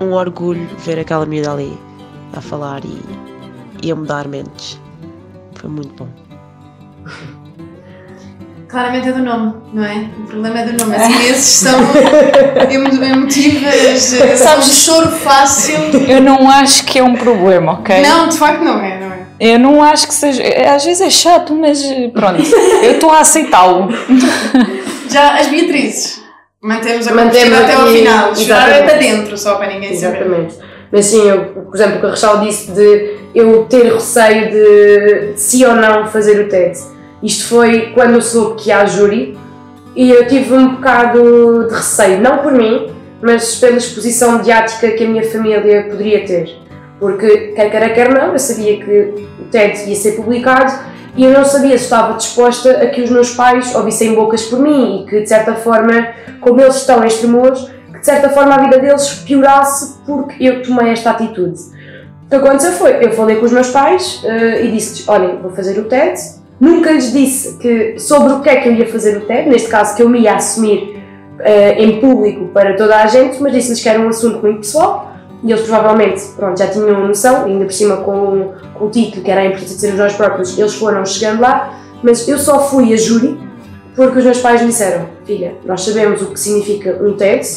um 0.01 0.13
orgulho 0.13 0.67
ver 0.80 0.97
aquela 0.97 1.25
miúda 1.25 1.51
ali 1.51 1.77
a 2.34 2.41
falar 2.41 2.84
e, 2.84 2.99
e 3.84 3.91
a 3.91 3.95
mudar 3.95 4.27
mentes. 4.27 4.80
Foi 5.53 5.69
muito 5.69 5.93
bom. 6.03 6.10
Claramente 8.67 9.08
é 9.08 9.12
do 9.13 9.23
nome, 9.23 9.53
não 9.73 9.84
é? 9.84 10.10
O 10.19 10.27
problema 10.27 10.60
é 10.60 10.65
do 10.65 10.77
nome. 10.77 10.95
As 10.95 11.15
vezes 11.15 11.45
são 11.45 11.80
emotivas, 12.69 14.01
sabes, 14.38 14.65
choro 14.84 15.10
fácil. 15.10 15.77
Eu 16.06 16.21
não 16.21 16.49
acho 16.49 16.84
que 16.84 16.99
é 16.99 17.03
um 17.03 17.15
problema, 17.15 17.73
ok? 17.73 18.01
Não, 18.01 18.27
de 18.27 18.38
facto 18.38 18.62
não 18.62 18.84
é, 18.84 18.99
não 18.99 19.13
é? 19.13 19.17
Eu 19.39 19.58
não 19.60 19.82
acho 19.82 20.08
que 20.08 20.13
seja. 20.13 20.43
Às 20.75 20.84
vezes 20.84 20.99
é 20.99 21.10
chato, 21.10 21.56
mas 21.56 21.82
pronto, 22.13 22.41
eu 22.84 22.91
estou 22.91 23.10
a 23.12 23.21
aceitá-lo. 23.21 23.88
Já 25.10 25.36
as 25.36 25.47
Beatrizes. 25.47 26.21
Mantemos 26.62 27.08
a 27.08 27.13
Mantemos 27.13 27.58
até 27.58 27.73
ao 27.73 27.88
final. 27.88 28.36
Chorar 28.36 28.69
é 28.69 28.84
para 28.84 28.97
dentro, 28.97 29.38
só 29.38 29.56
para 29.56 29.67
ninguém 29.67 29.95
saber. 29.95 30.17
Exatamente. 30.17 30.56
Mas 30.91 31.06
sim, 31.06 31.21
eu, 31.21 31.45
por 31.45 31.75
exemplo, 31.75 31.97
o 31.97 31.99
que 32.01 32.06
a 32.08 32.10
Rachel 32.10 32.39
disse 32.39 32.71
de 32.71 33.15
eu 33.34 33.63
ter 33.65 33.93
receio 33.93 34.51
de, 34.51 35.34
de 35.34 35.39
sim 35.39 35.63
ou 35.63 35.75
não 35.75 36.08
fazer 36.08 36.41
o 36.41 36.49
TED 36.49 36.96
isto 37.21 37.47
foi 37.47 37.91
quando 37.93 38.13
eu 38.13 38.21
soube 38.21 38.62
que 38.62 38.71
há 38.71 38.86
júri 38.86 39.38
e 39.95 40.12
eu 40.12 40.27
tive 40.27 40.53
um 40.53 40.75
bocado 40.75 41.67
de 41.67 41.73
receio, 41.73 42.21
não 42.21 42.38
por 42.39 42.51
mim, 42.51 42.91
mas 43.21 43.56
pela 43.56 43.77
exposição 43.77 44.34
mediática 44.34 44.91
que 44.91 45.03
a 45.03 45.08
minha 45.08 45.23
família 45.23 45.88
poderia 45.89 46.25
ter. 46.25 46.56
Porque, 46.99 47.53
quer 47.56 47.69
queira, 47.69 47.89
quer 47.89 48.13
não, 48.13 48.34
eu 48.34 48.39
sabia 48.39 48.77
que 48.77 49.25
o 49.39 49.45
TED 49.45 49.89
ia 49.89 49.95
ser 49.95 50.13
publicado 50.13 50.71
e 51.15 51.25
eu 51.25 51.32
não 51.32 51.43
sabia 51.43 51.77
se 51.77 51.86
estava 51.86 52.13
disposta 52.13 52.71
a 52.71 52.88
que 52.88 53.01
os 53.01 53.10
meus 53.10 53.32
pais 53.32 53.73
ouvissem 53.73 54.13
bocas 54.13 54.43
por 54.45 54.60
mim 54.60 55.01
e 55.01 55.10
que, 55.10 55.21
de 55.21 55.30
certa 55.30 55.56
forma, 55.56 56.10
como 56.39 56.62
eles 56.62 56.75
estão 56.75 57.03
em 57.03 57.08
extremos, 57.08 57.71
que 57.91 57.99
de 57.99 58.06
certa 58.06 58.30
forma 58.30 58.53
a 58.53 58.60
vida 58.60 58.80
deles 58.80 59.23
piorasse 59.25 59.97
porque 60.06 60.43
eu 60.43 60.62
tomei 60.62 60.91
esta 60.91 61.12
atitude. 61.12 61.60
O 62.25 62.30
que 62.30 62.36
aconteceu 62.36 62.73
foi, 62.73 63.03
eu 63.03 63.12
falei 63.13 63.38
com 63.38 63.45
os 63.45 63.51
meus 63.51 63.69
pais 63.69 64.21
uh, 64.23 64.63
e 64.63 64.71
disse-lhes, 64.71 65.08
olhem, 65.08 65.39
vou 65.41 65.51
fazer 65.51 65.80
o 65.80 65.86
TED, 65.86 66.19
Nunca 66.59 66.91
lhes 66.91 67.11
disse 67.11 67.57
que, 67.57 67.99
sobre 67.99 68.33
o 68.33 68.41
que 68.41 68.49
é 68.49 68.55
que 68.57 68.69
eu 68.69 68.73
ia 68.73 68.87
fazer 68.87 69.17
o 69.17 69.21
TED, 69.21 69.49
neste 69.49 69.69
caso 69.69 69.95
que 69.95 70.01
eu 70.01 70.09
me 70.09 70.21
ia 70.21 70.35
assumir 70.35 71.03
uh, 71.39 71.81
em 71.81 71.99
público 71.99 72.47
para 72.47 72.75
toda 72.75 72.97
a 72.97 73.05
gente, 73.05 73.41
mas 73.41 73.53
disse-lhes 73.53 73.81
que 73.81 73.89
era 73.89 73.99
um 73.99 74.09
assunto 74.09 74.41
muito 74.41 74.59
pessoal 74.59 75.13
e 75.43 75.51
eles 75.51 75.63
provavelmente 75.65 76.23
pronto, 76.35 76.57
já 76.57 76.67
tinham 76.67 77.07
noção, 77.07 77.45
ainda 77.45 77.65
por 77.65 77.73
cima 77.73 77.97
com, 77.97 78.53
com 78.73 78.85
o 78.85 78.89
título 78.89 79.23
que 79.23 79.29
era 79.29 79.41
a 79.41 79.45
importância 79.45 79.75
de 79.75 79.81
ser 79.81 79.93
os 79.93 79.99
nós 79.99 80.13
próprios, 80.13 80.57
eles 80.57 80.73
foram 80.73 81.05
chegando 81.05 81.41
lá, 81.41 81.79
mas 82.01 82.27
eu 82.27 82.39
só 82.39 82.67
fui 82.67 82.93
a 82.93 82.97
júri 82.97 83.39
porque 83.95 84.19
os 84.19 84.25
meus 84.25 84.39
pais 84.39 84.61
me 84.61 84.67
disseram: 84.67 85.07
Filha, 85.25 85.55
nós 85.65 85.81
sabemos 85.81 86.21
o 86.21 86.27
que 86.27 86.39
significa 86.39 86.99
um 87.01 87.13
TED, 87.13 87.47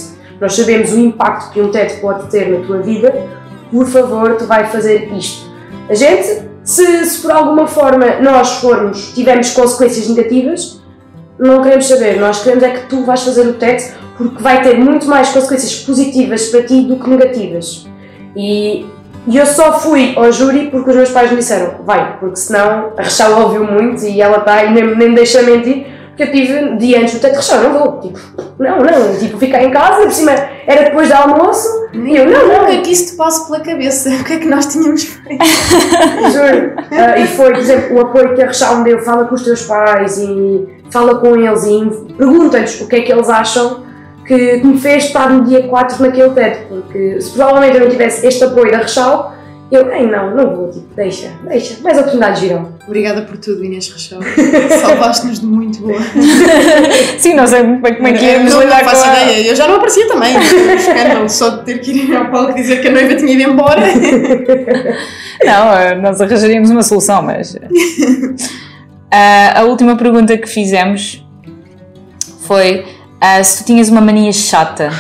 nós 0.41 0.55
sabemos 0.55 0.93
o 0.93 0.99
impacto 0.99 1.53
que 1.53 1.61
um 1.61 1.71
TED 1.71 2.01
pode 2.01 2.29
ter 2.31 2.49
na 2.49 2.67
tua 2.67 2.79
vida, 2.79 3.15
por 3.71 3.87
favor, 3.87 4.37
tu 4.37 4.45
vai 4.45 4.67
fazer 4.67 5.11
isto. 5.15 5.51
A 5.89 5.95
gente 5.95 6.50
se, 6.63 7.05
se 7.07 7.21
por 7.21 7.31
alguma 7.31 7.67
forma 7.67 8.21
nós 8.21 8.59
formos, 8.59 9.13
tivermos 9.15 9.51
consequências 9.51 10.09
negativas, 10.09 10.81
não 11.39 11.63
queremos 11.63 11.87
saber. 11.87 12.21
Nós 12.21 12.43
queremos 12.43 12.63
é 12.63 12.71
que 12.71 12.87
tu 12.87 13.05
vais 13.05 13.23
fazer 13.23 13.47
o 13.49 13.55
TED 13.55 13.83
porque 14.17 14.43
vai 14.43 14.63
ter 14.63 14.79
muito 14.79 15.07
mais 15.07 15.31
consequências 15.31 15.77
positivas 15.77 16.49
para 16.49 16.63
ti 16.63 16.83
do 16.83 16.97
que 16.97 17.09
negativas. 17.09 17.87
E, 18.37 18.85
e 19.27 19.37
eu 19.37 19.47
só 19.47 19.81
fui 19.81 20.13
ao 20.17 20.31
júri 20.31 20.69
porque 20.71 20.91
os 20.91 20.97
meus 20.97 21.11
pais 21.11 21.31
me 21.31 21.39
disseram, 21.39 21.83
vai, 21.85 22.19
porque 22.19 22.37
senão 22.37 22.93
a 22.97 23.03
Rachel 23.03 23.39
ouviu 23.39 23.65
muito 23.65 24.05
e 24.05 24.21
ela 24.21 24.39
está 24.39 24.71
nem, 24.71 24.95
nem 24.95 25.15
deixa 25.15 25.43
mentir 25.43 25.87
que 26.21 26.25
eu 26.25 26.33
tive 26.33 26.77
de 26.77 26.95
antes 26.97 27.15
do 27.15 27.21
teto 27.21 27.37
rechão, 27.37 27.63
não 27.63 27.79
vou, 27.79 28.01
tipo, 28.01 28.19
não, 28.59 28.79
não, 28.79 29.19
tipo, 29.19 29.39
ficar 29.39 29.65
em 29.65 29.71
casa, 29.71 30.03
por 30.03 30.13
cima 30.13 30.33
era 30.67 30.85
depois 30.85 31.09
do 31.09 31.15
almoço, 31.15 31.89
e 31.95 32.17
eu, 32.17 32.27
não, 32.27 32.47
não. 32.47 32.65
O 32.65 32.67
que 32.67 32.73
é 32.73 32.81
que 32.83 32.93
isso 32.93 33.13
te 33.13 33.17
passa 33.17 33.47
pela 33.47 33.61
cabeça? 33.61 34.11
O 34.11 34.25
que 34.25 34.35
é 34.35 34.39
que 34.39 34.47
nós 34.47 34.67
tínhamos 34.67 35.05
feito? 35.05 35.45
Juro. 36.31 36.75
Uh, 36.77 37.23
e 37.23 37.27
foi, 37.27 37.53
por 37.53 37.59
exemplo, 37.59 37.97
o 37.97 38.01
apoio 38.01 38.35
que 38.35 38.43
a 38.43 38.47
Rechal 38.49 38.77
me 38.77 38.85
deu, 38.85 38.99
fala 39.01 39.25
com 39.25 39.35
os 39.35 39.43
teus 39.43 39.63
pais 39.63 40.19
e 40.19 40.69
fala 40.91 41.19
com 41.19 41.37
eles 41.37 41.65
e 41.65 42.13
pergunta-lhes 42.17 42.81
o 42.83 42.89
que 42.89 42.97
é 42.97 43.01
que 43.01 43.13
eles 43.13 43.29
acham 43.31 43.85
que, 44.27 44.59
que 44.59 44.67
me 44.67 44.79
fez 44.79 45.05
estar 45.05 45.31
no 45.31 45.45
dia 45.45 45.69
4 45.69 46.03
naquele 46.03 46.31
teto, 46.31 46.67
porque 46.69 47.21
se 47.21 47.31
provavelmente 47.31 47.77
eu 47.77 47.85
não 47.85 47.91
tivesse 47.91 48.27
este 48.27 48.45
apoio 48.45 48.71
da 48.71 48.79
Rechal, 48.79 49.35
eu, 49.71 49.89
ei, 49.93 50.05
não, 50.05 50.35
não 50.35 50.57
vou, 50.57 50.71
tipo, 50.71 50.95
deixa, 50.97 51.31
deixa, 51.49 51.81
mais 51.81 51.97
oportunidades 51.97 52.41
virão. 52.41 52.73
Obrigada 52.87 53.23
por 53.23 53.39
tudo, 53.39 53.65
Inês 53.65 53.89
Rachel. 53.89 54.19
Salvaste-nos 54.83 55.39
de 55.39 55.47
muito 55.47 55.81
boa. 55.81 56.01
Sim, 57.19 57.35
não 57.35 57.47
sei 57.47 57.63
muito 57.63 57.81
bem 57.81 57.95
como 57.95 58.09
é 58.09 58.13
que 58.13 58.25
íamos 58.25 58.53
não, 58.53 58.63
lidar 58.63 58.83
não 58.83 58.91
faço 58.91 59.09
ideia. 59.09 59.47
Eu 59.47 59.55
já 59.55 59.69
não 59.69 59.77
aparecia 59.77 60.09
também. 60.09 60.35
Escândalo 60.75 61.29
só 61.29 61.51
de 61.51 61.65
ter 61.65 61.79
que 61.79 61.93
ir 61.93 62.17
ao 62.17 62.29
palco 62.31 62.55
dizer 62.55 62.81
que 62.81 62.89
a 62.89 62.91
noiva 62.91 63.15
tinha 63.15 63.33
ido 63.33 63.43
embora. 63.43 63.81
Não, 65.43 65.75
eh, 65.75 65.95
nós 65.95 66.21
arranjaríamos 66.21 66.69
uma 66.69 66.83
solução, 66.83 67.23
mas... 67.23 67.55
Uh, 67.55 67.59
a 69.55 69.63
última 69.63 69.97
pergunta 69.97 70.37
que 70.37 70.47
fizemos 70.47 71.25
foi 72.47 72.85
uh, 73.23 73.45
se 73.45 73.59
tu 73.59 73.67
tinhas 73.67 73.89
uma 73.89 74.01
mania 74.01 74.33
chata. 74.33 74.91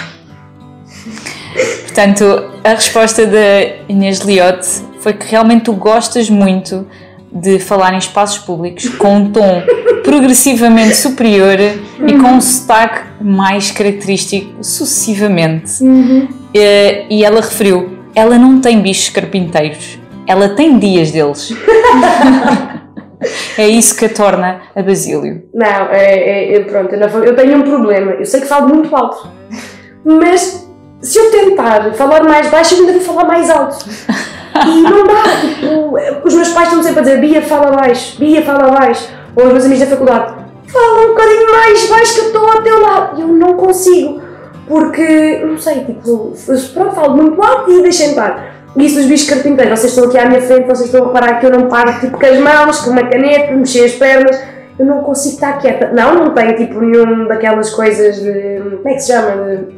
Portanto, 2.00 2.50
a 2.64 2.70
resposta 2.70 3.26
da 3.26 3.62
Inês 3.86 4.20
Liotte 4.20 4.66
foi 5.00 5.12
que 5.12 5.30
realmente 5.30 5.64
tu 5.64 5.74
gostas 5.74 6.30
muito 6.30 6.86
de 7.30 7.58
falar 7.58 7.92
em 7.92 7.98
espaços 7.98 8.38
públicos 8.38 8.88
com 8.88 9.16
um 9.16 9.30
tom 9.30 9.62
progressivamente 10.02 10.96
superior 10.96 11.58
e 11.58 12.16
com 12.16 12.28
um 12.28 12.40
sotaque 12.40 13.02
mais 13.22 13.70
característico 13.70 14.64
sucessivamente. 14.64 15.84
Uhum. 15.84 16.26
E, 16.54 17.04
e 17.10 17.22
ela 17.22 17.42
referiu: 17.42 17.90
ela 18.14 18.38
não 18.38 18.62
tem 18.62 18.80
bichos 18.80 19.10
carpinteiros, 19.10 19.98
ela 20.26 20.48
tem 20.48 20.78
dias 20.78 21.10
deles. 21.10 21.54
é 23.58 23.68
isso 23.68 23.94
que 23.94 24.06
a 24.06 24.08
torna 24.08 24.62
a 24.74 24.82
Basílio. 24.82 25.42
Não, 25.52 25.90
é, 25.90 26.54
é, 26.54 26.60
pronto, 26.60 26.94
eu 26.94 27.36
tenho 27.36 27.58
um 27.58 27.62
problema. 27.62 28.12
Eu 28.12 28.24
sei 28.24 28.40
que 28.40 28.46
falo 28.46 28.70
muito 28.70 28.96
alto, 28.96 29.28
mas 30.02 30.69
se 31.00 31.18
eu 31.18 31.30
tentar 31.30 31.92
falar 31.94 32.22
mais 32.24 32.48
baixo, 32.50 32.74
eu 32.74 32.80
ainda 32.80 32.92
vou 32.92 33.00
falar 33.00 33.24
mais 33.24 33.48
alto. 33.50 33.84
E 34.66 34.82
não 34.82 35.06
dá, 35.06 35.22
tipo, 35.40 36.26
os 36.26 36.34
meus 36.34 36.48
pais 36.50 36.68
estão 36.68 36.82
sempre 36.82 37.00
a 37.00 37.02
dizer 37.02 37.20
Bia, 37.20 37.42
fala 37.42 37.70
baixo, 37.70 38.18
Bia, 38.18 38.42
fala 38.42 38.70
baixo. 38.70 39.08
Ou 39.36 39.46
os 39.46 39.52
meus 39.52 39.64
amigos 39.64 39.84
da 39.84 39.90
faculdade, 39.90 40.34
fala 40.66 41.04
um 41.04 41.08
bocadinho 41.08 41.50
mais 41.52 41.88
baixo 41.88 42.14
que 42.14 42.20
eu 42.20 42.26
estou 42.26 42.48
ao 42.48 42.62
teu 42.62 42.80
lado. 42.80 43.18
E 43.18 43.22
eu 43.22 43.28
não 43.28 43.54
consigo, 43.54 44.20
porque, 44.66 45.40
não 45.44 45.56
sei, 45.56 45.84
tipo, 45.84 46.34
pronto, 46.74 46.94
falo 46.94 47.16
muito 47.16 47.42
alto 47.42 47.70
e 47.70 47.82
deixem 47.82 48.10
estar. 48.10 48.50
E 48.76 48.86
isso 48.86 48.96
dos 48.96 49.06
bichos 49.06 49.28
carpinteiros, 49.28 49.80
vocês 49.80 49.92
estão 49.92 50.08
aqui 50.08 50.18
à 50.18 50.26
minha 50.26 50.42
frente, 50.42 50.66
vocês 50.66 50.86
estão 50.86 51.04
a 51.04 51.06
reparar 51.06 51.40
que 51.40 51.46
eu 51.46 51.50
não 51.50 51.68
paro 51.68 51.98
tipo 51.98 52.18
com 52.18 52.26
as 52.26 52.38
mãos, 52.38 52.78
com 52.80 52.90
uma 52.90 53.02
caneta, 53.02 53.52
mexer 53.52 53.84
as 53.84 53.92
pernas 53.92 54.38
eu 54.80 54.86
não 54.86 55.02
consigo 55.02 55.34
estar 55.34 55.58
quieta. 55.58 55.92
Não, 55.92 56.14
não 56.14 56.30
tenho 56.34 56.56
tipo 56.56 56.80
nenhum 56.80 57.28
daquelas 57.28 57.68
coisas 57.68 58.16
de. 58.16 58.78
Como 58.78 58.88
é 58.88 58.94
que 58.94 59.00
se 59.00 59.12
chama? 59.12 59.56
De... 59.56 59.76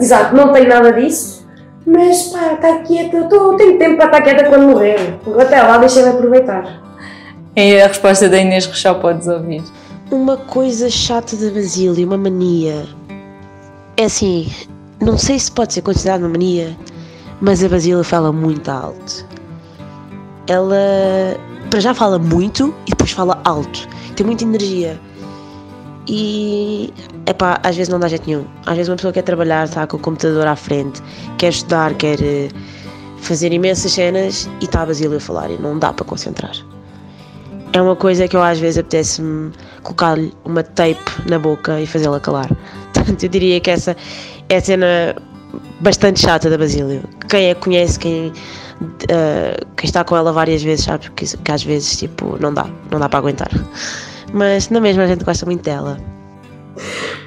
Exato, 0.00 0.36
não 0.36 0.52
tenho 0.52 0.68
nada 0.68 0.92
disso. 0.92 1.44
Mas 1.84 2.28
pá, 2.28 2.52
estar 2.52 2.78
quieta, 2.84 3.16
eu 3.16 3.28
tô, 3.28 3.56
tenho 3.56 3.76
tempo 3.76 3.96
para 3.96 4.06
estar 4.06 4.22
quieta 4.22 4.48
quando 4.48 4.68
morrer. 4.68 5.18
Até 5.36 5.60
lá 5.60 5.78
deixei-me 5.78 6.10
aproveitar. 6.10 6.80
É 7.56 7.82
a 7.82 7.88
resposta 7.88 8.28
da 8.28 8.38
Inês 8.38 8.66
Rochal, 8.66 9.00
podes 9.00 9.26
ouvir. 9.26 9.64
Uma 10.12 10.36
coisa 10.36 10.88
chata 10.88 11.34
da 11.34 11.50
Basília, 11.50 12.06
uma 12.06 12.16
mania. 12.16 12.84
É 13.96 14.04
assim, 14.04 14.48
não 15.00 15.18
sei 15.18 15.40
se 15.40 15.50
pode 15.50 15.74
ser 15.74 15.82
considerada 15.82 16.22
uma 16.22 16.30
mania, 16.30 16.76
mas 17.40 17.64
a 17.64 17.68
Basília 17.68 18.04
fala 18.04 18.32
muito 18.32 18.70
alto. 18.70 19.26
Ela, 20.50 21.38
para 21.70 21.80
já, 21.80 21.94
fala 21.94 22.18
muito 22.18 22.74
e 22.86 22.90
depois 22.90 23.12
fala 23.12 23.40
alto 23.44 23.88
tem 24.20 24.26
muita 24.26 24.44
energia. 24.44 25.00
E 26.06 26.92
epá, 27.26 27.58
às 27.62 27.74
vezes 27.74 27.88
não 27.88 27.98
dá 27.98 28.06
jeito 28.08 28.26
nenhum. 28.26 28.44
Às 28.66 28.76
vezes 28.76 28.88
uma 28.88 28.96
pessoa 28.96 29.12
quer 29.12 29.22
trabalhar, 29.22 29.64
está 29.64 29.86
com 29.86 29.96
o 29.96 30.00
computador 30.00 30.46
à 30.46 30.54
frente, 30.54 31.02
quer 31.38 31.48
estudar, 31.48 31.94
quer 31.94 32.20
eh, 32.22 32.48
fazer 33.18 33.50
imensas 33.52 33.92
cenas 33.92 34.48
e 34.60 34.64
está 34.64 34.82
a 34.82 34.86
Basílio 34.86 35.16
a 35.16 35.20
falar 35.20 35.50
e 35.50 35.58
não 35.58 35.78
dá 35.78 35.92
para 35.92 36.04
concentrar. 36.04 36.52
É 37.72 37.80
uma 37.80 37.96
coisa 37.96 38.28
que 38.28 38.36
eu 38.36 38.42
às 38.42 38.58
vezes 38.58 38.78
apetece-me 38.78 39.52
colocar-lhe 39.82 40.34
uma 40.44 40.62
tape 40.62 40.98
na 41.26 41.38
boca 41.38 41.80
e 41.80 41.86
fazê-la 41.86 42.20
calar. 42.20 42.48
Portanto, 42.92 43.22
eu 43.22 43.28
diria 43.28 43.58
que 43.60 43.70
essa 43.70 43.96
é 44.50 44.56
a 44.56 44.60
cena 44.60 45.16
bastante 45.80 46.20
chata 46.20 46.50
da 46.50 46.58
Basílio. 46.58 47.02
Quem 47.28 47.52
a 47.52 47.54
conhece, 47.54 47.98
quem, 47.98 48.32
uh, 48.80 49.66
quem 49.76 49.86
está 49.86 50.04
com 50.04 50.16
ela 50.16 50.32
várias 50.32 50.62
vezes, 50.62 50.84
sabe 50.84 51.10
que, 51.10 51.24
que 51.36 51.52
às 51.52 51.62
vezes 51.62 51.98
tipo, 51.98 52.36
não 52.40 52.52
dá, 52.52 52.66
não 52.90 52.98
dá 52.98 53.08
para 53.08 53.18
aguentar. 53.18 53.50
Mas 54.32 54.70
na 54.70 54.80
mesma 54.80 55.04
a 55.04 55.06
gente 55.06 55.24
gosta 55.24 55.44
muito 55.46 55.62
dela. 55.62 55.98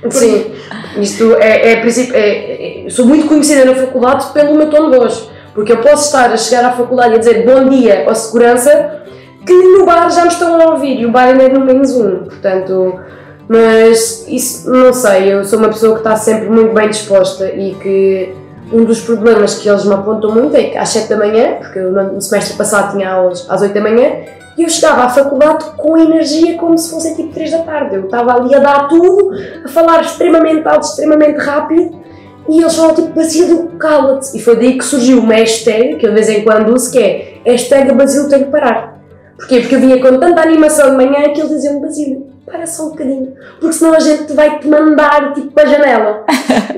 Sim, 0.10 0.52
isto 0.98 1.36
é, 1.36 1.74
é, 1.74 1.82
é, 1.82 2.86
é, 2.86 2.90
sou 2.90 3.06
muito 3.06 3.28
conhecida 3.28 3.66
na 3.66 3.76
faculdade 3.76 4.32
pelo 4.34 4.56
meu 4.56 4.70
tom 4.70 4.90
de 4.90 4.98
voz, 4.98 5.30
porque 5.54 5.72
eu 5.72 5.78
posso 5.78 6.06
estar 6.06 6.32
a 6.32 6.38
chegar 6.38 6.66
à 6.66 6.72
faculdade 6.72 7.14
e 7.14 7.16
a 7.16 7.20
dizer 7.20 7.46
bom 7.46 7.70
dia 7.70 8.10
à 8.10 8.16
segurança 8.16 9.04
que 9.46 9.54
no 9.54 9.86
bar 9.86 10.10
já 10.10 10.24
me 10.24 10.30
estão 10.30 10.60
a 10.60 10.74
ouvir 10.74 11.00
e 11.00 11.06
o 11.06 11.12
bar 11.12 11.28
ainda 11.28 11.44
é 11.44 11.50
no 11.50 11.66
menos 11.66 11.92
um, 11.92 12.20
portanto, 12.20 13.00
mas 13.48 14.26
isso 14.28 14.70
não 14.70 14.94
sei, 14.94 15.34
eu 15.34 15.44
sou 15.46 15.60
uma 15.60 15.70
pessoa 15.70 15.94
que 15.94 16.00
está 16.00 16.16
sempre 16.16 16.50
muito 16.50 16.74
bem 16.74 16.90
disposta 16.90 17.50
e 17.50 17.76
que 17.76 18.34
um 18.74 18.84
dos 18.84 19.02
problemas 19.02 19.60
que 19.60 19.70
eles 19.70 19.86
me 19.86 19.94
apontam 19.94 20.32
muito 20.32 20.58
é 20.58 20.64
que 20.64 20.78
às 20.78 20.90
7 20.90 21.10
da 21.10 21.18
manhã, 21.18 21.58
porque 21.60 21.78
eu 21.78 21.92
no 21.92 22.20
semestre 22.20 22.58
passado 22.58 22.96
tinha 22.96 23.10
aulas 23.10 23.46
às 23.48 23.62
8 23.62 23.74
da 23.74 23.82
manhã, 23.82 24.12
e 24.58 24.64
eu 24.64 24.70
chegava 24.70 25.04
à 25.04 25.10
faculdade 25.10 25.66
com 25.78 25.98
energia 25.98 26.58
como 26.58 26.78
se 26.78 26.90
fosse 26.90 27.16
tipo 27.16 27.34
3 27.34 27.52
da 27.52 27.60
tarde. 27.60 27.96
Eu 27.96 28.06
estava 28.06 28.34
ali 28.36 28.54
a 28.54 28.60
dar 28.60 28.88
tudo, 28.88 29.32
a 29.64 29.68
falar 29.68 30.02
extremamente 30.02 30.68
alto, 30.68 30.86
extremamente 30.86 31.38
rápido, 31.38 32.02
e 32.50 32.60
eles 32.60 32.76
falavam 32.76 32.96
tipo 32.96 33.16
Basílio, 33.16 33.70
cala-te. 33.80 34.36
E 34.36 34.42
foi 34.42 34.56
daí 34.56 34.78
que 34.78 34.84
surgiu 34.84 35.20
uma 35.20 35.36
hashtag, 35.36 35.96
que 35.96 36.06
eu 36.06 36.10
de 36.10 36.16
vez 36.16 36.30
em 36.30 36.44
quando 36.44 36.74
uso, 36.74 36.92
que 36.92 37.00
é 37.00 37.42
hashtag 37.46 37.94
Basílio 37.94 38.28
tem 38.28 38.44
que 38.44 38.52
parar. 38.52 39.00
Porquê? 39.38 39.60
Porque 39.60 39.76
eu 39.76 39.80
vinha 39.80 40.02
com 40.02 40.20
tanta 40.20 40.42
animação 40.42 40.92
de 40.92 40.98
manhã 40.98 41.32
que 41.32 41.40
eles 41.40 41.50
diziam 41.50 41.80
Basílio, 41.80 42.28
para 42.54 42.68
só 42.68 42.86
um 42.86 42.90
bocadinho, 42.92 43.34
porque 43.60 43.74
senão 43.74 43.96
a 43.96 44.00
gente 44.00 44.32
vai 44.34 44.60
te 44.60 44.68
mandar 44.68 45.34
tipo 45.34 45.52
para 45.52 45.64
a 45.64 45.66
janela. 45.66 46.26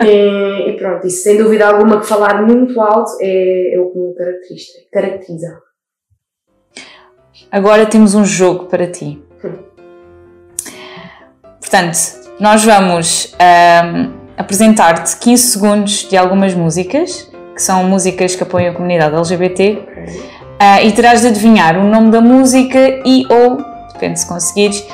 e, 0.05 0.71
e, 0.71 0.77
pronto, 0.77 1.05
isso 1.05 1.21
sem 1.21 1.37
dúvida 1.37 1.67
alguma 1.67 1.99
que 1.99 2.07
falar 2.07 2.41
muito 2.41 2.79
alto 2.79 3.11
é, 3.19 3.75
é 3.75 3.79
o 3.79 3.91
que 3.91 3.99
me 3.99 4.13
caracteriza. 4.91 5.59
Agora 7.51 7.85
temos 7.85 8.15
um 8.15 8.23
jogo 8.23 8.65
para 8.65 8.87
ti. 8.87 9.21
Portanto, 11.59 11.97
nós 12.39 12.63
vamos 12.63 13.35
um, 13.35 14.13
apresentar-te 14.37 15.17
15 15.17 15.43
segundos 15.43 16.09
de 16.09 16.15
algumas 16.15 16.53
músicas, 16.53 17.29
que 17.53 17.61
são 17.61 17.83
músicas 17.83 18.33
que 18.33 18.43
apoiam 18.43 18.71
a 18.71 18.75
comunidade 18.75 19.13
LGBT, 19.13 19.73
uh, 19.73 20.85
e 20.85 20.91
terás 20.93 21.21
de 21.21 21.27
adivinhar 21.27 21.77
o 21.77 21.83
nome 21.83 22.11
da 22.11 22.21
música 22.21 22.79
e 23.05 23.25
ou, 23.29 23.57
depende 23.91 24.19
se 24.19 24.27
conseguires, 24.27 24.85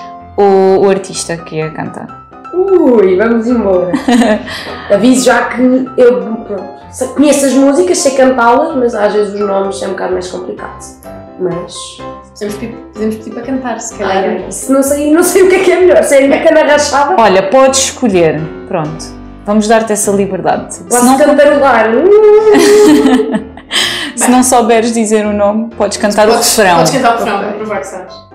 o, 0.41 0.85
o 0.85 0.89
artista 0.89 1.37
que 1.37 1.61
a 1.61 1.69
canta. 1.71 2.07
Ui, 2.53 3.15
vamos 3.15 3.47
embora. 3.47 3.91
Aviso 4.93 5.25
já 5.25 5.45
que 5.45 5.61
eu 5.97 6.21
pronto, 6.21 7.13
conheço 7.15 7.45
as 7.45 7.53
músicas, 7.53 7.97
sei 7.99 8.15
cantá-las, 8.15 8.75
mas 8.75 8.93
às 8.93 9.13
vezes 9.13 9.33
os 9.33 9.39
nomes 9.39 9.81
é 9.81 9.87
um 9.87 9.91
bocado 9.91 10.13
mais 10.13 10.27
complicado. 10.27 10.79
Mas 11.39 12.01
Podemos 12.41 12.57
pedir, 12.57 12.75
podemos 12.91 13.15
pedir 13.17 13.31
para 13.31 13.43
cantar, 13.43 13.79
se 13.79 13.95
calhar. 13.99 14.23
Ai, 14.23 14.45
não 14.69 14.81
sei, 14.81 15.13
não 15.13 15.23
sei 15.23 15.43
o 15.43 15.49
que 15.49 15.55
é 15.57 15.59
que 15.59 15.71
é 15.71 15.79
melhor. 15.79 16.03
Se 16.03 16.15
é 16.15 16.27
na 16.27 16.39
cana 16.39 16.63
rachada. 16.63 17.15
Olha, 17.21 17.43
podes 17.49 17.81
escolher. 17.81 18.41
Pronto. 18.67 19.05
Vamos 19.45 19.67
dar-te 19.67 19.93
essa 19.93 20.09
liberdade. 20.09 20.79
Posso 20.79 21.01
se 21.01 21.05
não 21.05 21.19
cantarolar. 21.19 21.91
se 24.15 24.31
não 24.31 24.41
souberes 24.41 24.91
dizer 24.91 25.23
o 25.27 25.33
nome, 25.33 25.69
podes 25.75 25.97
cantar 25.97 26.27
podes, 26.27 26.57
o 26.57 26.61
refrão. 26.61 26.77
Podes 26.77 26.93
cantar 26.93 27.13
o 27.13 27.17
refrão 27.19 27.39
para 27.39 27.51
provar 27.51 27.79
que 27.79 27.87
sabes. 27.87 28.30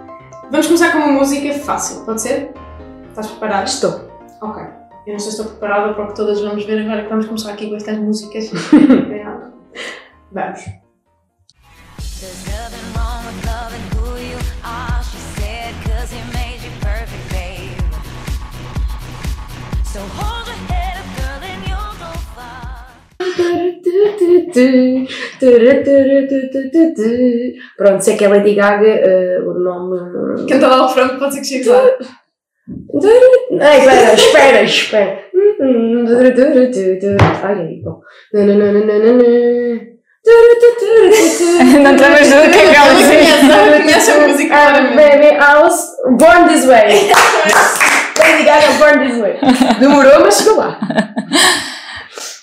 Vamos 0.51 0.67
começar 0.67 0.93
com 0.93 0.99
uma 0.99 1.13
música 1.13 1.53
fácil, 1.59 2.05
pode 2.05 2.23
ser? 2.23 2.53
Estás 3.09 3.27
preparada? 3.27 3.65
Estou. 3.65 4.09
Ok. 4.41 4.63
Eu 5.07 5.13
não 5.13 5.19
sei 5.19 5.33
se 5.33 5.41
estou 5.41 5.47
preparada 5.47 5.93
para 5.93 6.05
o 6.05 6.09
que 6.09 6.15
todas 6.15 6.41
vamos 6.41 6.65
ver 6.65 6.83
agora 6.83 7.03
que 7.03 7.09
vamos 7.09 7.27
começar 7.27 7.53
aqui 7.53 7.69
com 7.69 7.77
estas 7.77 7.99
músicas. 7.99 8.51
vamos. 10.33 10.65
There's 19.97 20.36
Pronto, 27.77 28.05
sei 28.05 28.17
que 28.17 28.25
é 28.25 28.29
Lady 28.29 28.55
Gaga, 28.55 28.85
uh, 28.85 29.51
o 29.51 29.55
nome. 29.59 30.49
Canta 30.49 30.67
lá 30.69 30.87
o 30.87 30.89
frango, 30.89 31.19
pode 31.19 31.35
ser 31.35 31.41
que 31.41 31.47
chegue 31.47 31.69
lá. 31.69 31.83
Ai, 33.61 33.79
espera, 33.79 34.15
espera, 34.15 34.63
espera. 34.63 35.19
Ai, 37.43 37.81
bom. 37.85 38.01
Não 38.33 38.43
lembras 41.93 42.29
do 42.29 42.51
que 42.51 42.59
é 42.59 42.71
que 42.71 42.77
ela 42.77 42.95
dizia? 42.95 43.83
Conhece 43.83 44.11
a 44.11 44.27
música, 44.27 44.55
Baby, 44.97 45.37
I 45.37 45.63
was 45.63 45.79
born 46.19 46.49
this 46.49 46.67
way. 46.67 47.13
Lady 48.19 48.45
Gaga, 48.45 48.73
born 48.79 49.07
this 49.07 49.21
way. 49.21 49.39
Demorou, 49.79 50.21
mas 50.23 50.39
chegou 50.39 50.57
lá. 50.57 50.79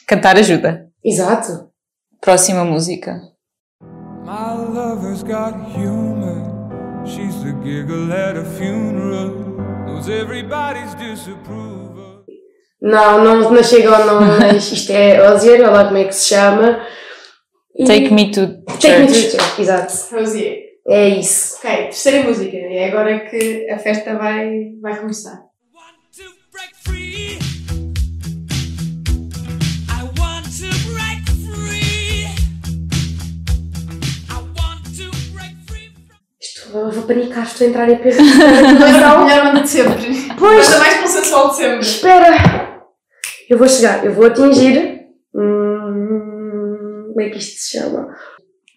Cantar 0.08 0.38
ajuda. 0.38 0.93
Exato. 1.04 1.70
Próxima 2.22 2.64
música. 2.64 3.22
My 4.26 4.54
lover's 4.54 5.22
got 5.24 5.54
humor. 5.76 6.42
She's 7.06 7.44
the 7.44 7.52
giggle 7.62 8.14
at 8.14 8.38
a 8.38 8.46
funeral. 8.46 9.32
Knows 9.86 10.08
everybody's 10.08 10.96
disapproval. 10.96 12.24
Não, 12.82 13.24
não, 13.24 13.52
não 13.52 13.64
chega 13.64 13.96
ao 13.96 14.06
nome, 14.06 14.40
mas 14.40 14.64
isto 14.72 14.92
é 14.92 15.30
Ozier, 15.32 15.62
olha 15.62 15.72
lá 15.72 15.86
como 15.86 15.98
é 15.98 16.06
que 16.06 16.16
se 16.16 16.30
chama. 16.30 16.86
Take 17.86 18.14
Me 18.14 18.32
to 18.32 18.42
Church. 18.70 18.82
Take 18.82 19.00
Me 19.00 19.08
to 19.08 19.14
Church, 19.14 19.62
exato. 19.62 20.16
Rosier. 20.16 20.64
É 20.88 21.08
isso. 21.10 21.58
Ok, 21.58 21.70
terceira 21.70 22.28
música. 22.28 22.56
E 22.56 22.78
é 22.78 22.90
agora 22.90 23.20
que 23.30 23.70
a 23.70 23.80
festa 23.80 24.16
vai, 24.16 24.74
vai 24.82 25.00
começar. 25.00 25.43
Eu 36.74 36.90
vou 36.90 37.04
panicar, 37.04 37.44
estou 37.44 37.68
a 37.68 37.70
entrar 37.70 37.88
em 37.88 37.98
peso. 37.98 38.20
Mas 38.80 38.96
é 38.96 39.04
a 39.04 39.18
melhor 39.20 39.44
banda 39.44 39.62
de 39.62 39.70
sempre. 39.70 40.34
Pois. 40.40 40.74
A 40.74 40.80
mais 40.80 41.02
consensual 41.02 41.50
de 41.50 41.56
sempre. 41.56 41.80
Espera! 41.80 42.84
Eu 43.48 43.60
vou 43.60 43.68
chegar, 43.68 44.04
eu 44.04 44.12
vou 44.12 44.26
atingir. 44.26 45.02
Hum, 45.36 47.10
como 47.10 47.22
é 47.22 47.30
que 47.30 47.38
isto 47.38 47.60
se 47.60 47.78
chama? 47.78 48.08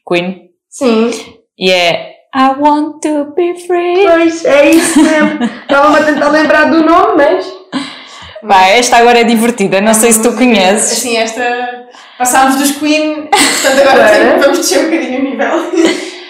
Queen. 0.06 0.50
Sim. 0.68 1.10
E 1.58 1.70
é 1.70 2.16
I 2.34 2.54
want 2.58 3.00
to 3.00 3.32
be 3.34 3.58
free. 3.66 4.04
Pois, 4.04 4.44
é 4.44 4.70
isso 4.72 5.02
mesmo. 5.02 5.42
Estava-me 5.62 5.98
a 5.98 6.04
tentar 6.04 6.28
lembrar 6.28 6.64
do 6.70 6.84
nome, 6.84 7.16
mas. 7.16 7.46
Vai, 8.42 8.78
esta 8.78 8.98
agora 8.98 9.20
é 9.20 9.24
divertida, 9.24 9.80
não 9.80 9.92
é 9.92 9.94
sei 9.94 10.12
se 10.12 10.22
tu 10.22 10.32
conheces. 10.32 10.92
Assim, 10.92 11.16
esta. 11.16 11.86
Passámos 12.18 12.56
dos 12.56 12.72
Queen, 12.72 13.28
portanto 13.28 13.88
agora 13.88 14.38
vamos 14.38 14.58
descer 14.58 14.80
um 14.80 14.90
bocadinho 14.90 15.20
o 15.20 15.24
nível. 15.24 16.26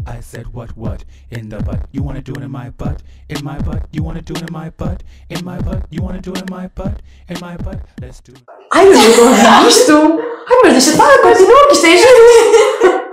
In 0.00 0.08
the 0.08 0.08
butt. 0.08 0.16
I 0.16 0.20
said 0.20 0.54
what 0.54 0.76
what 0.76 1.04
in 1.30 1.48
the 1.48 1.62
butt. 1.62 1.88
You 1.92 2.02
wanna 2.02 2.22
do 2.22 2.32
it 2.32 2.42
in 2.42 2.50
my 2.50 2.70
butt? 2.70 3.02
In 3.28 3.44
my 3.44 3.58
butt. 3.60 3.86
You 3.92 4.02
wanna 4.02 4.22
do 4.22 4.34
it 4.34 4.42
in 4.42 4.52
my 4.52 4.70
butt? 4.70 5.02
In 5.28 5.44
my 5.44 5.60
butt. 5.60 5.86
You 5.90 6.02
wanna 6.02 6.20
do 6.20 6.32
it 6.32 6.42
in 6.42 6.46
my 6.50 6.68
butt? 6.68 7.02
In 7.28 7.36
my 7.40 7.56
butt. 7.56 7.80
Let's 8.00 8.20
do 8.20 8.32
it. 8.32 8.42
Ai, 8.72 8.86
eu 8.86 8.92
não 8.92 9.28
ouvi 9.28 9.68
isto. 9.68 9.92
Ai, 10.48 10.56
mas 10.62 10.72
deixa 10.72 10.90
estar, 10.90 11.18
continua, 11.22 11.66
que 11.66 11.72
isto 11.72 11.86
é 11.86 11.96
giro. 11.96 13.10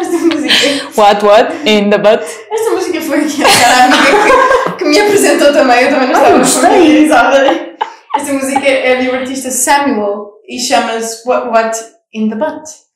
Esta 0.00 0.18
música. 0.18 1.00
What 1.00 1.24
what 1.24 1.68
in 1.68 1.90
the 1.90 1.98
butt? 1.98 2.24
Esta 2.50 2.70
música 2.70 3.00
foi 3.00 3.20
aqui 3.20 3.44
a 3.44 3.84
amiga 3.84 4.70
que, 4.70 4.72
que 4.78 4.84
me 4.84 5.00
apresentou 5.00 5.52
também. 5.52 5.84
Eu 5.84 5.90
também 5.90 6.12
não 6.12 6.42
estava 6.42 6.44
familiarizada. 6.44 7.76
Esta 8.16 8.32
música 8.32 8.66
é 8.66 9.02
do 9.02 9.12
um 9.12 9.14
artista 9.14 9.50
Samuel 9.50 10.32
e 10.48 10.58
chama-se 10.58 11.28
What 11.28 11.48
What 11.48 11.78
in 12.12 12.30
the 12.30 12.36
Butt. 12.36 12.87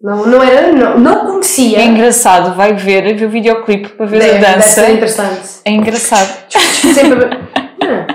Não, 0.00 0.24
não 0.24 0.40
era, 0.40 0.72
não, 0.72 0.98
não 1.00 1.26
conhecia. 1.26 1.80
É 1.80 1.84
engraçado, 1.84 2.54
vai 2.54 2.74
ver, 2.74 3.16
ver 3.16 3.26
o 3.26 3.30
videoclipe 3.30 3.88
para 3.88 4.06
ver 4.06 4.20
deve, 4.20 4.46
a 4.46 4.54
dança. 4.54 4.82
Deve 4.82 4.92
interessante. 4.94 5.48
É 5.64 5.70
engraçado. 5.72 6.46
Sempre. 6.94 7.28
Não, 7.28 8.06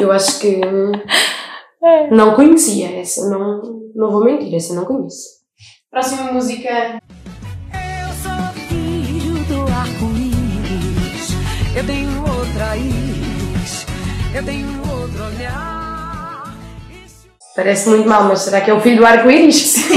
eu 0.00 0.10
acho 0.10 0.38
que. 0.40 0.60
É. 1.84 2.10
Não 2.10 2.34
conhecia 2.34 3.00
essa, 3.00 3.28
não, 3.28 3.60
não 3.94 4.10
vou 4.10 4.24
mentir, 4.24 4.54
essa 4.54 4.74
não 4.74 4.86
conheço. 4.86 5.38
Próxima 5.90 6.32
música. 6.32 7.00
Eu 7.72 8.08
sou 8.22 8.62
filho 8.68 9.44
do 9.44 9.60
arco-íris, 9.70 11.34
eu 11.76 11.86
tenho 11.86 12.20
outra 12.20 12.76
íris, 12.76 13.86
eu 14.34 14.44
tenho 14.44 14.68
outro 14.90 15.24
olhar. 15.24 15.77
Parece 17.58 17.88
muito 17.88 18.08
mal, 18.08 18.22
mas 18.22 18.42
será 18.42 18.60
que 18.60 18.70
é 18.70 18.72
o 18.72 18.78
filho 18.78 18.98
do 18.98 19.04
arco-íris? 19.06 19.74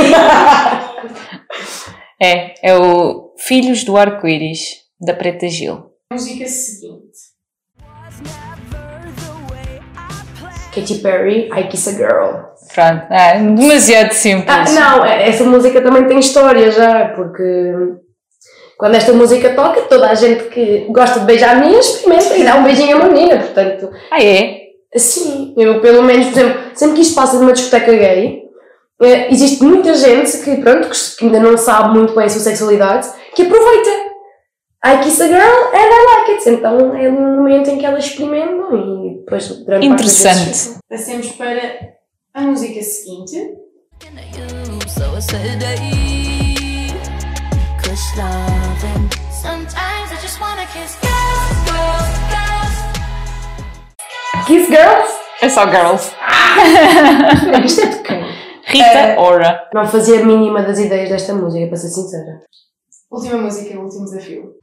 É, 2.24 2.54
é 2.62 2.78
o 2.78 3.34
Filhos 3.36 3.84
do 3.84 3.98
Arco-Íris, 3.98 4.60
da 5.00 5.12
Preta 5.12 5.48
Gil. 5.50 5.86
Música 6.14 6.46
seguinte. 6.48 7.18
Katy 10.76 10.96
Perry, 11.00 11.50
I 11.52 11.68
Kiss 11.68 11.90
a 11.90 11.94
Girl. 11.94 12.36
Pronto, 12.76 13.12
é 13.12 13.40
demasiado 13.40 14.12
simples. 14.12 14.48
Ah, 14.78 14.98
não, 14.98 15.04
essa 15.04 15.44
música 15.46 15.82
também 15.82 16.08
tem 16.08 16.20
história 16.20 16.70
já, 16.70 17.06
porque 17.16 17.74
quando 18.78 18.94
esta 18.96 19.14
música 19.14 19.56
toca, 19.56 19.82
toda 19.82 20.08
a 20.12 20.14
gente 20.14 20.44
que 20.50 20.86
gosta 20.92 21.22
de 21.22 21.26
beijar 21.26 21.60
meninas 21.60 21.88
experimenta 21.88 22.38
e 22.38 22.44
dá 22.44 22.56
um 22.56 22.64
beijinho 22.64 22.98
a 22.98 23.00
uma 23.00 23.10
menina, 23.10 23.38
portanto, 23.40 23.90
Ah, 24.12 24.24
é? 24.24 24.61
Sim, 24.96 25.54
eu 25.58 25.80
pelo 25.82 26.04
menos, 26.04 26.28
por 26.28 26.40
exemplo, 26.40 26.62
sempre 26.76 26.96
que 26.96 27.02
isto 27.02 27.16
passa 27.16 27.40
numa 27.40 27.54
discoteca 27.54 27.92
gay, 27.94 28.44
eh, 29.02 29.32
existe 29.32 29.64
muita 29.64 29.94
gente 29.96 30.38
que, 30.40 30.58
pronto, 30.58 30.90
que 31.18 31.26
ainda 31.26 31.40
não 31.40 31.58
sabe 31.58 31.98
muito 31.98 32.14
bem 32.14 32.26
a 32.26 32.30
sua 32.30 32.42
sexualidade, 32.42 33.08
que 33.34 33.44
aproveita. 33.44 33.90
I 34.84 34.98
kiss 35.04 35.22
a 35.22 35.28
girl 35.28 35.38
and 35.38 35.78
I 35.78 36.06
like 36.20 36.32
it. 36.32 36.50
Então 36.50 36.96
é 36.96 37.08
um 37.08 37.38
momento 37.38 37.70
em 37.70 37.78
que 37.78 37.86
elas 37.86 38.04
experimentam 38.06 38.76
e 38.76 39.18
depois 39.20 39.48
durante 39.64 39.88
das 39.90 40.02
vezes- 40.02 40.66
Interessante. 40.66 40.80
Passemos 40.90 41.28
para 41.34 41.62
a 42.34 42.42
música 42.42 42.82
seguinte. 42.82 43.38
Sometimes 49.42 50.12
I 50.12 50.18
just 50.22 50.40
wanna 50.40 50.66
kiss 50.68 50.98
girls, 51.02 51.56
girls, 51.66 52.20
girls. 52.30 52.61
Kiss 54.46 54.68
girls? 54.68 55.14
É 55.42 55.50
só 55.50 55.66
girls. 55.70 56.12
Isto 57.66 57.82
é 57.82 57.86
de 57.86 58.00
quem? 58.00 58.24
Rita 58.66 59.20
Ora. 59.20 59.70
Não 59.74 59.88
fazia 59.88 60.22
a 60.22 60.26
mínima 60.26 60.62
das 60.64 60.80
ideias 60.80 61.10
desta 61.10 61.34
música, 61.34 61.68
para 61.68 61.78
ser 61.78 61.90
sincera. 61.90 62.42
Última 63.12 63.38
música, 63.38 63.80
último 63.80 64.06
desafio. 64.06 64.54